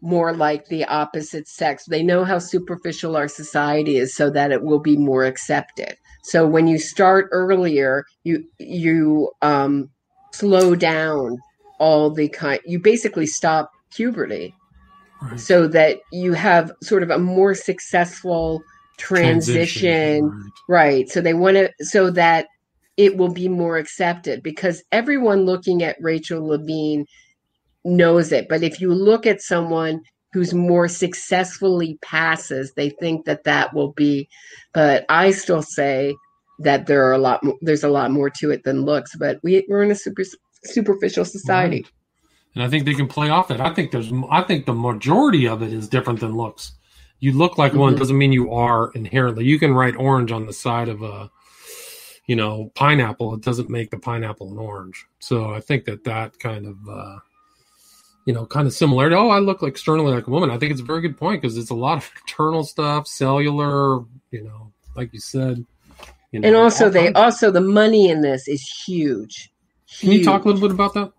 more 0.00 0.34
like 0.34 0.66
the 0.66 0.84
opposite 0.86 1.46
sex. 1.46 1.84
They 1.86 2.02
know 2.02 2.24
how 2.24 2.38
superficial 2.38 3.16
our 3.16 3.28
society 3.28 3.98
is 3.98 4.14
so 4.14 4.30
that 4.30 4.50
it 4.50 4.62
will 4.62 4.80
be 4.80 4.96
more 4.96 5.24
accepted. 5.24 5.96
So 6.24 6.46
when 6.46 6.66
you 6.66 6.78
start 6.78 7.28
earlier, 7.30 8.04
you 8.24 8.44
you 8.58 9.30
um, 9.42 9.90
slow 10.32 10.74
down 10.74 11.38
all 11.78 12.10
the 12.10 12.28
kind 12.28 12.60
you 12.64 12.78
basically 12.78 13.26
stop 13.26 13.70
puberty 13.90 14.54
right. 15.20 15.38
so 15.38 15.66
that 15.66 15.98
you 16.12 16.32
have 16.32 16.72
sort 16.80 17.02
of 17.02 17.10
a 17.10 17.18
more 17.18 17.54
successful 17.54 18.62
transition, 18.98 20.20
transition. 20.20 20.52
Right. 20.68 20.84
right 20.84 21.08
so 21.08 21.20
they 21.20 21.34
want 21.34 21.56
to 21.56 21.72
so 21.80 22.10
that 22.10 22.46
it 22.96 23.16
will 23.16 23.32
be 23.32 23.48
more 23.48 23.78
accepted 23.78 24.42
because 24.42 24.82
everyone 24.92 25.44
looking 25.44 25.82
at 25.82 25.96
Rachel 26.00 26.46
Levine 26.46 27.06
knows 27.84 28.32
it 28.32 28.48
but 28.48 28.62
if 28.62 28.80
you 28.80 28.92
look 28.92 29.26
at 29.26 29.42
someone 29.42 30.00
who's 30.32 30.54
more 30.54 30.88
successfully 30.88 31.98
passes 32.02 32.72
they 32.74 32.90
think 32.90 33.24
that 33.24 33.44
that 33.44 33.74
will 33.74 33.92
be 33.92 34.28
but 34.72 35.04
i 35.08 35.30
still 35.30 35.62
say 35.62 36.14
that 36.58 36.86
there 36.86 37.04
are 37.08 37.12
a 37.12 37.18
lot 37.18 37.42
more, 37.42 37.56
there's 37.60 37.82
a 37.82 37.88
lot 37.88 38.10
more 38.10 38.30
to 38.30 38.50
it 38.50 38.62
than 38.64 38.84
looks 38.84 39.16
but 39.16 39.38
we, 39.42 39.64
we're 39.68 39.82
in 39.82 39.90
a 39.90 39.96
super 39.96 40.22
superficial 40.64 41.24
society 41.24 41.82
right 41.82 41.92
and 42.54 42.62
I 42.62 42.68
think 42.68 42.84
they 42.84 42.94
can 42.94 43.08
play 43.08 43.30
off 43.30 43.48
that. 43.48 43.60
I 43.60 43.72
think 43.72 43.90
there's, 43.90 44.12
I 44.30 44.42
think 44.42 44.66
the 44.66 44.74
majority 44.74 45.48
of 45.48 45.62
it 45.62 45.72
is 45.72 45.88
different 45.88 46.20
than 46.20 46.36
looks. 46.36 46.72
You 47.20 47.32
look 47.32 47.56
like 47.56 47.72
mm-hmm. 47.72 47.80
one 47.80 47.96
doesn't 47.96 48.18
mean 48.18 48.32
you 48.32 48.52
are 48.52 48.90
inherently. 48.92 49.44
You 49.44 49.58
can 49.58 49.72
write 49.72 49.96
orange 49.96 50.32
on 50.32 50.46
the 50.46 50.52
side 50.52 50.88
of 50.88 51.02
a, 51.02 51.30
you 52.26 52.36
know, 52.36 52.70
pineapple. 52.74 53.34
It 53.34 53.42
doesn't 53.42 53.70
make 53.70 53.90
the 53.90 53.98
pineapple 53.98 54.52
an 54.52 54.58
orange. 54.58 55.06
So 55.18 55.54
I 55.54 55.60
think 55.60 55.84
that 55.86 56.04
that 56.04 56.38
kind 56.38 56.66
of, 56.66 56.76
uh, 56.88 57.18
you 58.24 58.32
know, 58.32 58.46
kind 58.46 58.66
of 58.66 58.72
similarity. 58.72 59.16
Oh, 59.16 59.28
I 59.28 59.38
look 59.38 59.62
externally 59.62 60.12
like 60.12 60.26
a 60.26 60.30
woman. 60.30 60.50
I 60.50 60.58
think 60.58 60.72
it's 60.72 60.80
a 60.80 60.84
very 60.84 61.00
good 61.00 61.16
point 61.16 61.42
because 61.42 61.56
it's 61.56 61.70
a 61.70 61.74
lot 61.74 61.98
of 61.98 62.10
internal 62.22 62.64
stuff, 62.64 63.06
cellular. 63.06 64.04
You 64.30 64.44
know, 64.44 64.72
like 64.94 65.12
you 65.12 65.20
said. 65.20 65.64
You 66.30 66.40
know, 66.40 66.48
and 66.48 66.56
also, 66.56 66.88
they 66.88 67.12
also 67.12 67.50
the 67.50 67.60
money 67.60 68.08
in 68.08 68.22
this 68.22 68.48
is 68.48 68.62
huge. 68.86 69.52
huge. 69.86 70.00
Can 70.00 70.12
you 70.12 70.24
talk 70.24 70.44
a 70.44 70.48
little 70.48 70.66
bit 70.66 70.74
about 70.74 70.94
that? 70.94 71.12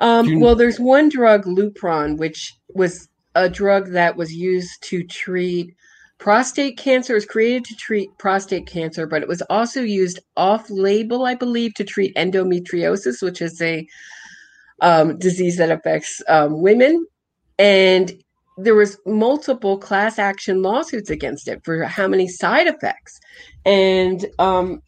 Um, 0.00 0.26
you... 0.26 0.38
Well, 0.40 0.56
there's 0.56 0.80
one 0.80 1.08
drug, 1.08 1.44
Lupron, 1.44 2.18
which 2.18 2.54
was 2.74 3.08
a 3.36 3.48
drug 3.48 3.90
that 3.92 4.16
was 4.16 4.34
used 4.34 4.82
to 4.84 5.04
treat 5.04 5.74
prostate 6.18 6.76
cancer. 6.76 7.12
It 7.12 7.16
was 7.16 7.26
created 7.26 7.64
to 7.66 7.76
treat 7.76 8.16
prostate 8.18 8.66
cancer, 8.66 9.06
but 9.06 9.22
it 9.22 9.28
was 9.28 9.42
also 9.42 9.82
used 9.82 10.18
off 10.36 10.68
label, 10.70 11.24
I 11.24 11.34
believe, 11.34 11.74
to 11.74 11.84
treat 11.84 12.16
endometriosis, 12.16 13.22
which 13.22 13.40
is 13.40 13.60
a 13.62 13.86
um, 14.84 15.18
disease 15.18 15.56
that 15.56 15.72
affects 15.72 16.22
um, 16.28 16.60
women. 16.60 17.04
And 17.58 18.12
there 18.58 18.76
was 18.76 18.98
multiple 19.06 19.78
class 19.78 20.18
action 20.18 20.62
lawsuits 20.62 21.08
against 21.10 21.48
it 21.48 21.64
for 21.64 21.82
how 21.84 22.06
many 22.06 22.28
side 22.28 22.68
effects. 22.68 23.18
And 23.64 24.26
um, 24.38 24.82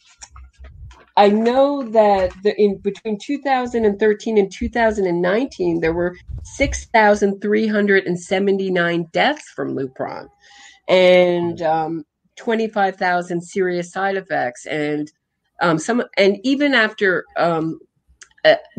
I 1.17 1.31
know 1.31 1.83
that 1.83 2.31
the, 2.43 2.55
in 2.61 2.77
between 2.79 3.19
2013 3.19 4.39
and 4.39 4.53
2019, 4.53 5.81
there 5.81 5.95
were 5.95 6.15
6,379 6.45 9.07
deaths 9.13 9.49
from 9.57 9.75
Lupron 9.75 10.29
and 10.89 11.63
um, 11.63 12.05
25,000 12.37 13.41
serious 13.41 13.91
side 13.91 14.17
effects. 14.17 14.67
And 14.67 15.11
um, 15.63 15.79
some, 15.79 16.05
and 16.19 16.37
even 16.45 16.75
after 16.75 17.25
um, 17.39 17.81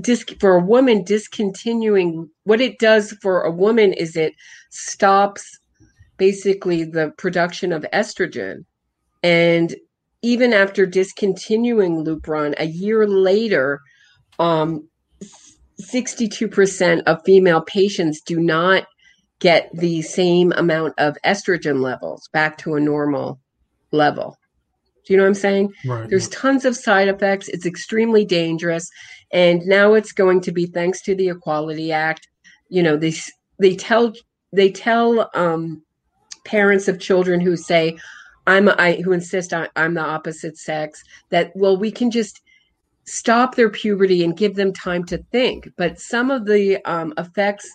disc, 0.02 0.32
for 0.40 0.56
a 0.56 0.64
woman 0.64 1.04
discontinuing, 1.04 2.30
what 2.44 2.62
it 2.62 2.80
does 2.80 3.12
for 3.22 3.42
a 3.42 3.52
woman 3.52 3.94
is 3.94 4.16
it 4.16 4.34
stops 4.70 5.60
basically 6.18 6.84
the 6.84 7.12
production 7.18 7.72
of 7.72 7.86
estrogen 7.94 8.66
and 9.24 9.76
even 10.22 10.54
after 10.54 10.86
discontinuing 10.86 12.04
Lupron, 12.04 12.56
a 12.58 12.66
year 12.66 13.08
later, 13.08 13.82
um, 14.40 14.88
62% 15.82 17.04
of 17.04 17.24
female 17.24 17.62
patients 17.62 18.22
do 18.22 18.40
not 18.40 18.88
get 19.40 19.70
the 19.74 20.02
same 20.02 20.52
amount 20.54 20.96
of 20.98 21.18
estrogen 21.24 21.82
levels 21.82 22.28
back 22.34 22.58
to 22.60 22.76
a 22.76 22.80
normal 22.80 23.40
level. 23.92 24.38
Do 25.06 25.14
you 25.14 25.18
know 25.18 25.24
what 25.24 25.30
I'm 25.30 25.36
saying? 25.36 25.74
Right. 25.86 26.10
There's 26.10 26.28
tons 26.30 26.66
of 26.66 26.76
side 26.76 27.08
effects. 27.08 27.48
It's 27.48 27.66
extremely 27.66 28.26
dangerous. 28.26 28.90
And 29.32 29.66
now 29.66 29.94
it's 29.94 30.12
going 30.12 30.42
to 30.42 30.52
be 30.52 30.66
thanks 30.66 31.02
to 31.04 31.16
the 31.16 31.30
Equality 31.30 31.92
Act. 31.92 32.28
You 32.70 32.84
know, 32.84 32.98
they 32.98 33.14
they 33.60 33.76
tell 33.76 34.14
they 34.54 34.72
tell 34.72 35.30
um, 35.34 35.84
parents 36.46 36.88
of 36.88 37.00
children 37.00 37.40
who 37.40 37.58
say, 37.58 37.98
"I'm 38.46 38.70
I 38.70 39.02
who 39.04 39.12
insist 39.12 39.54
I'm 39.54 39.94
the 39.94 40.02
opposite 40.02 40.58
sex," 40.58 41.04
that 41.30 41.52
well, 41.56 41.78
we 41.78 41.92
can 41.92 42.12
just 42.12 42.42
stop 43.06 43.56
their 43.56 43.70
puberty 43.70 44.24
and 44.24 44.38
give 44.38 44.56
them 44.56 44.74
time 44.74 45.04
to 45.06 45.18
think. 45.32 45.70
But 45.78 46.00
some 46.00 46.30
of 46.32 46.46
the 46.46 46.84
um, 46.86 47.14
effects 47.18 47.70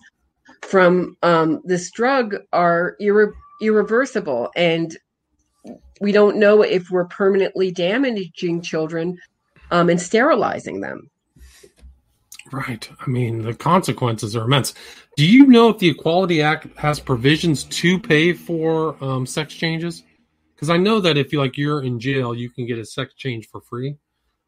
from 0.62 1.16
um, 1.22 1.60
this 1.64 1.90
drug 1.90 2.36
are 2.52 2.96
irre- 3.00 3.32
irreversible, 3.60 4.50
and 4.56 4.96
we 6.00 6.12
don't 6.12 6.36
know 6.36 6.62
if 6.62 6.90
we're 6.90 7.06
permanently 7.06 7.70
damaging 7.70 8.60
children 8.62 9.16
um, 9.70 9.88
and 9.88 10.00
sterilizing 10.00 10.80
them. 10.80 11.08
Right. 12.52 12.88
I 13.00 13.08
mean, 13.08 13.42
the 13.42 13.54
consequences 13.54 14.36
are 14.36 14.44
immense. 14.44 14.74
Do 15.16 15.26
you 15.26 15.46
know 15.46 15.70
if 15.70 15.78
the 15.78 15.88
Equality 15.88 16.42
Act 16.42 16.66
has 16.76 17.00
provisions 17.00 17.64
to 17.64 17.98
pay 17.98 18.34
for 18.34 19.02
um, 19.02 19.24
sex 19.24 19.54
changes? 19.54 20.02
Because 20.54 20.68
I 20.68 20.76
know 20.76 21.00
that 21.00 21.16
if 21.16 21.32
you 21.32 21.40
like 21.40 21.56
you're 21.56 21.82
in 21.82 21.98
jail, 21.98 22.34
you 22.34 22.50
can 22.50 22.66
get 22.66 22.78
a 22.78 22.84
sex 22.84 23.14
change 23.14 23.48
for 23.48 23.62
free. 23.62 23.96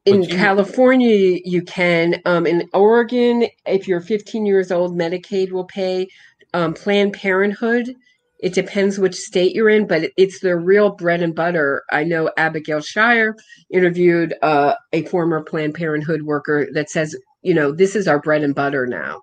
In 0.05 0.23
you- 0.23 0.29
California, 0.29 1.41
you 1.45 1.63
can. 1.63 2.21
Um, 2.27 2.47
in 2.47 2.69
Oregon, 2.75 3.47
if 3.67 3.89
you're 3.89 4.03
15 4.03 4.45
years 4.45 4.71
old, 4.71 4.95
Medicaid 4.95 5.51
will 5.51 5.65
pay. 5.65 6.07
Um, 6.53 6.75
Planned 6.75 7.15
Parenthood, 7.15 7.97
it 8.39 8.53
depends 8.53 8.99
which 8.99 9.17
state 9.17 9.55
you're 9.55 9.71
in, 9.71 9.87
but 9.87 10.11
it's 10.17 10.41
the 10.41 10.55
real 10.55 10.91
bread 10.91 11.23
and 11.23 11.35
butter. 11.35 11.83
I 11.91 12.05
know 12.05 12.31
Abigail 12.37 12.81
Shrier 12.81 13.35
interviewed 13.71 14.35
uh, 14.43 14.75
a 14.93 15.05
former 15.07 15.43
Planned 15.43 15.75
Parenthood 15.75 16.23
worker 16.23 16.69
that 16.75 16.91
says, 16.91 17.17
you 17.45 17.55
know, 17.55 17.71
this 17.73 17.95
is 17.95 18.09
our 18.09 18.19
bread 18.19 18.43
and 18.43 18.55
butter 18.55 18.87
now, 18.87 19.23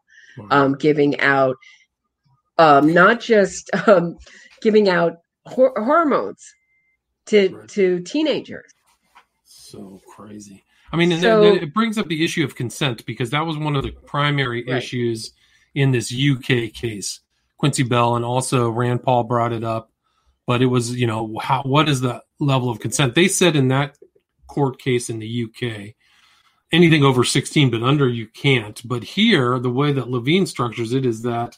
um, 0.51 0.75
giving 0.75 1.19
out 1.19 1.57
um, 2.57 2.93
not 2.93 3.19
just 3.19 3.69
um, 3.87 4.17
giving 4.61 4.87
out 4.89 5.17
hor- 5.45 5.73
hormones 5.77 6.45
to 7.27 7.49
Right. 7.49 7.67
to 7.69 7.99
teenagers. 8.01 8.71
So 9.43 9.99
crazy. 10.15 10.63
I 10.93 10.97
mean, 10.97 11.19
So- 11.19 11.43
it 11.43 11.73
brings 11.73 11.97
up 11.97 12.07
the 12.07 12.23
issue 12.23 12.43
of 12.43 12.55
consent 12.55 13.05
because 13.05 13.29
that 13.31 13.45
was 13.45 13.57
one 13.57 13.75
of 13.75 13.83
the 13.83 13.91
primary 13.91 14.63
Right. 14.67 14.77
issues 14.77 15.33
in 15.73 15.91
this 15.91 16.11
UK 16.11 16.69
case. 16.69 17.21
Quincy 17.57 17.83
Bell 17.83 18.15
and 18.15 18.25
also 18.25 18.69
Rand 18.69 19.03
Paul 19.03 19.23
brought 19.23 19.53
it 19.53 19.63
up, 19.63 19.91
but 20.47 20.61
it 20.61 20.65
was, 20.65 20.95
you 20.99 21.07
know, 21.07 21.37
how, 21.41 21.61
what 21.63 21.87
is 21.87 22.01
the 22.01 22.21
level 22.39 22.69
of 22.69 22.79
consent? 22.79 23.13
They 23.15 23.27
said 23.27 23.55
in 23.55 23.67
that 23.69 23.97
court 24.47 24.79
case 24.79 25.09
in 25.09 25.19
the 25.19 25.43
UK, 25.45 25.93
anything 26.71 27.03
over 27.03 27.23
16, 27.23 27.69
but 27.69 27.83
under 27.83 28.07
you 28.07 28.27
can't. 28.27 28.81
But 28.87 29.03
here, 29.03 29.59
the 29.59 29.69
way 29.69 29.91
that 29.91 30.09
Levine 30.09 30.45
structures 30.45 30.93
it 30.93 31.05
is 31.05 31.21
that 31.23 31.57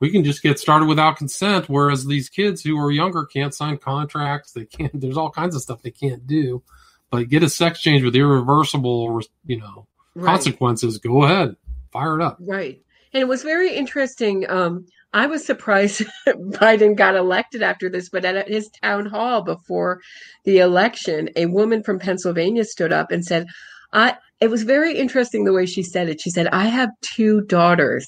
we 0.00 0.10
can 0.10 0.24
just 0.24 0.42
get 0.42 0.58
started 0.58 0.86
without 0.86 1.16
consent, 1.16 1.68
whereas 1.68 2.06
these 2.06 2.28
kids 2.28 2.62
who 2.62 2.78
are 2.78 2.90
younger 2.90 3.24
can't 3.24 3.54
sign 3.54 3.78
contracts. 3.78 4.52
They 4.52 4.64
can't, 4.64 5.00
there's 5.00 5.16
all 5.16 5.30
kinds 5.30 5.56
of 5.56 5.62
stuff 5.62 5.82
they 5.82 5.90
can't 5.90 6.26
do 6.26 6.62
but 7.10 7.28
get 7.28 7.42
a 7.42 7.48
sex 7.48 7.80
change 7.80 8.02
with 8.02 8.16
irreversible, 8.16 9.20
you 9.46 9.58
know, 9.58 9.86
Right. 10.14 10.26
consequences. 10.32 10.98
Go 10.98 11.22
ahead, 11.22 11.54
fire 11.92 12.18
it 12.18 12.22
up. 12.22 12.38
Right. 12.40 12.82
And 13.12 13.20
it 13.20 13.28
was 13.28 13.42
very 13.44 13.72
interesting. 13.74 14.48
Um, 14.50 14.86
I 15.12 15.26
was 15.26 15.46
surprised 15.46 16.02
Biden 16.26 16.96
got 16.96 17.14
elected 17.14 17.62
after 17.62 17.88
this, 17.88 18.08
but 18.08 18.24
at 18.24 18.48
his 18.48 18.68
town 18.82 19.06
hall 19.06 19.42
before 19.42 20.00
the 20.44 20.58
election, 20.58 21.30
a 21.36 21.46
woman 21.46 21.82
from 21.84 22.00
Pennsylvania 22.00 22.64
stood 22.64 22.92
up 22.92 23.12
and 23.12 23.24
said, 23.24 23.46
I 23.92 24.16
it 24.40 24.50
was 24.50 24.62
very 24.62 24.96
interesting 24.96 25.44
the 25.44 25.52
way 25.52 25.66
she 25.66 25.82
said 25.82 26.08
it. 26.08 26.20
She 26.20 26.30
said, 26.30 26.48
I 26.48 26.66
have 26.66 26.90
two 27.02 27.42
daughters. 27.42 28.06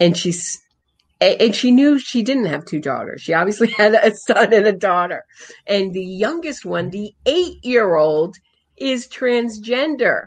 And 0.00 0.16
she's 0.16 0.60
and 1.20 1.54
she 1.54 1.70
knew 1.70 2.00
she 2.00 2.22
didn't 2.22 2.46
have 2.46 2.64
two 2.64 2.80
daughters. 2.80 3.22
She 3.22 3.32
obviously 3.32 3.68
had 3.76 3.94
a 3.94 4.14
son 4.14 4.52
and 4.52 4.66
a 4.66 4.72
daughter. 4.72 5.24
And 5.66 5.92
the 5.92 6.04
youngest 6.04 6.64
one, 6.64 6.90
the 6.90 7.12
eight 7.26 7.64
year 7.64 7.94
old, 7.94 8.36
is 8.76 9.08
transgender 9.08 10.26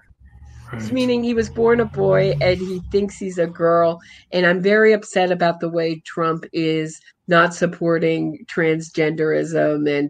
Right. 0.73 0.91
meaning 0.91 1.23
he 1.23 1.33
was 1.33 1.49
born 1.49 1.79
a 1.79 1.85
boy 1.85 2.33
and 2.41 2.57
he 2.57 2.81
thinks 2.91 3.17
he's 3.17 3.37
a 3.37 3.47
girl. 3.47 3.99
And 4.31 4.45
I'm 4.45 4.61
very 4.61 4.93
upset 4.93 5.31
about 5.31 5.59
the 5.59 5.69
way 5.69 6.01
Trump 6.05 6.45
is 6.53 6.99
not 7.27 7.53
supporting 7.53 8.45
transgenderism. 8.47 9.87
And 9.89 10.09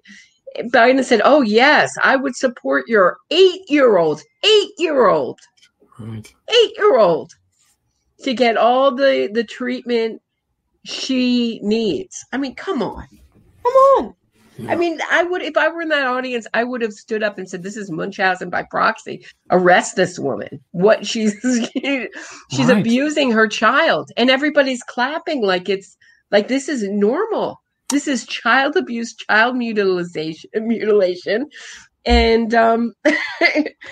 Biden 0.73 1.03
said, 1.03 1.21
Oh, 1.25 1.41
yes, 1.41 1.91
I 2.03 2.15
would 2.15 2.35
support 2.35 2.85
your 2.87 3.17
eight 3.31 3.61
year 3.69 3.97
old, 3.97 4.21
eight 4.43 4.71
year 4.77 5.07
old, 5.07 5.39
Right. 5.99 6.33
eight 6.49 6.71
year 6.77 6.97
old 6.97 7.33
to 8.23 8.33
get 8.33 8.57
all 8.57 8.91
the, 8.95 9.29
the 9.33 9.43
treatment 9.43 10.21
she 10.83 11.59
needs. 11.63 12.23
I 12.31 12.37
mean, 12.37 12.55
come 12.55 12.81
on. 12.81 13.07
Come 13.63 13.73
on. 13.73 14.15
I 14.69 14.75
mean, 14.75 14.99
I 15.11 15.23
would 15.23 15.41
if 15.41 15.57
I 15.57 15.67
were 15.67 15.81
in 15.81 15.89
that 15.89 16.07
audience, 16.07 16.47
I 16.53 16.63
would 16.63 16.81
have 16.81 16.93
stood 16.93 17.23
up 17.23 17.37
and 17.37 17.49
said, 17.49 17.61
"This 17.61 17.75
is 17.75 17.91
Munchausen 17.91 18.49
by 18.49 18.63
proxy. 18.63 19.25
Arrest 19.51 19.97
this 19.97 20.17
woman. 20.17 20.61
What 20.71 21.05
she's 21.05 21.35
she's 21.75 22.67
Right. 22.69 22.77
abusing 22.79 23.31
her 23.31 23.49
child, 23.49 24.11
and 24.15 24.29
everybody's 24.29 24.81
clapping 24.83 25.41
like 25.43 25.67
it's 25.67 25.97
like 26.31 26.47
this 26.47 26.69
is 26.69 26.83
normal. 26.83 27.59
This 27.95 28.09
is 28.09 28.25
child 28.25 28.75
abuse, 28.75 29.15
child 29.15 29.55
mutilation, 29.55 30.49
mutilation, 30.53 31.47
and 32.05 32.53
um, 32.53 32.93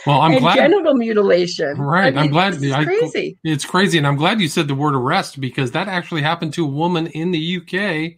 Well, 0.06 0.20
I'm 0.20 0.38
glad. 0.40 0.56
genital 0.56 0.94
mutilation. 0.96 1.78
Right, 1.80 2.14
I'm 2.18 2.30
glad- 2.30 2.56
This 2.56 2.64
is 2.64 2.72
I- 2.74 2.84
crazy. 2.84 3.38
It's 3.46 3.64
crazy, 3.64 3.98
and 3.98 4.06
I'm 4.06 4.18
glad 4.18 4.42
you 4.42 4.50
said 4.50 4.68
the 4.68 4.76
word 4.76 4.94
arrest 4.94 5.40
because 5.40 5.72
that 5.72 5.88
actually 5.88 6.22
happened 6.22 6.52
to 6.56 6.66
a 6.66 6.68
woman 6.70 7.08
in 7.08 7.32
the 7.32 7.58
UK 7.62 8.18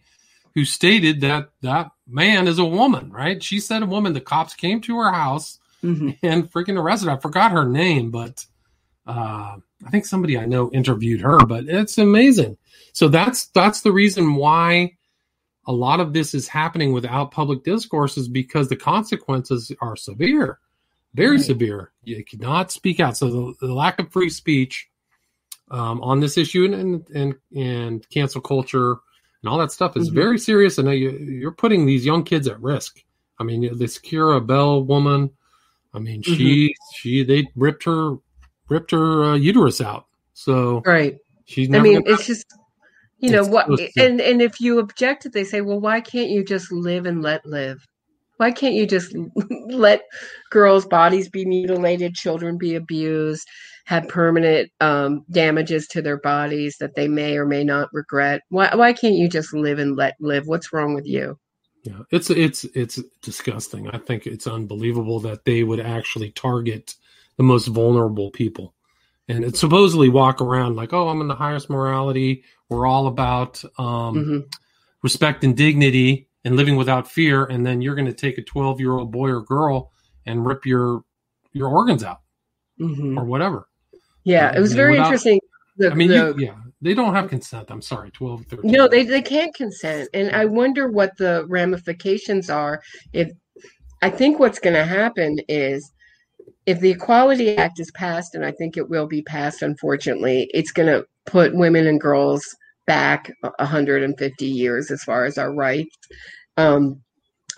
who 0.56 0.64
stated 0.64 1.20
that 1.20 1.50
that 1.62 1.90
man 2.08 2.48
is 2.48 2.58
a 2.58 2.64
woman. 2.64 3.12
Right? 3.12 3.40
She 3.40 3.60
said 3.60 3.84
a 3.84 3.86
woman. 3.86 4.12
The 4.12 4.20
cops 4.20 4.54
came 4.54 4.80
to 4.80 4.96
her 4.98 5.12
house 5.12 5.60
Mhm. 5.84 6.18
and 6.20 6.50
freaking 6.50 6.80
arrested. 6.82 7.06
her. 7.10 7.12
I 7.16 7.20
forgot 7.20 7.52
her 7.52 7.64
name, 7.68 8.10
but 8.10 8.44
uh, 9.06 9.56
I 9.86 9.90
think 9.92 10.04
somebody 10.04 10.36
I 10.36 10.46
know 10.46 10.68
interviewed 10.72 11.20
her. 11.20 11.38
But 11.46 11.66
it's 11.68 11.96
amazing. 11.96 12.56
So 12.92 13.06
that's 13.06 13.46
that's 13.54 13.82
the 13.82 13.92
reason 13.92 14.34
why 14.34 14.94
a 15.66 15.72
lot 15.72 16.00
of 16.00 16.12
this 16.12 16.34
is 16.34 16.48
happening 16.48 16.92
without 16.92 17.30
public 17.32 17.64
discourse 17.64 18.16
is 18.16 18.28
because 18.28 18.68
the 18.68 18.76
consequences 18.76 19.72
are 19.80 19.96
severe, 19.96 20.58
very 21.14 21.36
Right. 21.36 21.44
severe. 21.44 21.92
You 22.04 22.24
cannot 22.24 22.70
speak 22.70 23.00
out. 23.00 23.16
So 23.16 23.28
the, 23.60 23.66
the 23.66 23.74
lack 23.74 23.98
of 23.98 24.12
free 24.12 24.30
speech 24.30 24.88
um, 25.70 26.00
on 26.02 26.20
this 26.20 26.38
issue 26.38 26.64
and, 26.72 27.08
and 27.10 27.34
and 27.56 28.08
cancel 28.10 28.40
culture 28.40 28.92
and 29.42 29.48
all 29.50 29.58
that 29.58 29.72
stuff 29.72 29.96
is 29.96 30.10
Mhm. 30.10 30.14
very 30.14 30.38
serious, 30.38 30.78
and 30.78 30.88
you, 30.90 31.10
you're 31.10 31.50
putting 31.52 31.86
these 31.86 32.06
young 32.06 32.22
kids 32.22 32.46
at 32.46 32.60
risk. 32.62 33.02
I 33.38 33.44
mean, 33.44 33.76
this 33.76 33.98
Keira 33.98 34.44
Bell 34.46 34.82
woman. 34.84 35.30
I 35.92 35.98
mean, 35.98 36.22
she 36.22 36.74
she 36.94 37.24
they 37.24 37.48
ripped 37.56 37.84
her 37.84 38.16
ripped 38.68 38.90
her 38.92 39.24
uh, 39.24 39.34
uterus 39.34 39.80
out. 39.80 40.06
So 40.34 40.82
Right. 40.86 41.18
she's 41.46 41.72
I 41.74 41.78
mean, 41.80 42.02
it's 42.06 42.26
just 42.26 42.46
you 43.18 43.30
know 43.30 43.40
It's 43.40 43.48
what 43.48 43.68
and 43.96 44.20
and 44.20 44.42
if 44.42 44.60
you 44.60 44.78
object 44.78 45.26
it 45.26 45.32
they 45.32 45.44
say 45.44 45.60
well 45.60 45.80
why 45.80 46.00
can't 46.00 46.30
you 46.30 46.44
just 46.44 46.70
live 46.72 47.06
and 47.06 47.22
let 47.22 47.44
live? 47.46 47.78
Why 48.36 48.50
can't 48.50 48.74
you 48.74 48.86
just 48.86 49.16
let 49.68 50.02
girls 50.50 50.86
bodies 50.86 51.28
be 51.28 51.44
mutilated 51.44 52.14
children 52.14 52.58
be 52.58 52.74
abused 52.74 53.48
have 53.86 54.08
permanent 54.08 54.68
um, 54.80 55.24
damages 55.30 55.86
to 55.86 56.02
their 56.02 56.18
bodies 56.18 56.76
that 56.80 56.96
they 56.96 57.06
may 57.08 57.36
or 57.36 57.46
may 57.46 57.64
not 57.64 57.88
regret? 57.92 58.42
Why 58.50 58.74
why 58.74 58.92
can't 58.92 59.14
you 59.14 59.28
just 59.28 59.54
live 59.54 59.78
and 59.78 59.96
let 59.96 60.16
live? 60.20 60.46
What's 60.46 60.72
wrong 60.72 60.94
with 60.94 61.06
you? 61.06 61.38
Yeah, 61.84 62.00
it's 62.10 62.30
it's 62.30 62.64
it's 62.64 63.00
disgusting. 63.22 63.88
I 63.88 63.98
think 63.98 64.26
it's 64.26 64.48
unbelievable 64.48 65.20
that 65.20 65.44
they 65.44 65.62
would 65.62 65.80
actually 65.80 66.32
target 66.32 66.94
the 67.36 67.44
most 67.44 67.68
vulnerable 67.68 68.30
people, 68.32 68.74
and 69.28 69.44
it's 69.44 69.60
supposedly 69.60 70.08
walk 70.08 70.40
around 70.40 70.76
like, 70.76 70.92
"Oh, 70.92 71.08
I'm 71.08 71.20
in 71.20 71.28
the 71.28 71.34
highest 71.34 71.68
morality. 71.70 72.44
We're 72.68 72.86
all 72.86 73.06
about 73.06 73.62
um, 73.78 74.14
Mhm. 74.14 74.54
respect 75.02 75.44
and 75.44 75.56
dignity 75.56 76.28
and 76.44 76.56
living 76.56 76.76
without 76.76 77.10
fear." 77.10 77.44
And 77.44 77.64
then 77.66 77.80
you're 77.82 77.94
going 77.94 78.06
to 78.06 78.12
take 78.14 78.38
a 78.38 78.42
12 78.42 78.80
year 78.80 78.92
old 78.92 79.10
boy 79.12 79.28
or 79.30 79.42
girl 79.42 79.92
and 80.26 80.46
rip 80.46 80.64
your 80.66 81.02
your 81.52 81.68
organs 81.68 82.04
out 82.04 82.20
Mhm. 82.80 83.16
or 83.18 83.24
whatever. 83.24 83.66
yeah 84.24 84.52
it 84.54 84.60
was 84.60 84.72
very 84.74 84.92
without- 84.92 85.06
interesting 85.06 85.38
the, 85.78 85.90
I 85.90 85.94
mean, 85.94 86.08
the- 86.08 86.34
you, 86.38 86.46
yeah, 86.46 86.54
they 86.80 86.94
don't 86.94 87.14
have 87.14 87.28
consent. 87.28 87.70
I'm 87.70 87.82
sorry, 87.82 88.10
12, 88.10 88.46
13. 88.46 88.70
No, 88.72 88.88
they, 88.88 89.04
they 89.04 89.20
can't 89.22 89.54
consent. 89.54 90.08
And 90.14 90.34
I 90.34 90.46
wonder 90.46 90.90
what 90.90 91.16
the 91.18 91.44
ramifications 91.48 92.48
are 92.50 92.80
if 93.12 93.30
I 94.02 94.08
think 94.10 94.38
what's 94.38 94.58
going 94.58 94.74
to 94.74 94.84
happen 94.84 95.38
is 95.48 95.92
if 96.66 96.80
the 96.80 96.90
Equality 96.90 97.56
Act 97.56 97.78
is 97.80 97.90
passed, 97.92 98.34
and 98.34 98.44
I 98.44 98.50
think 98.50 98.76
it 98.76 98.88
will 98.88 99.06
be 99.06 99.22
passed, 99.22 99.62
unfortunately, 99.62 100.50
it's 100.52 100.72
going 100.72 100.88
to 100.88 101.06
put 101.24 101.54
women 101.54 101.86
and 101.86 102.00
girls 102.00 102.44
back 102.86 103.32
150 103.40 104.46
years 104.46 104.90
as 104.90 105.02
far 105.02 105.24
as 105.24 105.38
our 105.38 105.52
rights. 105.52 105.96
Um, 106.56 107.00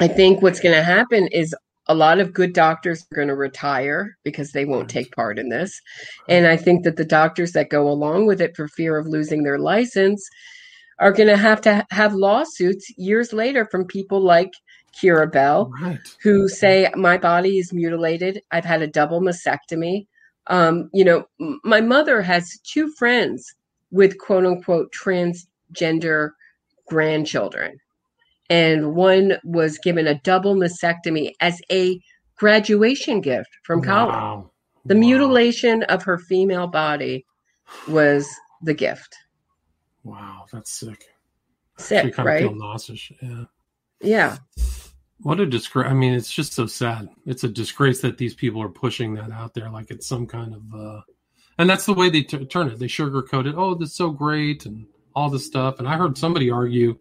I 0.00 0.08
think 0.08 0.42
what's 0.42 0.60
going 0.60 0.74
to 0.74 0.82
happen 0.82 1.26
is 1.28 1.54
a 1.88 1.94
lot 1.94 2.20
of 2.20 2.34
good 2.34 2.52
doctors 2.52 3.06
are 3.10 3.16
going 3.16 3.28
to 3.28 3.34
retire 3.34 4.16
because 4.22 4.52
they 4.52 4.66
won't 4.66 4.90
take 4.90 5.14
part 5.14 5.38
in 5.38 5.48
this. 5.48 5.80
And 6.28 6.46
I 6.46 6.56
think 6.56 6.84
that 6.84 6.96
the 6.96 7.04
doctors 7.04 7.52
that 7.52 7.70
go 7.70 7.88
along 7.88 8.26
with 8.26 8.42
it 8.42 8.54
for 8.54 8.68
fear 8.68 8.98
of 8.98 9.06
losing 9.06 9.42
their 9.42 9.58
license 9.58 10.26
are 10.98 11.12
going 11.12 11.28
to 11.28 11.36
have 11.36 11.60
to 11.62 11.86
have 11.90 12.12
lawsuits 12.12 12.90
years 12.98 13.32
later 13.32 13.66
from 13.70 13.86
people 13.86 14.20
like 14.20 14.52
Keira 15.00 15.30
Bell, 15.30 15.70
right. 15.80 15.98
who 16.22 16.48
say, 16.48 16.90
My 16.94 17.18
body 17.18 17.58
is 17.58 17.72
mutilated. 17.72 18.42
I've 18.50 18.64
had 18.64 18.82
a 18.82 18.86
double 18.86 19.20
mastectomy. 19.20 20.06
Um, 20.48 20.90
you 20.92 21.04
know, 21.04 21.24
m- 21.40 21.60
my 21.64 21.80
mother 21.80 22.22
has 22.22 22.58
two 22.64 22.90
friends 22.92 23.54
with 23.90 24.18
quote 24.18 24.46
unquote 24.46 24.92
transgender 24.92 26.30
grandchildren 26.86 27.78
and 28.50 28.94
one 28.94 29.38
was 29.44 29.78
given 29.78 30.06
a 30.06 30.18
double 30.20 30.54
mastectomy 30.54 31.32
as 31.40 31.60
a 31.70 32.00
graduation 32.36 33.20
gift 33.20 33.50
from 33.62 33.82
college. 33.82 34.14
Wow. 34.14 34.50
The 34.86 34.94
wow. 34.94 35.00
mutilation 35.00 35.82
of 35.84 36.02
her 36.04 36.18
female 36.18 36.66
body 36.66 37.26
was 37.88 38.28
the 38.62 38.74
gift. 38.74 39.16
Wow, 40.04 40.46
that's 40.52 40.72
sick. 40.72 41.04
Sick, 41.76 42.14
kind 42.14 42.26
right? 42.26 42.44
Of 42.44 42.50
feel 42.50 42.58
nauseous. 42.58 43.12
Yeah. 43.20 43.44
Yeah. 44.00 44.36
What 45.20 45.40
a 45.40 45.46
disgrace! 45.46 45.88
I 45.90 45.94
mean, 45.94 46.14
it's 46.14 46.32
just 46.32 46.52
so 46.52 46.66
sad. 46.66 47.08
It's 47.26 47.44
a 47.44 47.48
disgrace 47.48 48.00
that 48.02 48.18
these 48.18 48.34
people 48.34 48.62
are 48.62 48.68
pushing 48.68 49.14
that 49.14 49.32
out 49.32 49.54
there 49.54 49.70
like 49.70 49.90
it's 49.90 50.06
some 50.06 50.26
kind 50.26 50.54
of, 50.54 50.74
uh 50.74 51.00
and 51.58 51.68
that's 51.68 51.86
the 51.86 51.94
way 51.94 52.08
they 52.08 52.22
t- 52.22 52.44
turn 52.46 52.68
it. 52.68 52.78
They 52.78 52.86
sugarcoat 52.86 53.46
it. 53.46 53.54
Oh, 53.56 53.74
that's 53.74 53.96
so 53.96 54.10
great, 54.10 54.64
and 54.64 54.86
all 55.14 55.28
this 55.28 55.46
stuff. 55.46 55.80
And 55.80 55.88
I 55.88 55.96
heard 55.96 56.16
somebody 56.16 56.50
argue 56.50 56.98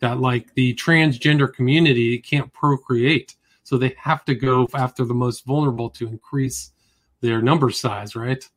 that 0.00 0.20
like 0.20 0.52
the 0.54 0.74
transgender 0.74 1.50
community 1.50 2.18
can't 2.18 2.52
procreate 2.52 3.36
so 3.62 3.78
they 3.78 3.94
have 3.98 4.22
to 4.26 4.34
go 4.34 4.68
after 4.74 5.04
the 5.04 5.14
most 5.14 5.46
vulnerable 5.46 5.88
to 5.88 6.06
increase 6.06 6.72
their 7.22 7.40
number 7.40 7.70
size 7.70 8.14
right 8.14 8.48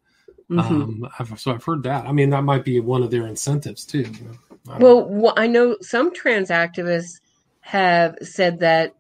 mm-hmm. 0.52 0.60
um, 0.60 1.10
I've, 1.18 1.40
so 1.40 1.54
i've 1.54 1.64
heard 1.64 1.84
that 1.84 2.06
i 2.06 2.12
mean 2.12 2.32
that 2.32 2.44
might 2.44 2.66
be 2.66 2.82
one 2.82 3.02
of 3.02 3.12
their 3.12 3.28
incentives 3.28 3.86
too 3.86 4.06
I 4.70 4.78
well, 4.78 5.08
well 5.08 5.34
i 5.38 5.48
know 5.48 5.78
some 5.82 6.14
trans 6.14 6.50
activists 6.50 7.22
have 7.62 8.18
said 8.22 8.60
that 8.60 8.94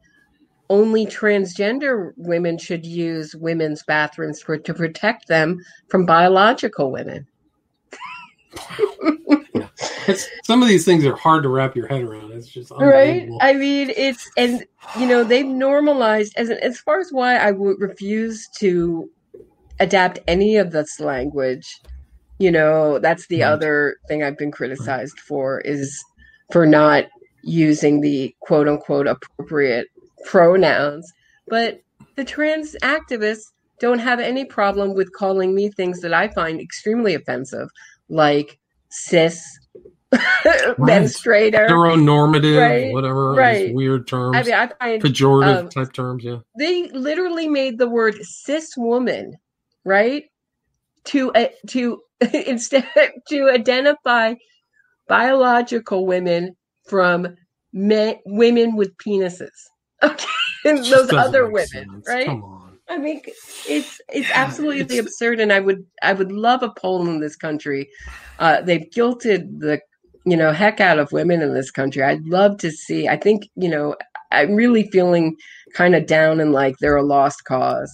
only 0.70 1.06
transgender 1.06 2.14
women 2.18 2.58
should 2.58 2.86
use 2.86 3.36
women's 3.36 3.84
bathrooms 3.84 4.42
for, 4.42 4.58
to 4.58 4.74
protect 4.74 5.28
them 5.28 5.60
from 5.88 6.06
biological 6.06 6.92
women 6.92 7.28
it's, 10.08 10.28
some 10.44 10.62
of 10.62 10.68
these 10.68 10.86
things 10.86 11.06
are 11.06 11.16
hard 11.16 11.44
to 11.44 11.50
wrap 11.50 11.76
your 11.76 11.88
head 11.88 12.02
around. 12.02 12.32
It's 12.32 12.48
just 12.48 12.72
right. 12.72 13.30
I 13.42 13.54
mean, 13.54 13.92
it's 13.96 14.30
and 14.38 14.66
you 15.00 15.06
know 15.06 15.24
they've 15.24 15.46
normalized 15.46 16.34
as 16.38 16.50
as 16.50 16.80
far 16.80 17.00
as 17.00 17.12
why 17.12 17.38
I 17.38 17.52
would 17.52 17.80
refuse 17.80 18.48
to 18.60 19.10
adapt 19.80 20.20
any 20.28 20.58
of 20.58 20.72
this 20.72 21.00
language. 21.00 21.82
You 22.40 22.52
know, 22.52 23.00
that's 23.00 23.28
the 23.28 23.42
right. 23.42 23.52
other 23.52 23.98
thing 24.08 24.24
I've 24.24 24.38
been 24.38 24.52
criticized 24.52 25.18
right. 25.18 25.28
for 25.28 25.62
is 25.62 26.04
for 26.52 26.66
not 26.66 27.06
using 27.44 28.02
the 28.02 28.36
quote 28.42 28.68
unquote 28.68 29.08
appropriate 29.08 29.88
pronouns. 30.26 31.12
But 31.48 31.82
the 32.16 32.26
trans 32.26 32.76
activists 32.82 33.46
don't 33.80 34.00
have 34.00 34.20
any 34.20 34.46
problem 34.46 34.94
with 34.96 35.14
calling 35.14 35.54
me 35.54 35.70
things 35.70 36.02
that 36.02 36.14
I 36.14 36.28
find 36.30 36.60
extremely 36.60 37.14
offensive, 37.14 37.70
like 38.10 38.60
cis 38.90 39.42
right. 40.12 40.78
menstruator, 40.78 41.68
heteronormative, 41.68 42.62
right. 42.62 42.94
whatever, 42.94 43.34
right. 43.34 43.74
weird 43.74 44.08
terms. 44.08 44.38
I 44.38 44.44
mean, 44.44 44.54
I 44.54 44.68
find 44.68 45.02
pejorative 45.02 45.58
um, 45.58 45.70
type 45.70 45.94
terms. 45.94 46.24
Yeah, 46.24 46.38
they 46.58 46.90
literally 46.90 47.48
made 47.48 47.78
the 47.78 47.90
word 47.90 48.16
cis 48.22 48.76
woman, 48.78 49.38
right, 49.84 50.24
to 51.06 51.32
uh, 51.34 51.50
to 51.68 52.02
instead 52.34 52.88
to 53.28 53.50
identify 53.50 54.36
biological 55.08 56.06
women 56.06 56.56
from 56.88 57.36
men, 57.74 58.16
women 58.26 58.76
with 58.76 58.96
penises. 58.98 59.50
Okay, 60.04 60.26
and 60.66 60.80
those 60.80 61.12
other 61.12 61.46
women, 61.50 61.68
sense. 61.68 62.08
right? 62.08 62.26
Come 62.26 62.44
on. 62.44 62.78
I 62.90 62.98
mean, 62.98 63.22
it's 63.68 64.00
it's 64.10 64.32
absolutely 64.34 64.98
it's, 64.98 65.08
absurd, 65.08 65.40
and 65.40 65.52
I 65.52 65.60
would 65.60 65.86
I 66.02 66.14
would 66.14 66.32
love 66.32 66.64
a 66.64 66.70
poll 66.70 67.08
in 67.08 67.20
this 67.20 67.36
country. 67.36 67.90
Uh, 68.40 68.62
they've 68.62 68.90
guilted 68.90 69.60
the 69.60 69.82
you 70.26 70.38
know 70.38 70.52
heck 70.52 70.80
out 70.80 71.00
of 71.00 71.12
women 71.12 71.42
in 71.42 71.54
this 71.54 71.72
country. 71.72 72.04
I'd 72.04 72.26
love 72.26 72.58
to 72.60 72.72
see. 72.72 73.08
I 73.08 73.18
think 73.18 73.50
you 73.56 73.70
know 73.70 73.96
I'm 74.32 74.56
really 74.56 74.90
feeling 74.92 75.36
kind 75.74 75.96
of 75.96 76.06
down 76.06 76.40
and 76.40 76.54
like 76.54 76.76
they're 76.80 76.96
a 76.96 77.04
lost 77.04 77.44
cause 77.46 77.92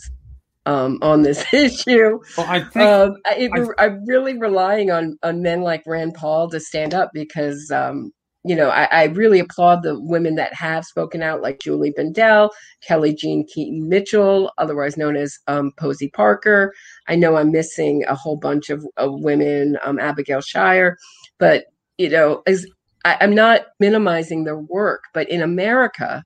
um, 0.66 1.00
on 1.02 1.24
this 1.24 1.46
issue. 1.54 2.20
Well, 2.38 2.48
I 2.48 2.64
think 2.64 2.86
um, 2.86 3.16
I, 3.26 3.86
am 3.86 4.06
really 4.06 4.38
relying 4.38 4.92
on 4.92 5.18
on 5.24 5.42
men 5.42 5.62
like 5.62 5.84
Rand 5.86 6.14
Paul 6.14 6.50
to 6.50 6.60
stand 6.60 6.94
up 6.94 7.10
because 7.14 7.72
um, 7.72 8.12
you 8.46 8.56
know, 8.56 8.70
I, 8.70 8.84
I, 8.92 9.04
really 9.06 9.40
applaud 9.40 9.84
the 9.84 9.98
women 10.00 10.36
that 10.36 10.54
have 10.54 10.84
spoken 10.84 11.24
out, 11.24 11.42
like 11.42 11.60
Julie 11.60 11.94
Bindel, 11.98 12.50
Kellie-Jay 12.82 13.46
Keen-Minshull, 13.46 14.50
otherwise 14.58 14.98
known 14.98 15.16
as 15.16 15.40
um, 15.48 15.72
Posie 15.78 16.10
Parker. 16.10 16.74
I 17.08 17.16
know 17.16 17.38
I'm 17.38 17.52
missing 17.52 18.04
a 18.06 18.16
whole 18.16 18.36
bunch 18.36 18.70
of, 18.70 18.86
of 18.98 19.22
women, 19.22 19.78
um, 19.84 19.98
Abigail 19.98 20.42
Shrier, 20.42 20.98
but 21.38 21.66
you 21.98 22.10
know, 22.10 22.44
as 22.46 22.66
I, 23.06 23.18
I'm 23.22 23.34
not 23.34 23.68
minimizing 23.80 24.44
their 24.44 24.60
work, 24.60 25.04
but 25.14 25.30
in 25.30 25.42
America, 25.42 26.24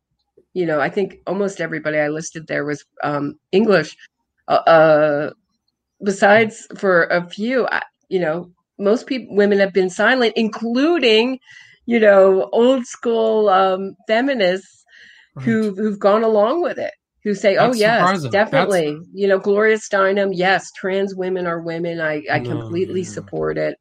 you 0.54 0.66
know, 0.66 0.80
I 0.80 0.90
think 0.90 1.20
almost 1.28 1.62
everybody 1.62 2.00
I 2.00 2.08
listed 2.08 2.48
there 2.48 2.66
was 2.66 2.84
um, 3.04 3.38
English. 3.52 3.96
Uh, 4.48 4.64
uh, 4.66 5.32
besides 6.04 6.68
for 6.78 7.04
a 7.06 7.30
few, 7.30 7.68
you 8.10 8.20
know, 8.20 8.52
most 8.80 9.06
people 9.06 9.36
women 9.36 9.60
have 9.60 9.74
been 9.74 9.90
silent, 9.90 10.34
including 10.36 11.40
you 11.88 12.02
know, 12.02 12.50
old 12.52 12.86
school 12.86 13.50
um, 13.50 13.96
feminists 14.08 14.86
right. 15.36 15.46
who 15.46 15.74
who've 15.74 15.98
gone 15.98 16.24
along 16.24 16.62
with 16.62 16.78
it, 16.78 16.94
who 17.24 17.34
say, 17.34 17.56
That's 17.56 17.76
"Oh 17.76 17.80
yes, 17.80 18.00
surprising. 18.00 18.32
definitely." 18.32 18.94
That's... 18.94 19.08
You 19.14 19.28
know, 19.30 19.40
Gloria 19.40 19.78
Steinem, 19.78 20.32
yes, 20.34 20.70
trans 20.74 21.16
women 21.16 21.48
are 21.48 21.62
women. 21.62 22.00
I 22.00 22.24
I 22.32 22.40
no, 22.40 22.52
completely 22.52 23.04
support 23.04 23.58
it. 23.58 23.80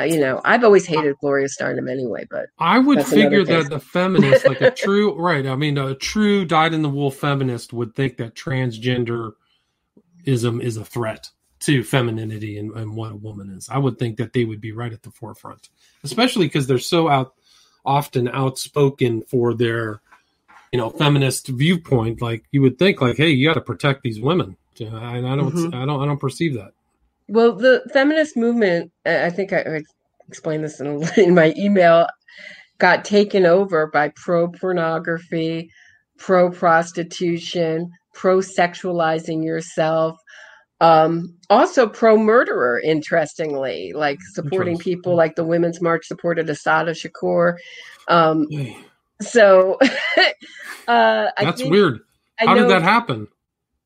Uh, 0.00 0.04
you 0.04 0.18
know, 0.18 0.40
I've 0.42 0.64
always 0.64 0.86
hated 0.86 1.14
Gloria 1.20 1.48
Steinem 1.48 1.90
anyway, 1.90 2.26
but 2.30 2.46
I 2.58 2.78
would 2.78 3.06
figure 3.06 3.44
that 3.44 3.68
the 3.68 3.78
feminist, 3.78 4.48
like 4.48 4.62
a 4.62 4.70
true 4.76 5.14
right, 5.14 5.46
I 5.46 5.54
mean, 5.54 5.76
a 5.76 5.94
true 5.94 6.46
dyed 6.46 6.72
in 6.72 6.80
the 6.80 6.88
wool 6.88 7.10
feminist 7.10 7.74
would 7.74 7.94
think 7.94 8.16
that 8.16 8.34
transgenderism 8.34 9.34
is 10.24 10.44
a 10.78 10.84
threat 10.86 11.28
to 11.60 11.84
femininity 11.84 12.58
and, 12.58 12.72
and, 12.72 12.96
what 12.96 13.12
a 13.12 13.16
woman 13.16 13.50
is. 13.50 13.68
I 13.68 13.78
would 13.78 13.98
think 13.98 14.16
that 14.16 14.32
they 14.32 14.44
would 14.44 14.60
be 14.60 14.72
right 14.72 14.92
at 14.92 15.02
the 15.02 15.12
forefront, 15.12 15.68
especially 16.02 16.46
because 16.46 16.66
they're 16.66 16.78
so 16.78 17.08
out 17.08 17.34
often 17.84 18.28
outspoken 18.28 19.22
for 19.22 19.54
their 19.54 20.00
you 20.72 20.78
know 20.78 20.90
feminist 20.90 21.48
viewpoint 21.48 22.22
like 22.22 22.44
you 22.50 22.62
would 22.62 22.78
think 22.78 23.00
like 23.00 23.16
hey 23.16 23.28
you 23.28 23.46
got 23.46 23.54
to 23.54 23.60
protect 23.60 24.02
these 24.02 24.20
women 24.20 24.56
and 24.80 24.96
i 24.96 25.36
don't 25.36 25.52
mm-hmm. 25.52 25.74
i 25.74 25.84
don't 25.84 26.02
i 26.02 26.06
don't 26.06 26.20
perceive 26.20 26.54
that 26.54 26.72
well 27.28 27.52
the 27.52 27.82
feminist 27.92 28.36
movement 28.36 28.90
i 29.04 29.30
think 29.30 29.52
i, 29.52 29.60
I 29.60 29.82
explained 30.28 30.64
this 30.64 30.80
in, 30.80 31.02
in 31.16 31.34
my 31.34 31.52
email 31.56 32.06
got 32.78 33.04
taken 33.04 33.46
over 33.46 33.86
by 33.88 34.08
pro 34.16 34.48
pornography 34.48 35.70
pro 36.16 36.50
prostitution 36.50 37.90
pro 38.14 38.38
sexualizing 38.38 39.44
yourself 39.44 40.18
um, 40.82 41.36
also 41.48 41.88
pro 41.88 42.18
murderer, 42.18 42.80
interestingly, 42.80 43.92
like 43.94 44.18
supporting 44.32 44.76
people 44.78 45.14
like 45.14 45.36
the 45.36 45.44
Women's 45.44 45.80
March 45.80 46.06
supported 46.06 46.50
Assata 46.50 46.90
Shakur. 46.90 47.54
Um, 48.08 48.48
so 49.20 49.78
uh, 50.88 51.28
that's 51.38 51.60
think, 51.60 51.70
weird. 51.70 52.00
How 52.36 52.54
know, 52.54 52.62
did 52.62 52.70
that 52.70 52.82
happen? 52.82 53.28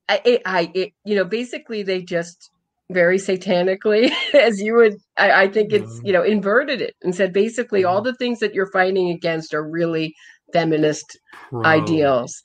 I, 0.09 0.23
it, 0.25 0.43
I 0.47 0.71
it, 0.75 0.93
you 1.05 1.15
know, 1.15 1.27
basically 1.27 1.83
they 1.83 2.01
just 2.01 2.51
very 2.91 3.19
satanically, 3.19 4.11
as 4.35 4.59
you 4.59 4.75
would, 4.77 4.97
I, 5.19 5.43
I 5.43 5.49
think 5.49 5.75
it's, 5.75 6.01
you 6.03 6.15
know, 6.15 6.23
inverted 6.23 6.81
it 6.81 6.97
and 7.03 7.15
said 7.15 7.31
basically 7.31 7.85
all 7.85 8.01
the 8.01 8.15
things 8.15 8.39
that 8.39 8.55
you're 8.55 8.71
fighting 8.71 9.11
against 9.11 9.53
are 9.53 9.69
really 9.69 10.15
feminist 10.51 11.19
ideals. 11.63 12.41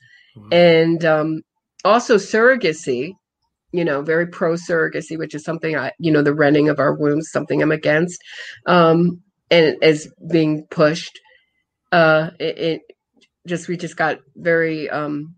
And 0.50 1.04
um, 1.06 1.42
also 1.84 2.16
surrogacy, 2.16 3.14
you 3.72 3.84
know, 3.84 4.02
very 4.02 4.26
pro 4.26 4.54
surrogacy, 4.54 5.18
which 5.18 5.34
is 5.34 5.44
something 5.44 5.76
I, 5.76 5.92
you 5.98 6.12
know, 6.12 6.22
the 6.22 6.34
renting 6.34 6.68
of 6.68 6.78
our 6.78 6.94
wombs, 6.94 7.30
something 7.30 7.62
I'm 7.62 7.72
against, 7.72 8.20
um, 8.66 9.22
and 9.50 9.76
is 9.82 10.12
being 10.30 10.66
pushed. 10.70 11.18
Uh, 11.90 12.30
it, 12.38 12.58
it 12.58 12.80
just 13.46 13.68
we 13.68 13.76
just 13.76 13.96
got 13.96 14.18
very 14.36 14.88
um, 14.90 15.34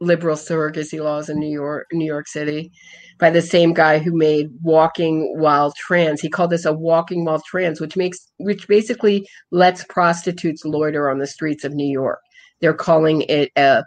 liberal 0.00 0.36
surrogacy 0.36 1.02
laws 1.02 1.28
in 1.28 1.38
New 1.38 1.50
York, 1.50 1.86
New 1.92 2.04
York 2.04 2.28
City, 2.28 2.70
by 3.18 3.30
the 3.30 3.42
same 3.42 3.72
guy 3.72 3.98
who 3.98 4.16
made 4.16 4.48
walking 4.62 5.34
while 5.36 5.72
trans. 5.72 6.20
He 6.20 6.28
called 6.28 6.50
this 6.50 6.64
a 6.64 6.72
walking 6.72 7.24
while 7.24 7.42
trans, 7.46 7.80
which 7.80 7.96
makes 7.96 8.18
which 8.38 8.66
basically 8.68 9.26
lets 9.50 9.84
prostitutes 9.84 10.64
loiter 10.64 11.08
on 11.08 11.18
the 11.18 11.26
streets 11.26 11.64
of 11.64 11.72
New 11.72 11.90
York. 11.90 12.20
They're 12.60 12.74
calling 12.74 13.22
it 13.22 13.50
a 13.56 13.84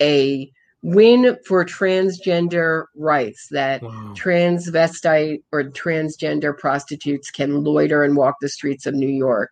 a 0.00 0.50
win 0.82 1.36
for 1.46 1.64
transgender 1.64 2.84
rights 2.94 3.48
that 3.50 3.82
wow. 3.82 4.14
transvestite 4.16 5.42
or 5.52 5.64
transgender 5.64 6.56
prostitutes 6.56 7.30
can 7.30 7.64
loiter 7.64 8.04
and 8.04 8.16
walk 8.16 8.36
the 8.40 8.48
streets 8.48 8.86
of 8.86 8.94
New 8.94 9.08
York. 9.08 9.50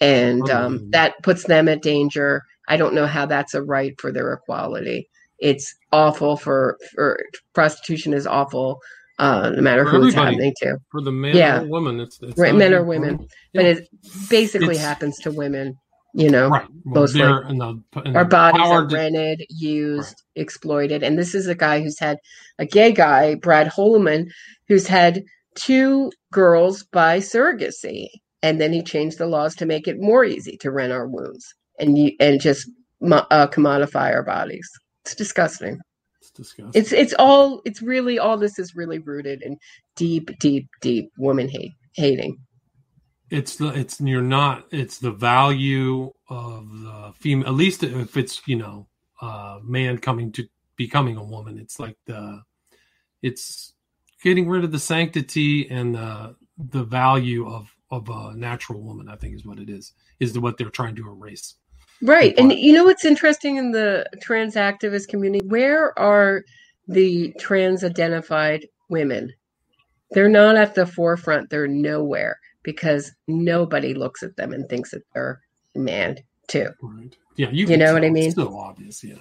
And 0.00 0.48
um, 0.48 0.90
that 0.92 1.22
puts 1.22 1.44
them 1.44 1.68
at 1.68 1.82
danger. 1.82 2.42
I 2.68 2.78
don't 2.78 2.94
know 2.94 3.06
how 3.06 3.26
that's 3.26 3.52
a 3.52 3.62
right 3.62 4.00
for 4.00 4.10
their 4.10 4.32
equality. 4.32 5.10
It's 5.38 5.74
awful 5.92 6.36
for, 6.36 6.78
for 6.94 7.20
prostitution 7.52 8.14
is 8.14 8.26
awful 8.26 8.80
uh, 9.18 9.50
no 9.50 9.60
matter 9.60 9.84
who 9.84 10.06
it's 10.06 10.14
happening 10.14 10.54
to. 10.62 10.78
For 10.90 11.02
the 11.02 11.12
men 11.12 11.36
yeah. 11.36 11.60
or 11.60 11.66
women, 11.66 12.00
it's, 12.00 12.18
it's 12.22 12.38
right, 12.38 12.54
men 12.54 12.72
or 12.72 12.82
women, 12.82 13.18
yeah. 13.20 13.26
but 13.52 13.64
it 13.66 13.88
basically 14.30 14.76
it's, 14.76 14.80
happens 14.80 15.18
to 15.18 15.30
women 15.30 15.76
you 16.14 16.30
know 16.30 16.48
right. 16.48 16.66
well, 16.84 17.02
mostly 17.02 17.20
the, 17.20 18.12
our 18.14 18.24
bodies 18.24 18.66
are 18.66 18.88
rented 18.88 19.44
used 19.48 20.08
right. 20.36 20.42
exploited. 20.42 21.02
And 21.02 21.18
this 21.18 21.34
is 21.34 21.46
a 21.46 21.54
guy 21.54 21.80
who's 21.80 21.98
had 21.98 22.18
a 22.58 22.66
gay 22.66 22.92
guy 22.92 23.36
brad 23.36 23.68
hoylman 23.68 24.26
who's 24.68 24.86
had 24.86 25.22
two 25.54 26.10
girls 26.32 26.84
by 26.84 27.18
surrogacy. 27.18 28.08
And 28.42 28.60
then 28.60 28.72
he 28.72 28.82
changed 28.82 29.18
the 29.18 29.26
laws 29.26 29.54
to 29.56 29.66
make 29.66 29.86
it 29.86 30.00
more 30.00 30.24
easy 30.24 30.56
to 30.58 30.70
rent 30.70 30.92
our 30.92 31.06
wounds 31.06 31.54
and 31.78 31.98
you 31.98 32.12
and 32.18 32.40
just 32.40 32.68
uh, 33.02 33.46
commodify 33.48 34.14
our 34.14 34.22
bodies. 34.22 34.68
It's 35.04 35.14
disgusting. 35.14 35.78
It's 36.20 36.30
disgusting. 36.30 36.80
It's 36.80 36.92
it's 36.92 37.14
all 37.18 37.60
it's 37.64 37.82
really 37.82 38.18
all 38.18 38.38
this 38.38 38.58
is 38.58 38.74
really 38.74 38.98
rooted 38.98 39.42
in 39.42 39.58
deep 39.96 40.30
deep 40.38 40.68
deep 40.80 41.10
woman 41.18 41.48
hate 41.48 41.72
hating 41.94 42.38
it's 43.30 43.56
the 43.56 43.68
it's 43.68 44.00
you're 44.00 44.22
not 44.22 44.66
it's 44.70 44.98
the 44.98 45.10
value 45.12 46.12
of 46.28 46.68
the 46.80 47.12
female 47.16 47.48
at 47.48 47.54
least 47.54 47.82
if 47.82 48.16
it's 48.16 48.42
you 48.46 48.56
know 48.56 48.86
uh 49.22 49.58
man 49.62 49.98
coming 49.98 50.32
to 50.32 50.46
becoming 50.76 51.16
a 51.16 51.24
woman 51.24 51.58
it's 51.58 51.78
like 51.78 51.96
the 52.06 52.42
it's 53.22 53.74
getting 54.22 54.48
rid 54.48 54.64
of 54.64 54.72
the 54.72 54.78
sanctity 54.78 55.68
and 55.70 55.94
the 55.94 56.36
the 56.58 56.84
value 56.84 57.48
of 57.48 57.74
of 57.90 58.08
a 58.08 58.34
natural 58.36 58.82
woman 58.82 59.08
i 59.08 59.16
think 59.16 59.34
is 59.34 59.46
what 59.46 59.58
it 59.58 59.70
is 59.70 59.92
is 60.20 60.38
what 60.38 60.58
they're 60.58 60.70
trying 60.70 60.94
to 60.96 61.08
erase. 61.08 61.54
Right 62.02 62.34
and 62.38 62.52
you 62.52 62.72
know 62.72 62.84
what's 62.84 63.04
interesting 63.04 63.56
in 63.56 63.72
the 63.72 64.06
trans 64.22 64.54
activist 64.54 65.08
community? 65.08 65.46
Where 65.46 65.98
are 65.98 66.44
the 66.88 67.34
trans 67.38 67.84
identified 67.84 68.66
women? 68.88 69.32
They're 70.12 70.28
not 70.28 70.56
at 70.56 70.74
the 70.74 70.86
forefront 70.86 71.50
they're 71.50 71.68
nowhere 71.68 72.38
because 72.62 73.12
nobody 73.26 73.94
looks 73.94 74.22
at 74.22 74.36
them 74.36 74.52
and 74.52 74.68
thinks 74.68 74.90
that 74.90 75.02
they're 75.14 75.40
man 75.74 76.18
too. 76.48 76.70
Right. 76.82 77.16
Yeah, 77.36 77.50
you, 77.50 77.66
you 77.66 77.76
know 77.76 77.94
what 77.94 78.04
I 78.04 78.10
mean. 78.10 78.26
It's 78.26 78.36
so 78.36 78.56
obvious. 78.58 79.02
Yeah. 79.02 79.14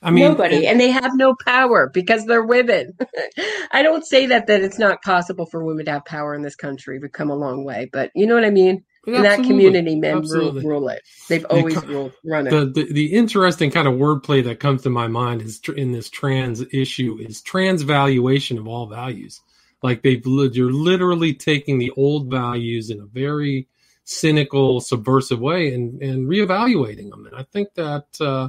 I 0.00 0.10
mean, 0.12 0.24
nobody, 0.24 0.66
and 0.66 0.78
they 0.78 0.90
have 0.90 1.16
no 1.16 1.34
power 1.44 1.90
because 1.92 2.24
they're 2.24 2.44
women. 2.44 2.96
I 3.72 3.82
don't 3.82 4.06
say 4.06 4.26
that 4.26 4.46
that 4.46 4.62
it's 4.62 4.78
not 4.78 5.02
possible 5.02 5.44
for 5.46 5.64
women 5.64 5.86
to 5.86 5.92
have 5.92 6.04
power 6.04 6.34
in 6.34 6.42
this 6.42 6.54
country. 6.54 7.00
We've 7.00 7.10
come 7.10 7.30
a 7.30 7.36
long 7.36 7.64
way, 7.64 7.90
but 7.92 8.12
you 8.14 8.26
know 8.26 8.34
what 8.34 8.44
I 8.44 8.50
mean. 8.50 8.84
In 9.06 9.22
that 9.22 9.42
community, 9.42 9.96
men 9.96 10.20
rule, 10.20 10.52
rule, 10.52 10.88
it. 10.90 11.02
They've 11.30 11.44
always 11.46 11.82
ruled, 11.84 12.12
run 12.24 12.46
it. 12.46 12.50
The, 12.50 12.66
the, 12.66 12.92
the 12.92 13.06
interesting 13.14 13.70
kind 13.70 13.88
of 13.88 13.94
wordplay 13.94 14.44
that 14.44 14.60
comes 14.60 14.82
to 14.82 14.90
my 14.90 15.06
mind 15.06 15.40
is 15.40 15.58
tr- 15.60 15.72
in 15.72 15.92
this 15.92 16.10
trans 16.10 16.62
issue 16.74 17.16
is 17.18 17.40
transvaluation 17.40 18.58
of 18.58 18.68
all 18.68 18.86
values. 18.86 19.40
Like 19.82 20.02
they've 20.02 20.24
you're 20.24 20.72
literally 20.72 21.34
taking 21.34 21.78
the 21.78 21.92
old 21.92 22.30
values 22.30 22.90
in 22.90 23.00
a 23.00 23.06
very 23.06 23.68
cynical, 24.04 24.80
subversive 24.80 25.40
way 25.40 25.72
and 25.74 26.02
and 26.02 26.28
reevaluating 26.28 27.10
them. 27.10 27.26
And 27.26 27.36
I 27.36 27.44
think 27.44 27.74
that 27.74 28.06
uh, 28.20 28.48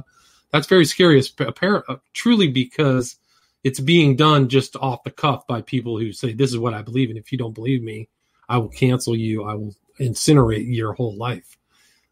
that's 0.50 0.66
very 0.66 0.84
scary, 0.84 1.22
apparent, 1.38 1.84
uh, 1.88 1.96
truly 2.12 2.48
because 2.48 3.16
it's 3.62 3.80
being 3.80 4.16
done 4.16 4.48
just 4.48 4.74
off 4.76 5.04
the 5.04 5.10
cuff 5.10 5.46
by 5.46 5.62
people 5.62 5.98
who 5.98 6.12
say 6.12 6.32
this 6.32 6.50
is 6.50 6.58
what 6.58 6.74
I 6.74 6.82
believe, 6.82 7.10
and 7.10 7.18
if 7.18 7.30
you 7.30 7.38
don't 7.38 7.54
believe 7.54 7.82
me, 7.82 8.08
I 8.48 8.58
will 8.58 8.68
cancel 8.70 9.14
you. 9.14 9.44
I 9.44 9.54
will 9.54 9.74
incinerate 10.00 10.66
your 10.66 10.94
whole 10.94 11.14
life. 11.16 11.56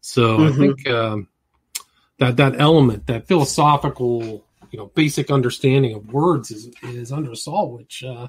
So 0.01 0.37
mm-hmm. 0.37 0.53
I 0.53 0.57
think 0.57 0.89
um, 0.89 1.27
that 2.19 2.37
that 2.37 2.59
element, 2.59 3.07
that 3.07 3.27
philosophical, 3.27 4.45
you 4.71 4.77
know, 4.77 4.85
basic 4.95 5.31
understanding 5.31 5.95
of 5.95 6.13
words 6.13 6.51
is 6.51 6.69
is 6.83 7.11
under 7.11 7.31
assault, 7.31 7.77
which 7.77 8.03
uh, 8.03 8.27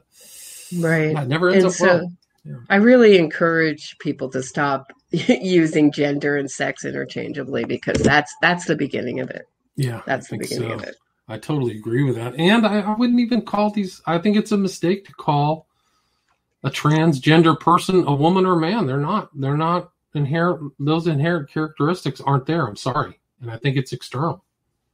Right. 0.78 1.12
Yeah, 1.12 1.24
never 1.24 1.50
ends 1.50 1.64
and 1.64 1.70
up 1.70 1.76
so 1.76 1.86
well. 1.86 2.12
Yeah. 2.44 2.56
I 2.70 2.76
really 2.76 3.18
encourage 3.18 3.98
people 3.98 4.28
to 4.30 4.42
stop 4.42 4.92
using 5.10 5.92
gender 5.92 6.36
and 6.36 6.50
sex 6.50 6.84
interchangeably 6.84 7.64
because 7.64 8.00
that's 8.02 8.34
that's 8.40 8.66
the 8.66 8.76
beginning 8.76 9.20
of 9.20 9.30
it. 9.30 9.46
Yeah, 9.76 10.02
that's 10.06 10.28
the 10.28 10.38
beginning 10.38 10.70
so. 10.70 10.74
of 10.76 10.82
it. 10.84 10.96
I 11.28 11.38
totally 11.38 11.76
agree 11.76 12.02
with 12.02 12.16
that, 12.16 12.34
and 12.38 12.66
I, 12.66 12.80
I 12.80 12.94
wouldn't 12.94 13.20
even 13.20 13.42
call 13.42 13.70
these. 13.70 14.02
I 14.06 14.18
think 14.18 14.36
it's 14.36 14.52
a 14.52 14.56
mistake 14.56 15.06
to 15.06 15.12
call 15.12 15.66
a 16.64 16.70
transgender 16.70 17.58
person 17.58 18.04
a 18.06 18.14
woman 18.14 18.46
or 18.46 18.54
a 18.54 18.60
man. 18.60 18.86
They're 18.86 18.98
not. 18.98 19.30
They're 19.38 19.56
not 19.56 19.90
inherent. 20.14 20.72
Those 20.78 21.06
inherent 21.06 21.50
characteristics 21.50 22.20
aren't 22.20 22.46
there. 22.46 22.66
I'm 22.66 22.76
sorry, 22.76 23.20
and 23.40 23.50
I 23.50 23.58
think 23.58 23.76
it's 23.76 23.92
external. 23.92 24.44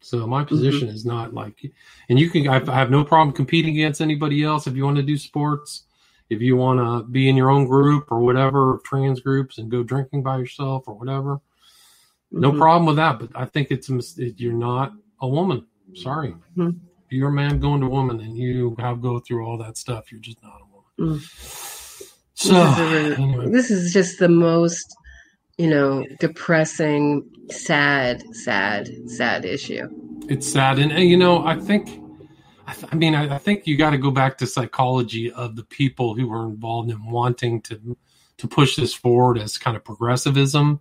So 0.01 0.26
my 0.26 0.40
mm-hmm. 0.40 0.49
position 0.49 0.88
mm-hmm. 0.88 0.97
is 0.97 1.05
not 1.05 1.34
like, 1.34 1.61
and 2.09 2.18
you 2.18 2.30
can. 2.30 2.49
I 2.49 2.61
have 2.74 2.90
no 2.90 3.05
problem 3.05 3.34
competing 3.34 3.74
against 3.74 4.01
anybody 4.01 4.42
else 4.44 4.66
if 4.66 4.76
you 4.76 4.84
want 4.84 4.97
to 4.99 5.03
do 5.03 5.16
sports, 5.16 5.84
if 6.30 6.40
you 6.40 6.57
want 6.57 6.80
to 6.80 7.09
be 7.11 7.28
in 7.28 7.36
your 7.36 7.51
own 7.51 7.66
group 7.66 8.11
or 8.12 8.20
whatever 8.20 8.80
trans 8.84 9.20
groups 9.20 9.59
and 9.59 9.70
go 9.70 9.82
drinking 9.82 10.22
by 10.22 10.38
yourself 10.38 10.84
or 10.86 10.94
whatever. 10.94 11.40
No 12.30 12.51
mm-hmm. 12.51 12.59
problem 12.59 12.86
with 12.86 12.97
that. 12.97 13.18
But 13.18 13.30
I 13.34 13.47
think 13.47 13.70
it's 13.70 13.90
a, 13.90 14.01
you're 14.36 14.53
not 14.53 14.92
a 15.20 15.28
woman. 15.28 15.66
Sorry, 15.94 16.30
mm-hmm. 16.30 16.70
if 17.07 17.12
you're 17.12 17.30
a 17.30 17.32
man 17.32 17.59
going 17.59 17.80
to 17.80 17.88
woman 17.88 18.20
and 18.20 18.36
you 18.36 18.76
have 18.78 19.01
go 19.01 19.18
through 19.18 19.47
all 19.47 19.57
that 19.59 19.76
stuff, 19.76 20.12
you're 20.12 20.20
just 20.20 20.42
not 20.42 20.61
a 20.61 20.66
woman. 20.99 21.20
Mm. 21.20 22.03
So 22.34 22.53
this 22.53 22.78
is, 22.92 23.18
anyway. 23.18 23.51
this 23.51 23.70
is 23.70 23.92
just 23.92 24.18
the 24.18 24.28
most 24.28 24.94
you 25.59 25.68
know, 25.68 26.04
depressing, 26.20 27.28
sad, 27.50 28.22
sad, 28.34 28.88
sad 29.07 29.44
issue. 29.44 29.88
It's 30.28 30.50
sad, 30.50 30.78
and, 30.78 30.92
and 30.92 31.09
you 31.09 31.16
know, 31.16 31.44
I 31.46 31.59
think, 31.59 32.02
I, 32.66 32.74
th- 32.74 32.92
I 32.92 32.96
mean, 32.96 33.14
I, 33.14 33.36
I, 33.36 33.38
think 33.38 33.66
you 33.66 33.76
got 33.76 33.90
to 33.90 33.98
go 33.98 34.11
back 34.11 34.38
to 34.38 34.46
psychology 34.46 35.32
of 35.32 35.57
the 35.57 35.62
people 35.62 36.14
who 36.14 36.28
were 36.28 36.46
involved 36.46 36.90
in 36.90 37.11
wanting 37.11 37.62
to 37.62 37.96
to 38.38 38.48
push 38.48 38.76
this 38.76 38.92
forward 38.92 39.38
as 39.38 39.57
kind 39.57 39.78
of 39.78 39.84
progressivism 39.84 40.78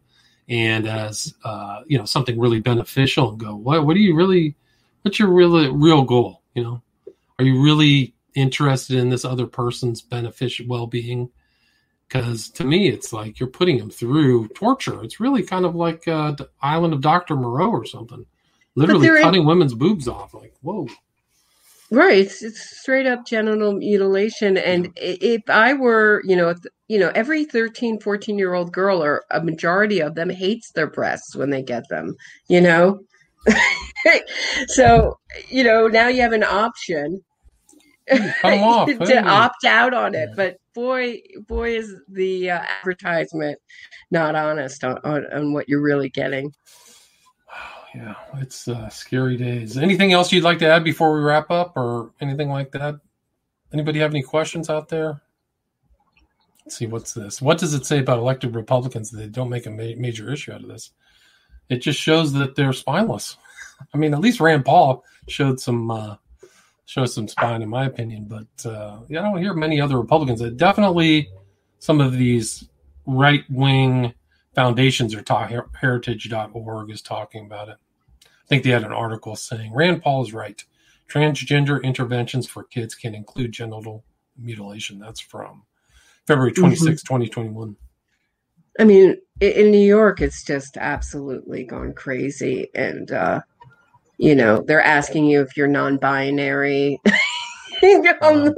and 0.49 0.87
as 0.87 1.33
uh, 1.45 1.81
you 1.87 1.97
know 1.97 2.05
something 2.05 2.39
really 2.39 2.59
beneficial, 2.59 3.29
and 3.29 3.39
go, 3.39 3.55
what 3.55 3.85
what 3.85 3.93
do 3.93 4.01
you 4.01 4.15
really, 4.15 4.55
what's 5.03 5.19
your 5.19 5.29
real 5.29 5.71
real 5.73 6.03
goal? 6.03 6.41
You 6.53 6.63
know, 6.63 6.81
are 7.39 7.45
you 7.45 7.61
really 7.61 8.13
interested 8.33 8.97
in 8.97 9.09
this 9.09 9.23
other 9.23 9.45
person's 9.45 10.01
beneficial 10.01 10.65
well 10.67 10.87
being? 10.87 11.29
Because 12.07 12.49
to 12.49 12.63
me 12.63 12.89
it's 12.89 13.11
like 13.11 13.39
you're 13.39 13.49
putting 13.49 13.77
them 13.77 13.89
through 13.89 14.47
torture. 14.49 15.03
It's 15.03 15.19
really 15.19 15.43
kind 15.43 15.65
of 15.65 15.75
like 15.75 16.07
uh, 16.07 16.31
the 16.31 16.49
island 16.61 16.93
of 16.93 17.01
dr 17.01 17.35
moreau 17.35 17.69
or 17.69 17.85
something. 17.85 18.25
Literally 18.75 19.07
cutting 19.07 19.41
in- 19.41 19.47
women's 19.47 19.73
boobs 19.73 20.07
off 20.07 20.33
like 20.33 20.53
whoa. 20.61 20.87
Right. 21.91 22.17
It's, 22.17 22.41
it's 22.41 22.79
straight 22.79 23.05
up 23.05 23.27
genital 23.27 23.73
mutilation. 23.73 24.57
And 24.57 24.85
yeah. 24.95 25.15
if 25.21 25.49
i 25.49 25.73
were 25.73 26.21
you 26.25 26.35
know 26.35 26.53
you 26.87 26.99
know 26.99 27.11
every 27.15 27.45
13 27.45 27.99
14 27.99 28.37
year 28.37 28.53
old 28.53 28.71
girl 28.71 29.03
or 29.03 29.23
a 29.31 29.41
majority 29.41 30.01
of 30.01 30.15
them 30.15 30.29
hates 30.29 30.71
their 30.71 30.87
breasts 30.87 31.35
when 31.35 31.49
they 31.49 31.63
get 31.63 31.87
them 31.89 32.15
you 32.47 32.61
know? 32.61 32.99
So 34.67 35.17
you 35.49 35.63
know 35.63 35.87
now 35.87 36.09
you 36.09 36.21
have 36.21 36.31
an 36.31 36.43
option 36.43 37.23
to 38.09 39.23
opt 39.25 39.65
out 39.65 39.93
on 39.93 40.13
it 40.13 40.29
but 40.35 40.59
boy, 40.75 41.21
boy, 41.47 41.77
is 41.77 41.95
the 42.09 42.51
uh, 42.51 42.59
advertisement 42.79 43.57
not 44.11 44.35
honest 44.35 44.83
on, 44.83 44.99
on, 45.03 45.25
on, 45.33 45.53
what 45.53 45.67
you're 45.67 45.81
really 45.81 46.09
getting. 46.09 46.53
Yeah, 47.95 48.15
it's 48.39 48.67
uh, 48.67 48.89
scary 48.89 49.37
days. 49.37 49.77
Anything 49.77 50.11
else 50.11 50.29
you'd 50.29 50.43
like 50.43 50.59
to 50.59 50.67
add 50.67 50.83
before 50.83 51.15
we 51.15 51.21
wrap 51.21 51.49
up, 51.49 51.77
or 51.77 52.11
anything 52.19 52.49
like 52.49 52.73
that? 52.73 52.99
Anybody 53.71 53.99
have 53.99 54.11
any 54.11 54.21
questions 54.21 54.69
out 54.69 54.89
there? 54.89 55.21
Let's 56.65 56.75
see, 56.75 56.87
what's 56.87 57.13
this? 57.13 57.41
What 57.41 57.57
does 57.57 57.73
it 57.73 57.85
say 57.85 57.99
about 57.99 58.17
elected 58.17 58.53
Republicans 58.53 59.11
that 59.11 59.17
they 59.19 59.27
don't 59.27 59.49
make 59.49 59.65
a 59.65 59.69
ma- 59.69 59.95
major 59.97 60.29
issue 60.33 60.51
out 60.51 60.61
of 60.61 60.67
this? 60.67 60.91
It 61.69 61.77
just 61.77 61.97
shows 61.97 62.33
that 62.33 62.55
they're 62.55 62.73
spineless. 62.73 63.37
I 63.93 63.97
mean, 63.97 64.13
at 64.13 64.19
least 64.19 64.41
Rand 64.41 64.65
Paul 64.65 65.05
showed 65.29 65.61
some 65.61 65.89
uh, 65.89 66.17
shows 66.85 67.13
some 67.13 67.27
spine, 67.27 67.61
in 67.61 67.69
my 67.69 67.85
opinion. 67.85 68.25
But 68.27 68.69
uh, 68.69 68.99
yeah, 69.07 69.19
I 69.19 69.23
don't 69.23 69.41
hear 69.41 69.53
many 69.53 69.81
other 69.81 69.99
Republicans. 69.99 70.41
Uh, 70.41 70.49
definitely, 70.49 71.29
some 71.79 72.01
of 72.01 72.13
these 72.13 72.67
right 73.05 73.43
wing 73.49 74.13
foundations 74.53 75.13
are 75.13 75.21
talking. 75.21 75.59
Heritage.org 75.79 76.89
is 76.89 77.01
talking 77.01 77.45
about 77.45 77.69
it. 77.69 77.77
I 78.23 78.47
think 78.47 78.63
they 78.63 78.69
had 78.69 78.83
an 78.83 78.93
article 78.93 79.35
saying 79.35 79.73
Rand 79.73 80.03
Paul 80.03 80.23
is 80.23 80.33
right. 80.33 80.63
Transgender 81.09 81.81
interventions 81.83 82.47
for 82.47 82.63
kids 82.63 82.95
can 82.95 83.13
include 83.13 83.51
genital 83.51 84.03
mutilation. 84.37 84.99
That's 84.99 85.19
from 85.19 85.63
February 86.25 86.51
26, 86.51 86.83
mm-hmm. 86.83 87.15
2021. 87.15 87.75
I 88.79 88.83
mean, 88.83 89.17
in 89.39 89.71
New 89.71 89.85
York, 89.85 90.21
it's 90.21 90.43
just 90.43 90.77
absolutely 90.77 91.63
gone 91.63 91.93
crazy. 91.93 92.69
And, 92.75 93.11
uh, 93.11 93.41
you 94.17 94.35
know, 94.35 94.63
they're 94.65 94.81
asking 94.81 95.25
you 95.25 95.41
if 95.41 95.55
you're 95.57 95.67
non 95.67 95.97
binary. 95.97 96.99
um, 98.21 98.53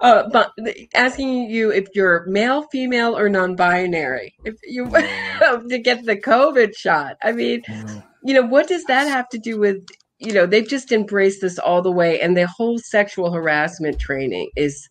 uh, 0.00 0.28
but 0.30 0.52
asking 0.94 1.50
you 1.50 1.70
if 1.70 1.88
you're 1.94 2.24
male, 2.26 2.62
female, 2.64 3.16
or 3.16 3.28
non-binary, 3.28 4.34
if 4.44 4.56
you 4.64 4.88
to 5.68 5.78
get 5.78 6.04
the 6.04 6.16
COVID 6.16 6.76
shot. 6.76 7.16
I 7.22 7.32
mean, 7.32 7.62
you 8.22 8.34
know, 8.34 8.42
what 8.42 8.68
does 8.68 8.84
that 8.84 9.08
have 9.08 9.28
to 9.30 9.38
do 9.38 9.58
with? 9.58 9.84
You 10.18 10.32
know, 10.32 10.46
they've 10.46 10.68
just 10.68 10.92
embraced 10.92 11.40
this 11.40 11.58
all 11.58 11.82
the 11.82 11.92
way, 11.92 12.20
and 12.20 12.36
the 12.36 12.46
whole 12.46 12.78
sexual 12.78 13.32
harassment 13.32 13.98
training 13.98 14.50
is, 14.56 14.88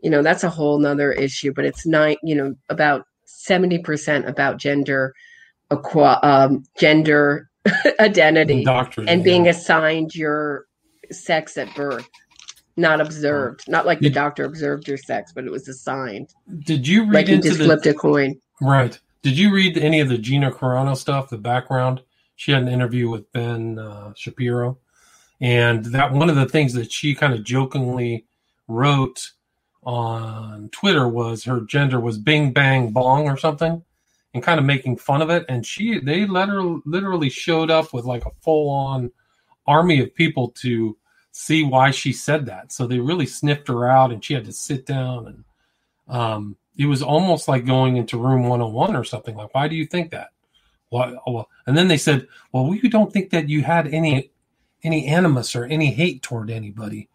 you 0.00 0.10
know, 0.10 0.22
that's 0.22 0.44
a 0.44 0.50
whole 0.50 0.78
nother 0.78 1.12
issue. 1.12 1.52
But 1.52 1.64
it's 1.64 1.86
not, 1.86 2.16
you 2.22 2.34
know, 2.34 2.54
about 2.68 3.04
seventy 3.24 3.78
percent 3.78 4.28
about 4.28 4.58
gender, 4.58 5.12
um, 5.70 6.64
gender 6.78 7.50
identity, 8.00 8.64
and 9.06 9.24
being 9.24 9.48
assigned 9.48 10.14
your 10.14 10.66
sex 11.10 11.56
at 11.56 11.74
birth 11.74 12.08
not 12.76 13.00
observed. 13.00 13.68
Not 13.68 13.86
like 13.86 14.00
the 14.00 14.10
doctor 14.10 14.44
observed 14.44 14.88
your 14.88 14.96
sex, 14.96 15.32
but 15.32 15.44
it 15.44 15.50
was 15.50 15.68
assigned. 15.68 16.34
Did 16.60 16.86
you 16.86 17.04
read 17.04 17.14
like 17.14 17.28
into 17.28 17.48
just 17.48 17.58
the, 17.58 17.64
flipped 17.64 17.86
a 17.86 17.94
coin? 17.94 18.40
Right. 18.60 18.98
Did 19.22 19.38
you 19.38 19.52
read 19.52 19.78
any 19.78 20.00
of 20.00 20.08
the 20.08 20.18
Gina 20.18 20.50
Carano 20.50 20.96
stuff? 20.96 21.30
The 21.30 21.38
background. 21.38 22.02
She 22.36 22.52
had 22.52 22.62
an 22.62 22.68
interview 22.68 23.08
with 23.08 23.30
Ben 23.32 23.78
uh, 23.78 24.12
Shapiro, 24.16 24.78
and 25.40 25.84
that 25.86 26.12
one 26.12 26.28
of 26.28 26.36
the 26.36 26.46
things 26.46 26.72
that 26.74 26.90
she 26.90 27.14
kind 27.14 27.32
of 27.32 27.44
jokingly 27.44 28.24
wrote 28.66 29.30
on 29.84 30.68
Twitter 30.70 31.06
was 31.06 31.44
her 31.44 31.60
gender 31.60 32.00
was 32.00 32.18
Bing 32.18 32.52
Bang 32.52 32.90
Bong 32.90 33.28
or 33.28 33.36
something, 33.36 33.84
and 34.34 34.42
kind 34.42 34.58
of 34.58 34.66
making 34.66 34.96
fun 34.96 35.22
of 35.22 35.30
it. 35.30 35.44
And 35.48 35.64
she 35.64 36.00
they 36.00 36.26
literally 36.26 36.80
literally 36.84 37.30
showed 37.30 37.70
up 37.70 37.94
with 37.94 38.04
like 38.04 38.26
a 38.26 38.32
full 38.42 38.68
on 38.68 39.10
army 39.66 40.00
of 40.00 40.14
people 40.14 40.48
to 40.48 40.96
see 41.30 41.64
why 41.64 41.90
she 41.90 42.12
said 42.12 42.46
that. 42.46 42.72
So 42.72 42.86
they 42.86 42.98
really 42.98 43.26
sniffed 43.26 43.68
her 43.68 43.88
out 43.88 44.12
and 44.12 44.22
she 44.22 44.34
had 44.34 44.44
to 44.44 44.52
sit 44.52 44.86
down 44.86 45.26
and 45.26 45.44
um, 46.06 46.56
it 46.76 46.86
was 46.86 47.02
almost 47.02 47.48
like 47.48 47.64
going 47.64 47.96
into 47.96 48.18
room 48.18 48.42
101 48.42 48.94
or 48.94 49.04
something 49.04 49.36
like, 49.36 49.54
why 49.54 49.68
do 49.68 49.76
you 49.76 49.86
think 49.86 50.10
that? 50.10 50.30
Well, 50.90 51.20
well, 51.26 51.48
and 51.66 51.76
then 51.76 51.88
they 51.88 51.96
said, 51.96 52.28
well, 52.52 52.66
we 52.66 52.80
don't 52.88 53.12
think 53.12 53.30
that 53.30 53.48
you 53.48 53.62
had 53.62 53.88
any, 53.88 54.30
any 54.82 55.06
animus 55.06 55.56
or 55.56 55.64
any 55.64 55.92
hate 55.92 56.22
toward 56.22 56.50
anybody. 56.50 57.08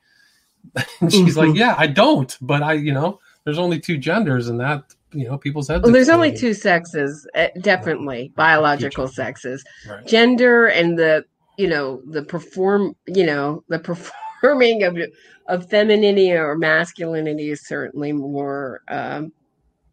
And 0.99 1.11
she's 1.11 1.37
mm-hmm. 1.37 1.51
like, 1.51 1.57
yeah, 1.57 1.75
I 1.77 1.87
don't, 1.87 2.37
but 2.41 2.61
I, 2.61 2.73
you 2.73 2.93
know, 2.93 3.21
there's 3.43 3.57
only 3.57 3.79
two 3.79 3.97
genders 3.97 4.49
and 4.49 4.59
that, 4.59 4.83
you 5.11 5.27
know, 5.27 5.37
people's 5.37 5.67
heads. 5.67 5.83
Well, 5.83 5.91
there's 5.91 6.09
only 6.09 6.35
two 6.35 6.53
sexes, 6.53 7.27
eh, 7.33 7.49
definitely 7.61 8.17
right. 8.17 8.35
biological 8.35 9.07
sexes, 9.07 9.63
right. 9.87 10.05
gender 10.05 10.67
and 10.67 10.97
the 10.97 11.25
you 11.59 11.67
know 11.67 12.01
the 12.07 12.23
perform 12.23 12.95
you 13.05 13.25
know 13.25 13.63
the 13.67 13.79
performing 14.41 14.83
of 14.83 14.97
of 15.47 15.69
femininity 15.69 16.31
or 16.31 16.57
masculinity 16.57 17.49
is 17.49 17.67
certainly 17.67 18.13
more 18.13 18.81
um 18.87 19.31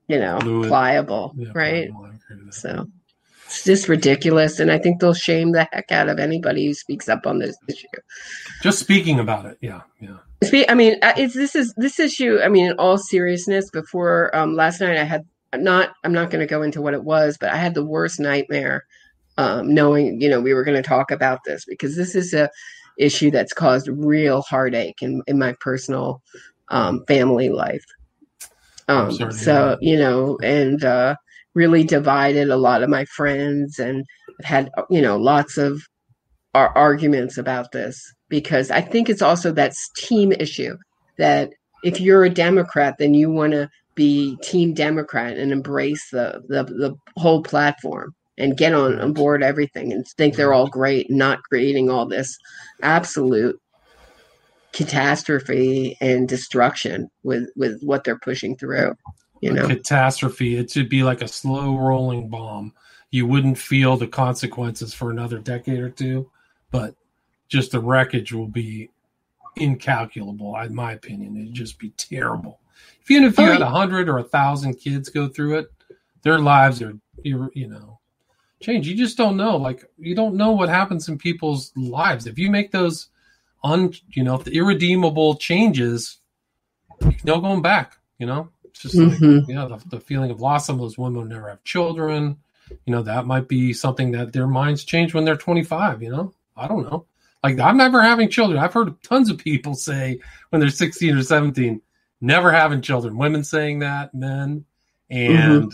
you 0.07 0.19
know 0.19 0.39
Fluid. 0.39 0.69
pliable 0.69 1.35
yeah, 1.37 1.49
right 1.55 1.91
pliable. 1.91 2.53
so 2.53 2.87
it's 3.47 3.65
just 3.65 3.89
ridiculous 3.89 4.61
and 4.61 4.71
i 4.71 4.79
think 4.79 5.01
they'll 5.01 5.13
shame 5.13 5.51
the 5.51 5.67
heck 5.73 5.91
out 5.91 6.09
of 6.09 6.21
anybody 6.21 6.67
who 6.67 6.75
speaks 6.75 7.09
up 7.09 7.27
on 7.27 7.41
this 7.41 7.57
issue 7.69 7.89
just 8.63 8.79
speaking 8.79 9.19
about 9.19 9.45
it 9.45 9.59
yeah 9.61 9.81
yeah 10.01 10.19
I 10.43 10.75
mean, 10.75 10.97
uh, 11.03 11.15
it's 11.17 11.35
this 11.35 11.55
is 11.55 11.73
this 11.77 11.99
issue. 11.99 12.39
I 12.43 12.49
mean, 12.49 12.67
in 12.67 12.79
all 12.79 12.99
seriousness, 12.99 13.71
before 13.71 14.35
um, 14.37 14.55
last 14.55 14.81
night, 14.81 14.99
I 14.99 15.05
had 15.05 15.25
not. 15.55 15.91
I'm 16.05 16.13
not 16.13 16.31
going 16.31 16.41
to 16.41 16.47
go 16.47 16.63
into 16.63 16.83
what 16.83 16.95
it 16.95 17.05
was, 17.05 17.37
but 17.39 17.51
I 17.51 17.57
had 17.57 17.75
the 17.75 17.85
worst 17.85 18.21
nightmare 18.21 18.85
um, 19.39 19.73
knowing 19.73 20.21
you 20.21 20.29
know 20.29 20.41
we 20.41 20.55
were 20.55 20.65
going 20.65 20.81
to 20.81 20.89
talk 20.89 21.11
about 21.11 21.41
this 21.45 21.65
because 21.65 21.97
this 21.97 22.15
is 22.15 22.35
a 22.35 22.51
issue 22.99 23.31
that's 23.31 23.53
caused 23.53 23.89
real 23.89 24.43
heartache 24.43 25.03
in, 25.03 25.23
in 25.27 25.39
my 25.39 25.55
personal 25.61 26.23
um, 26.69 27.05
family 27.07 27.51
life. 27.51 27.85
Um, 28.89 29.11
so 29.33 29.77
you 29.81 29.99
know, 29.99 30.39
and 30.43 30.85
uh, 30.85 31.17
really 31.55 31.83
divided 31.83 32.51
a 32.51 32.57
lot 32.57 32.83
of 32.83 32.91
my 32.91 33.05
friends, 33.07 33.79
and 33.79 34.05
had 34.43 34.71
you 34.91 35.01
know 35.01 35.17
lots 35.17 35.57
of 35.57 35.81
ar- 36.55 36.77
arguments 36.77 37.39
about 37.39 37.73
this 37.73 38.13
because 38.29 38.71
I 38.71 38.81
think 38.81 39.09
it's 39.09 39.23
also 39.23 39.53
that 39.53 39.75
team 39.97 40.33
issue 40.33 40.77
that 41.19 41.51
if 41.85 42.01
you're 42.01 42.25
a 42.25 42.31
Democrat, 42.31 42.97
then 42.99 43.15
you 43.15 43.31
want 43.31 43.53
to 43.53 43.71
be 43.95 44.37
team 44.43 44.75
Democrat 44.75 45.37
and 45.37 45.53
embrace 45.53 46.11
the, 46.11 46.43
the 46.49 46.65
the 46.65 46.95
whole 47.17 47.43
platform 47.43 48.15
and 48.39 48.57
get 48.57 48.75
on, 48.75 49.01
on 49.01 49.13
board 49.13 49.43
everything 49.43 49.93
and 49.93 50.07
think 50.07 50.37
they're 50.37 50.53
all 50.53 50.67
great, 50.67 51.11
not 51.11 51.43
creating 51.45 51.89
all 51.89 52.07
this 52.07 52.37
absolute 52.83 53.59
catastrophe 54.73 55.97
and 56.01 56.29
destruction 56.29 57.09
with 57.23 57.49
with 57.57 57.81
what 57.83 58.05
they're 58.05 58.19
pushing 58.19 58.57
through. 58.57 58.95
You 59.41 59.53
know, 59.53 59.67
catastrophe. 59.67 60.57
It 60.57 60.71
should 60.71 60.89
be 60.89 61.03
like 61.03 61.23
a 61.23 61.29
slow 61.29 61.77
rolling 61.77 62.29
bomb. 62.29 62.73
You 63.11 63.27
wouldn't 63.27 63.59
feel 63.59 63.97
the 63.97 64.09
consequences 64.09 64.93
for 64.93 65.11
another 65.11 65.39
decade 65.39 65.79
or 65.79 65.91
two, 65.91 66.31
but 66.71 66.95
just 67.49 67.73
the 67.73 67.81
wreckage 67.81 68.33
will 68.33 68.49
be 68.49 68.91
incalculable. 69.57 70.57
In 70.59 70.75
my 70.75 70.93
opinion, 70.93 71.37
it'd 71.37 71.55
just 71.55 71.79
be 71.79 71.91
terrible. 71.91 72.61
If 73.03 73.11
Even 73.11 73.25
if 73.25 73.39
you 73.39 73.45
had 73.45 73.63
a 73.63 73.71
hundred 73.71 74.09
or 74.09 74.19
a 74.19 74.25
thousand 74.25 74.75
kids 74.75 75.09
go 75.09 75.29
through 75.29 75.59
it, 75.59 75.73
their 76.23 76.39
lives 76.39 76.83
are 76.83 76.95
you 77.23 77.51
know 77.55 77.99
change. 78.61 78.89
You 78.89 78.97
just 78.97 79.17
don't 79.17 79.37
know. 79.37 79.57
Like 79.57 79.85
you 79.99 80.15
don't 80.15 80.35
know 80.35 80.53
what 80.53 80.69
happens 80.69 81.09
in 81.09 81.19
people's 81.19 81.73
lives. 81.77 82.27
If 82.27 82.39
you 82.39 82.51
make 82.51 82.73
those 82.73 83.09
un 83.67 83.93
you 84.11 84.23
know, 84.23 84.43
irredeemable 84.47 85.37
changes, 85.37 86.19
no 87.25 87.41
going 87.41 87.63
back, 87.63 87.99
you 88.19 88.27
know? 88.27 88.49
It's 88.65 88.83
just 88.83 88.97
mm-hmm. 88.97 89.39
like, 89.39 89.49
you 89.49 89.55
know, 89.55 89.69
the, 89.69 89.89
the, 89.89 90.01
feeling 90.01 90.31
of 90.31 90.41
loss. 90.41 90.67
Some 90.67 90.77
of 90.77 90.81
those 90.81 90.99
women 90.99 91.29
never 91.29 91.49
have 91.49 91.65
children. 91.65 92.37
You 92.71 92.93
know, 92.93 93.03
that 93.03 93.27
might 93.27 93.49
be 93.49 93.73
something 93.73 94.11
that 94.13 94.33
their 94.33 94.47
minds 94.47 94.85
change 94.85 95.15
when 95.15 95.25
they're 95.25 95.37
25, 95.37 96.03
you 96.03 96.11
know? 96.11 96.35
I 96.57 96.69
don't 96.69 96.83
know. 96.83 97.07
Like 97.51 97.61
I'm 97.61 97.77
never 97.77 98.03
having 98.03 98.29
children. 98.29 98.59
I've 98.59 98.73
heard 98.73 99.03
tons 99.03 99.31
of 99.31 99.39
people 99.39 99.75
say 99.75 100.19
when 100.51 100.61
they're 100.61 100.71
16 100.71 101.17
or 101.17 101.23
17, 101.23 101.81
never 102.21 102.53
having 102.53 102.83
children. 102.83 103.17
Women 103.17 103.45
saying 103.45 103.81
that, 103.81 104.15
men. 104.15 104.65
And 105.09 105.63
mm-hmm 105.63 105.69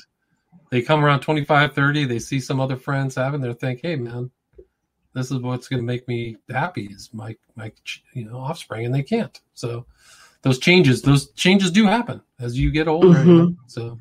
they 0.73 0.81
come 0.81 1.05
around 1.05 1.21
25, 1.21 1.75
30, 1.75 2.07
they 2.07 2.19
see 2.19 2.41
some 2.41 2.59
other 2.59 2.79
friends 2.79 3.15
having, 3.15 3.43
they 3.43 3.53
think, 3.53 3.81
hey, 3.83 3.95
man, 3.95 4.31
this 5.13 5.31
is 5.31 5.39
what's 5.41 5.69
going 5.69 5.81
to 5.81 5.87
make 5.87 6.09
me 6.09 6.39
happy 6.49 6.87
is 6.87 7.11
my, 7.13 7.37
my, 7.57 7.71
you 8.15 8.25
know, 8.25 8.39
offspring, 8.39 8.87
and 8.87 8.95
they 8.95 9.03
can't. 9.03 9.39
So 9.53 9.85
those 10.41 10.59
changes, 10.59 11.03
those 11.03 11.31
changes 11.33 11.71
do 11.71 11.85
happen 11.85 12.23
as 12.41 12.59
you 12.59 12.71
get 12.71 12.89
older. 12.89 13.19
Mm-hmm. 13.19 13.29
You 13.29 13.37
know? 13.37 13.55
So, 13.67 13.99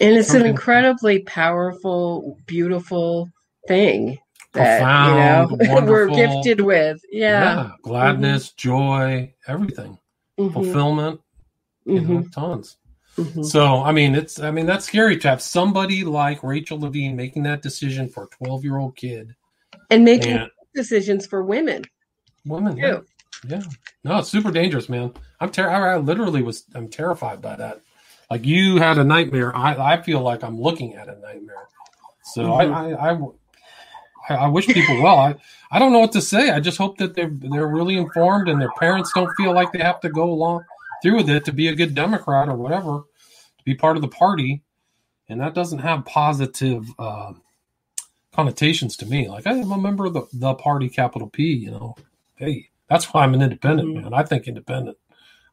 and 0.00 0.16
it's 0.16 0.32
an 0.32 0.46
incredibly 0.46 1.18
powerful, 1.20 2.38
beautiful 2.46 3.30
thing 3.68 4.18
that 4.54 4.78
Profound, 4.80 5.60
you 5.60 5.68
know 5.68 5.84
we're 5.86 6.08
gifted 6.08 6.60
with. 6.60 7.00
Yeah, 7.10 7.42
yeah 7.42 7.70
gladness, 7.82 8.48
mm-hmm. 8.48 8.68
joy, 8.68 9.34
everything, 9.46 9.98
mm-hmm. 10.38 10.52
fulfillment, 10.52 11.20
you 11.84 12.00
know, 12.00 12.20
mm-hmm. 12.20 12.28
tons. 12.30 12.76
Mm-hmm. 13.16 13.42
So, 13.44 13.82
I 13.82 13.92
mean, 13.92 14.14
it's, 14.14 14.40
I 14.40 14.50
mean, 14.50 14.66
that's 14.66 14.86
scary 14.86 15.16
to 15.18 15.28
have 15.28 15.40
somebody 15.40 16.02
like 16.02 16.42
Rachel 16.42 16.80
Levine 16.80 17.14
making 17.14 17.44
that 17.44 17.62
decision 17.62 18.08
for 18.08 18.24
a 18.24 18.44
12 18.44 18.64
year 18.64 18.78
old 18.78 18.96
kid 18.96 19.34
and 19.90 20.04
making 20.04 20.32
and, 20.32 20.50
decisions 20.74 21.26
for 21.26 21.42
women. 21.42 21.84
Women, 22.44 22.76
yeah. 22.76 23.00
yeah. 23.46 23.62
No, 24.02 24.18
it's 24.18 24.28
super 24.28 24.50
dangerous, 24.50 24.88
man. 24.88 25.12
I'm 25.40 25.50
ter- 25.50 25.70
I 25.70 25.96
literally 25.98 26.42
was, 26.42 26.64
I'm 26.74 26.88
terrified 26.88 27.40
by 27.40 27.56
that. 27.56 27.82
Like 28.30 28.44
you 28.44 28.78
had 28.78 28.98
a 28.98 29.04
nightmare. 29.04 29.54
I, 29.56 29.94
I 29.94 30.02
feel 30.02 30.20
like 30.20 30.42
I'm 30.42 30.60
looking 30.60 30.94
at 30.94 31.08
a 31.08 31.18
nightmare. 31.20 31.68
So 32.24 32.42
mm-hmm. 32.42 32.74
I, 32.74 32.92
I, 32.92 33.12
I, 33.12 33.18
I 34.28 34.48
wish 34.48 34.66
people 34.66 35.02
well. 35.02 35.18
I, 35.18 35.34
I 35.70 35.78
don't 35.78 35.92
know 35.92 35.98
what 35.98 36.12
to 36.12 36.20
say. 36.20 36.50
I 36.50 36.60
just 36.60 36.78
hope 36.78 36.98
that 36.98 37.14
they're 37.14 37.30
they're 37.30 37.66
really 37.66 37.96
informed 37.96 38.48
and 38.48 38.60
their 38.60 38.72
parents 38.78 39.12
don't 39.14 39.34
feel 39.36 39.52
like 39.52 39.72
they 39.72 39.80
have 39.80 40.00
to 40.00 40.08
go 40.08 40.24
along 40.30 40.64
through 41.02 41.16
with 41.16 41.28
it 41.28 41.44
to 41.44 41.52
be 41.52 41.68
a 41.68 41.74
good 41.74 41.94
Democrat 41.94 42.48
or 42.48 42.56
whatever, 42.56 43.02
to 43.58 43.64
be 43.64 43.74
part 43.74 43.96
of 43.96 44.02
the 44.02 44.08
party, 44.08 44.62
and 45.28 45.40
that 45.40 45.54
doesn't 45.54 45.80
have 45.80 46.04
positive 46.06 46.88
uh, 46.98 47.32
connotations 48.32 48.96
to 48.96 49.06
me. 49.06 49.28
Like 49.28 49.46
I 49.46 49.52
am 49.52 49.72
a 49.72 49.78
member 49.78 50.06
of 50.06 50.14
the 50.14 50.26
the 50.32 50.54
party, 50.54 50.88
capital 50.88 51.28
P. 51.28 51.52
You 51.52 51.72
know, 51.72 51.96
hey, 52.36 52.70
that's 52.88 53.12
why 53.12 53.22
I'm 53.22 53.34
an 53.34 53.42
independent 53.42 53.88
mm-hmm. 53.90 54.04
man. 54.04 54.14
I 54.14 54.22
think 54.22 54.48
independent. 54.48 54.96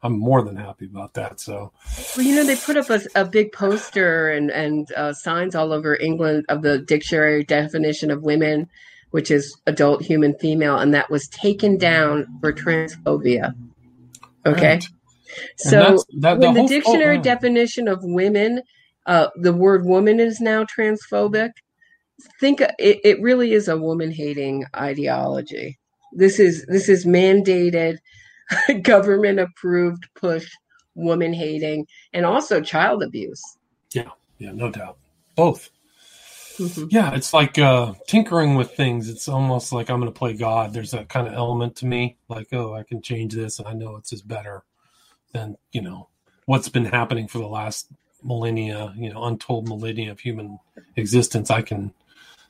I'm 0.02 0.18
more 0.18 0.42
than 0.42 0.56
happy 0.56 0.86
about 0.86 1.14
that. 1.14 1.38
So, 1.38 1.72
well, 2.16 2.26
you 2.26 2.34
know, 2.34 2.44
they 2.44 2.56
put 2.56 2.76
up 2.76 2.90
a, 2.90 3.00
a 3.14 3.24
big 3.24 3.52
poster 3.52 4.30
and 4.30 4.50
and 4.50 4.92
uh, 4.92 5.12
signs 5.12 5.54
all 5.54 5.72
over 5.72 5.96
England 5.96 6.44
of 6.48 6.62
the 6.62 6.78
dictionary 6.78 7.44
definition 7.44 8.10
of 8.10 8.22
women 8.22 8.68
which 9.12 9.30
is 9.30 9.56
adult 9.66 10.02
human 10.02 10.34
female, 10.34 10.78
and 10.78 10.92
that 10.92 11.10
was 11.10 11.28
taken 11.28 11.78
down 11.78 12.26
for 12.40 12.52
transphobia. 12.52 13.54
Okay. 14.44 14.74
Right. 14.74 14.88
So 15.56 16.02
that- 16.18 16.38
when 16.38 16.54
the 16.54 16.66
dictionary 16.66 17.18
oh. 17.18 17.22
definition 17.22 17.88
of 17.88 18.00
women, 18.02 18.62
uh, 19.06 19.28
the 19.36 19.52
word 19.52 19.84
woman 19.84 20.18
is 20.18 20.40
now 20.40 20.64
transphobic. 20.64 21.50
Think 22.40 22.60
it, 22.60 23.00
it 23.04 23.20
really 23.20 23.52
is 23.52 23.68
a 23.68 23.76
woman 23.76 24.10
hating 24.10 24.64
ideology. 24.74 25.78
This 26.12 26.38
is 26.38 26.64
this 26.66 26.88
is 26.88 27.04
mandated, 27.04 27.98
government 28.82 29.40
approved 29.40 30.08
push 30.14 30.48
woman 30.94 31.32
hating 31.32 31.86
and 32.12 32.26
also 32.26 32.60
child 32.60 33.02
abuse. 33.02 33.42
Yeah, 33.92 34.10
yeah, 34.38 34.52
no 34.52 34.70
doubt. 34.70 34.98
Both. 35.36 35.70
Mhm. 36.58 36.88
Yeah, 36.90 37.14
it's 37.14 37.32
like 37.32 37.58
uh, 37.58 37.94
tinkering 38.06 38.54
with 38.56 38.72
things. 38.72 39.08
It's 39.08 39.28
almost 39.28 39.72
like 39.72 39.88
I'm 39.90 40.00
going 40.00 40.12
to 40.12 40.18
play 40.18 40.34
God. 40.34 40.72
There's 40.72 40.90
that 40.90 41.08
kind 41.08 41.26
of 41.26 41.34
element 41.34 41.76
to 41.76 41.86
me, 41.86 42.16
like, 42.28 42.48
oh, 42.52 42.74
I 42.74 42.82
can 42.82 43.00
change 43.00 43.34
this, 43.34 43.58
and 43.58 43.66
I 43.66 43.72
know 43.72 43.96
it's 43.96 44.10
just 44.10 44.28
better 44.28 44.62
than 45.32 45.56
you 45.72 45.80
know 45.80 46.08
what's 46.44 46.68
been 46.68 46.84
happening 46.84 47.26
for 47.26 47.38
the 47.38 47.48
last 47.48 47.88
millennia. 48.22 48.92
You 48.96 49.12
know, 49.12 49.24
untold 49.24 49.68
millennia 49.68 50.12
of 50.12 50.20
human 50.20 50.58
existence. 50.96 51.50
I 51.50 51.62
can 51.62 51.94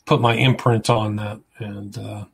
put 0.05 0.20
my 0.20 0.34
imprint 0.34 0.90
on 0.90 1.16
that, 1.16 1.38
and 1.59 1.97
uh, 1.97 2.24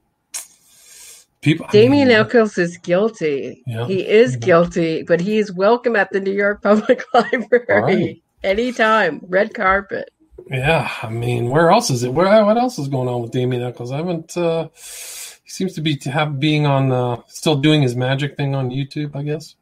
people. 1.41 1.67
I 1.69 1.73
Damien 1.73 2.09
mean, 2.09 2.17
Echols 2.17 2.59
is 2.59 2.77
guilty. 2.79 3.63
Yeah. 3.67 3.87
He 3.87 4.07
is 4.07 4.33
Yeah. 4.35 4.39
guilty, 4.39 5.03
but 5.03 5.21
he 5.21 5.39
is 5.39 5.53
welcome 5.53 5.97
at 5.97 6.11
the 6.13 6.21
New 6.21 6.33
York 6.33 6.63
Public 6.63 7.03
Library 7.15 7.65
Right. 7.69 8.23
anytime. 8.45 9.21
Red 9.29 9.55
carpet. 9.55 10.11
Yeah, 10.51 10.89
I 11.03 11.11
mean, 11.11 11.51
where 11.51 11.71
else 11.71 11.91
is 11.91 12.05
it? 12.05 12.13
Where 12.15 12.45
what 12.45 12.57
else 12.57 12.79
is 12.79 12.89
going 12.89 13.09
on 13.09 13.23
with 13.23 13.33
Damien 13.33 13.63
Echols? 13.63 13.91
I 13.93 13.97
haven't. 13.99 14.37
Uh, 14.37 14.69
he 14.75 15.51
seems 15.51 15.75
to 15.75 15.81
be 15.81 15.97
to 15.97 16.11
have 16.11 16.39
being 16.39 16.65
on 16.65 16.93
uh, 16.93 17.17
still 17.27 17.57
doing 17.57 17.83
his 17.83 17.97
magic 17.97 18.37
thing 18.37 18.55
on 18.55 18.71
YouTube. 18.71 19.15
I 19.17 19.23
guess. 19.25 19.57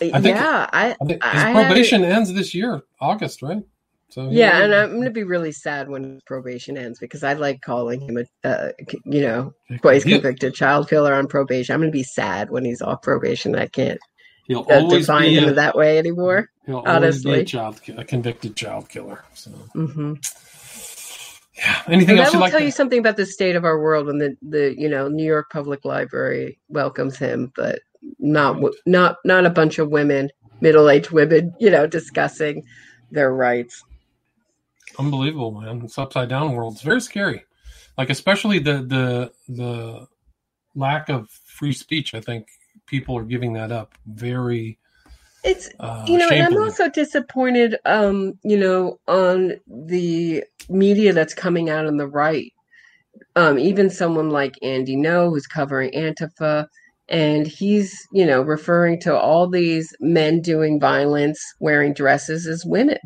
I 0.00 0.20
think- 0.20 0.36
yeah, 0.36 0.68
I, 0.72 0.90
I 1.00 1.04
think 1.04 1.22
his 1.24 1.42
I 1.42 1.52
probation 1.52 2.04
ends 2.04 2.32
this 2.34 2.54
year, 2.54 2.82
August, 3.00 3.40
right? 3.42 3.62
So 4.12 4.28
yeah, 4.30 4.62
and 4.62 4.74
I'm 4.74 4.90
going 4.90 5.04
to 5.04 5.10
be 5.10 5.22
really 5.22 5.52
sad 5.52 5.88
when 5.88 6.20
probation 6.26 6.76
ends 6.76 6.98
because 6.98 7.24
I 7.24 7.32
like 7.32 7.62
calling 7.62 8.02
him 8.02 8.18
a, 8.18 8.46
uh, 8.46 8.72
you 9.06 9.22
know, 9.22 9.54
twice 9.80 10.04
convicted 10.04 10.52
child 10.52 10.90
killer 10.90 11.14
on 11.14 11.28
probation. 11.28 11.72
I'm 11.72 11.80
going 11.80 11.90
to 11.90 11.96
be 11.96 12.02
sad 12.02 12.50
when 12.50 12.62
he's 12.62 12.82
off 12.82 13.00
probation. 13.00 13.56
I 13.56 13.68
can't 13.68 13.98
he'll 14.46 14.66
uh, 14.68 14.80
always 14.80 15.06
define 15.06 15.30
be 15.30 15.36
him 15.38 15.48
a, 15.48 15.52
that 15.52 15.74
way 15.74 15.96
anymore. 15.96 16.50
he'll 16.66 16.76
always 16.76 17.24
be 17.24 17.30
a 17.30 17.36
honestly. 17.36 17.44
child, 17.44 17.80
a 17.96 18.04
convicted 18.04 18.54
child 18.54 18.90
killer. 18.90 19.24
So 19.32 19.50
hmm 19.72 20.14
yeah, 21.56 21.82
anything 21.86 22.10
And 22.16 22.18
else 22.18 22.32
you'd 22.34 22.38
will 22.38 22.40
like 22.42 22.50
tell 22.50 22.60
to? 22.60 22.66
you 22.66 22.70
something 22.70 22.98
about 22.98 23.16
the 23.16 23.24
state 23.24 23.56
of 23.56 23.64
our 23.64 23.80
world 23.80 24.08
when 24.08 24.18
the, 24.18 24.36
the 24.42 24.74
you 24.78 24.90
know 24.90 25.08
New 25.08 25.24
York 25.24 25.46
Public 25.50 25.86
Library 25.86 26.58
welcomes 26.68 27.16
him, 27.16 27.50
but 27.56 27.80
not 28.18 28.56
w 28.56 28.72
not 28.84 29.16
not 29.24 29.46
a 29.46 29.50
bunch 29.50 29.78
of 29.78 29.88
women, 29.88 30.28
middle 30.60 30.90
aged 30.90 31.12
women, 31.12 31.54
you 31.58 31.70
know, 31.70 31.86
discussing 31.86 32.62
their 33.10 33.32
rights. 33.32 33.82
Unbelievable, 34.98 35.60
man! 35.60 35.82
It's 35.84 35.98
upside 35.98 36.28
down 36.28 36.52
world. 36.52 36.74
It's 36.74 36.82
very 36.82 37.00
scary. 37.00 37.44
Like 37.98 38.10
especially 38.10 38.58
the 38.58 38.82
the 38.82 39.32
the 39.48 40.06
lack 40.74 41.08
of 41.08 41.28
free 41.44 41.72
speech. 41.72 42.14
I 42.14 42.20
think 42.20 42.48
people 42.86 43.16
are 43.16 43.24
giving 43.24 43.52
that 43.54 43.72
up. 43.72 43.94
Very 44.06 44.78
It's 45.44 45.68
uh, 45.80 46.04
you 46.06 46.18
know, 46.18 46.28
and 46.28 46.42
I'm 46.42 46.62
also 46.62 46.88
disappointed, 46.88 47.76
um, 47.84 48.38
you 48.44 48.56
know, 48.56 48.98
on 49.08 49.54
the 49.66 50.44
media 50.68 51.12
that's 51.12 51.34
coming 51.34 51.68
out 51.68 51.86
on 51.86 51.96
the 51.96 52.06
right. 52.06 52.52
Um, 53.34 53.58
even 53.58 53.90
someone 53.90 54.30
like 54.30 54.54
Andy 54.62 54.96
Ngo, 54.96 55.30
who's 55.30 55.46
covering 55.46 55.90
Antifa, 55.92 56.66
and 57.08 57.46
he's, 57.46 57.94
you 58.12 58.24
know, 58.26 58.42
referring 58.42 59.00
to 59.00 59.16
all 59.16 59.48
these 59.48 59.94
men 60.00 60.40
doing 60.40 60.80
violence 60.80 61.40
wearing 61.60 61.92
dresses 61.94 62.46
as 62.46 62.64
women. 62.64 62.98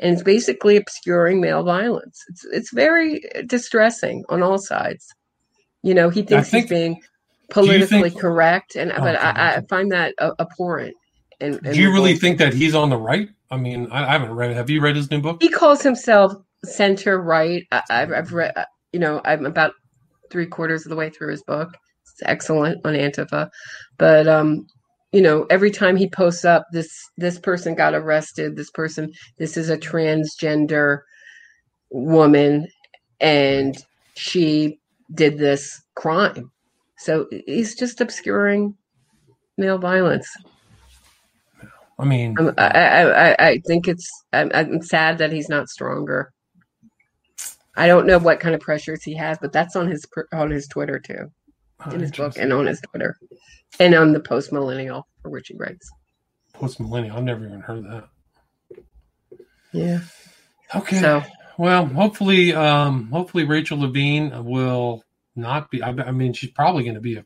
And 0.00 0.12
it's 0.12 0.22
basically 0.22 0.76
obscuring 0.76 1.40
male 1.40 1.64
violence. 1.64 2.22
It's 2.28 2.44
it's 2.52 2.72
very 2.72 3.20
distressing 3.46 4.24
on 4.28 4.42
all 4.42 4.58
sides. 4.58 5.06
You 5.82 5.94
know, 5.94 6.08
he 6.08 6.22
thinks 6.22 6.50
think- 6.50 6.64
he's 6.64 6.70
being 6.70 7.00
politically 7.50 8.10
think- 8.10 8.20
correct, 8.20 8.76
and 8.76 8.92
but 8.96 9.16
I, 9.16 9.56
I 9.56 9.60
find 9.68 9.92
that 9.92 10.14
abhorrent. 10.20 10.94
And, 11.40 11.54
and 11.64 11.74
Do 11.74 11.80
you 11.80 11.92
really 11.92 12.16
think 12.16 12.38
that 12.38 12.52
he's 12.52 12.74
on 12.74 12.90
the 12.90 12.96
right? 12.96 13.28
I 13.50 13.56
mean, 13.56 13.88
I, 13.90 14.04
I 14.04 14.12
haven't 14.12 14.32
read 14.32 14.50
it. 14.50 14.54
Have 14.54 14.70
you 14.70 14.80
read 14.80 14.96
his 14.96 15.10
new 15.10 15.20
book? 15.20 15.40
he 15.40 15.48
calls 15.48 15.82
himself 15.82 16.32
center 16.64 17.20
right. 17.20 17.64
I, 17.70 17.82
I've, 17.90 18.12
I've 18.12 18.32
read, 18.32 18.52
uh, 18.56 18.64
you 18.92 18.98
know, 19.00 19.20
I'm 19.24 19.46
about 19.46 19.72
three 20.30 20.46
quarters 20.46 20.84
of 20.84 20.90
the 20.90 20.96
way 20.96 21.10
through 21.10 21.30
his 21.30 21.42
book. 21.44 21.70
It's 22.02 22.22
excellent 22.24 22.84
on 22.84 22.94
Antifa, 22.94 23.48
but 23.96 24.26
um, 24.26 24.66
you 25.12 25.22
know, 25.22 25.46
every 25.50 25.70
time 25.70 25.96
he 25.96 26.08
posts 26.08 26.44
up 26.44 26.66
this 26.72 26.90
this 27.16 27.38
person 27.38 27.74
got 27.74 27.94
arrested, 27.94 28.56
this 28.56 28.70
person, 28.70 29.12
this 29.38 29.56
is 29.56 29.70
a 29.70 29.78
transgender 29.78 31.00
woman, 31.90 32.68
and 33.20 33.76
she 34.14 34.78
did 35.14 35.38
this 35.38 35.80
crime. 35.94 36.50
So 36.98 37.26
he's 37.46 37.74
just 37.74 38.00
obscuring 38.00 38.76
male 39.56 39.78
violence. 39.78 40.28
I 41.98 42.04
mean, 42.04 42.36
I'm, 42.38 42.54
I, 42.58 42.66
I, 42.68 43.30
I- 43.30 43.36
I 43.48 43.58
think 43.66 43.88
it's. 43.88 44.08
I'm, 44.32 44.50
I'm 44.54 44.82
sad 44.82 45.18
that 45.18 45.32
he's 45.32 45.48
not 45.48 45.68
stronger. 45.68 46.32
I 47.76 47.86
don't 47.86 48.06
know 48.06 48.18
what 48.18 48.40
kind 48.40 48.54
of 48.54 48.60
pressures 48.60 49.02
he 49.04 49.14
has, 49.14 49.38
but 49.38 49.52
that's 49.52 49.76
on 49.76 49.88
his 49.88 50.04
on 50.32 50.50
his 50.50 50.66
Twitter 50.68 50.98
too, 50.98 51.30
oh, 51.86 51.90
in 51.90 52.00
his 52.00 52.12
book, 52.12 52.36
and 52.38 52.52
on 52.52 52.66
his 52.66 52.80
Twitter, 52.80 53.16
and 53.80 53.94
on 53.94 54.12
the 54.12 54.20
post 54.20 54.52
millennial 54.52 55.06
for 55.22 55.30
which 55.30 55.48
he 55.48 55.54
writes. 55.56 55.90
post 56.52 56.80
millennial. 56.80 57.16
I've 57.16 57.24
never 57.24 57.44
even 57.44 57.60
heard 57.60 57.84
that. 57.84 58.08
Yeah. 59.72 60.00
Okay. 60.74 60.98
So 61.00 61.22
Well, 61.58 61.86
hopefully, 61.86 62.54
um, 62.54 63.10
hopefully 63.10 63.44
Rachel 63.44 63.78
Levine 63.80 64.44
will 64.44 65.02
not 65.36 65.70
be. 65.70 65.82
I, 65.82 65.90
I 65.90 66.10
mean, 66.10 66.32
she's 66.32 66.50
probably 66.50 66.84
going 66.84 66.94
to 66.94 67.00
be 67.00 67.16
a, 67.16 67.24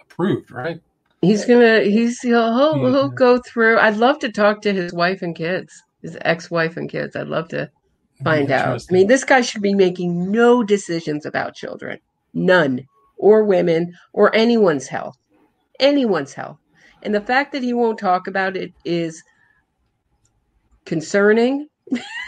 approved, 0.00 0.50
right? 0.50 0.80
he's 1.20 1.44
gonna. 1.44 1.80
He's 1.80 2.20
he'll 2.20 2.56
he'll, 2.56 2.76
Yeah. 2.82 2.90
he'll 2.90 3.08
go 3.08 3.38
through. 3.38 3.78
I'd 3.78 3.96
love 3.96 4.18
to 4.20 4.30
talk 4.30 4.62
to 4.62 4.72
his 4.72 4.92
wife 4.92 5.22
and 5.22 5.34
kids, 5.36 5.82
his 6.02 6.16
ex-wife 6.22 6.76
and 6.76 6.88
kids. 6.90 7.16
I'd 7.16 7.28
love 7.28 7.48
to 7.48 7.70
find 8.24 8.50
out. 8.50 8.82
I 8.88 8.92
mean, 8.92 9.06
this 9.06 9.24
guy 9.24 9.40
should 9.40 9.62
be 9.62 9.74
making 9.74 10.30
no 10.30 10.62
decisions 10.62 11.26
about 11.26 11.54
children, 11.54 11.98
none, 12.34 12.86
or 13.18 13.44
women, 13.44 13.92
or 14.12 14.34
anyone's 14.34 14.86
health, 14.86 15.16
anyone's 15.80 16.32
health. 16.32 16.58
And 17.02 17.14
the 17.14 17.20
fact 17.20 17.52
that 17.52 17.62
he 17.62 17.72
won't 17.72 17.98
talk 17.98 18.26
about 18.26 18.56
it 18.56 18.72
is 18.84 19.22
concerning 20.84 21.68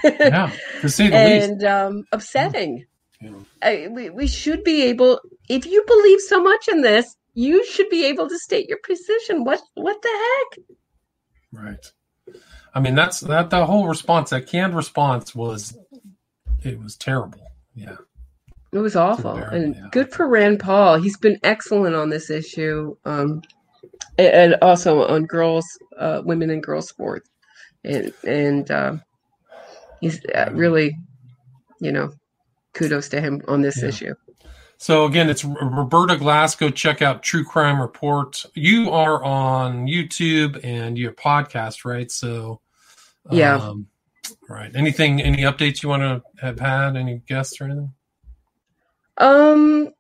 yeah, 0.05 0.53
to 0.81 0.89
say 0.89 1.09
the 1.09 1.17
least. 1.17 1.51
and 1.51 1.65
um, 1.65 2.05
upsetting. 2.13 2.85
Yeah. 3.21 3.31
I, 3.63 3.89
we, 3.91 4.11
we 4.11 4.27
should 4.27 4.65
be 4.65 4.83
able, 4.85 5.21
if 5.49 5.67
you 5.67 5.85
believe 5.87 6.21
so 6.21 6.43
much 6.43 6.69
in 6.69 6.81
this, 6.81 7.17
you 7.35 7.65
should 7.67 7.89
be 7.91 8.07
able 8.07 8.29
to 8.29 8.39
state 8.39 8.69
your 8.69 8.79
position. 8.85 9.45
What 9.45 9.61
what 9.75 10.01
the 10.03 10.09
heck? 10.09 10.65
Right. 11.53 11.93
I 12.75 12.81
mean, 12.81 12.95
that's 12.95 13.21
that. 13.21 13.51
The 13.51 13.67
whole 13.67 13.89
response, 13.89 14.31
that 14.31 14.47
canned 14.47 14.75
response, 14.75 15.35
was 15.35 15.77
it 16.63 16.79
was 16.79 16.97
terrible. 16.97 17.41
Yeah. 17.75 17.97
It 18.73 18.79
was 18.79 18.95
awful, 18.95 19.35
and 19.37 19.75
yeah. 19.75 19.89
good 19.91 20.13
for 20.13 20.29
Rand 20.29 20.61
Paul. 20.61 21.01
He's 21.01 21.17
been 21.17 21.39
excellent 21.43 21.97
on 21.97 22.09
this 22.09 22.31
issue, 22.31 22.97
um, 23.05 23.43
and, 24.17 24.29
and 24.29 24.57
also 24.63 25.07
on 25.09 25.25
girls, 25.25 25.67
uh, 25.99 26.23
women 26.25 26.51
and 26.51 26.63
girls 26.63 26.89
sports, 26.89 27.29
and 27.83 28.13
and 28.25 28.71
uh, 28.71 28.97
he's 30.01 30.25
uh, 30.27 30.51
really, 30.53 30.97
you 31.81 31.91
know, 31.91 32.13
kudos 32.75 33.09
to 33.09 33.21
him 33.21 33.43
on 33.49 33.61
this 33.61 33.83
Yeah. 33.83 33.89
issue. 33.89 34.15
So 34.79 35.05
again, 35.05 35.29
it's 35.29 35.45
Roberta 35.45 36.17
Glasgow. 36.17 36.71
Check 36.71 37.03
out 37.03 37.23
True 37.23 37.45
Crime 37.45 37.81
Report. 37.81 38.47
You 38.55 38.91
are 38.91 39.23
on 39.23 39.87
YouTube 39.87 40.59
and 40.65 40.97
your 40.97 41.13
podcast, 41.13 41.85
right? 41.85 42.11
So, 42.11 42.61
Yeah. 43.31 43.57
um, 43.57 43.89
right. 44.49 44.71
Anything? 44.75 45.21
Any 45.21 45.43
updates 45.43 45.83
you 45.83 45.89
want 45.91 46.03
to 46.03 46.23
have 46.41 46.59
had? 46.61 46.97
Any 46.97 47.21
guests 47.27 47.61
or 47.61 47.65
anything? 47.65 47.93
Um, 49.21 49.91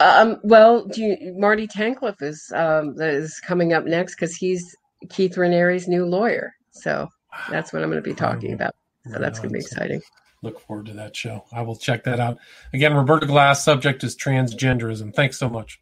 um, 0.00 0.38
well, 0.42 0.84
do 0.84 1.02
you, 1.02 1.34
Marty 1.38 1.66
Tankleff 1.66 2.20
is 2.20 2.52
um 2.54 2.94
is 2.98 3.40
coming 3.40 3.72
up 3.72 3.84
next 3.84 4.16
because 4.16 4.34
he's 4.36 4.76
Keith 5.08 5.36
Raniere's 5.36 5.88
new 5.88 6.04
lawyer. 6.04 6.54
So 6.70 7.08
that's 7.50 7.72
what 7.72 7.82
I'm 7.82 7.90
going 7.90 8.02
to 8.02 8.08
be 8.08 8.14
talking 8.14 8.52
about. 8.52 8.74
So 9.10 9.18
that's 9.18 9.38
going 9.38 9.50
to 9.50 9.54
be 9.54 9.60
exciting. 9.60 10.02
Look 10.42 10.60
forward 10.60 10.86
to 10.86 10.92
that 10.94 11.16
show. 11.16 11.44
I 11.52 11.62
will 11.62 11.76
check 11.76 12.04
that 12.04 12.20
out. 12.20 12.38
Again, 12.74 12.94
Roberta 12.94 13.26
Glass. 13.26 13.64
Subject 13.64 14.04
is 14.04 14.16
transgenderism. 14.16 15.14
Thanks 15.14 15.38
so 15.38 15.48
much. 15.48 15.80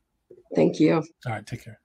Thank 0.55 0.79
you. 0.79 0.97
All 1.27 1.33
right. 1.33 1.47
Take 1.47 1.65
care. 1.65 1.81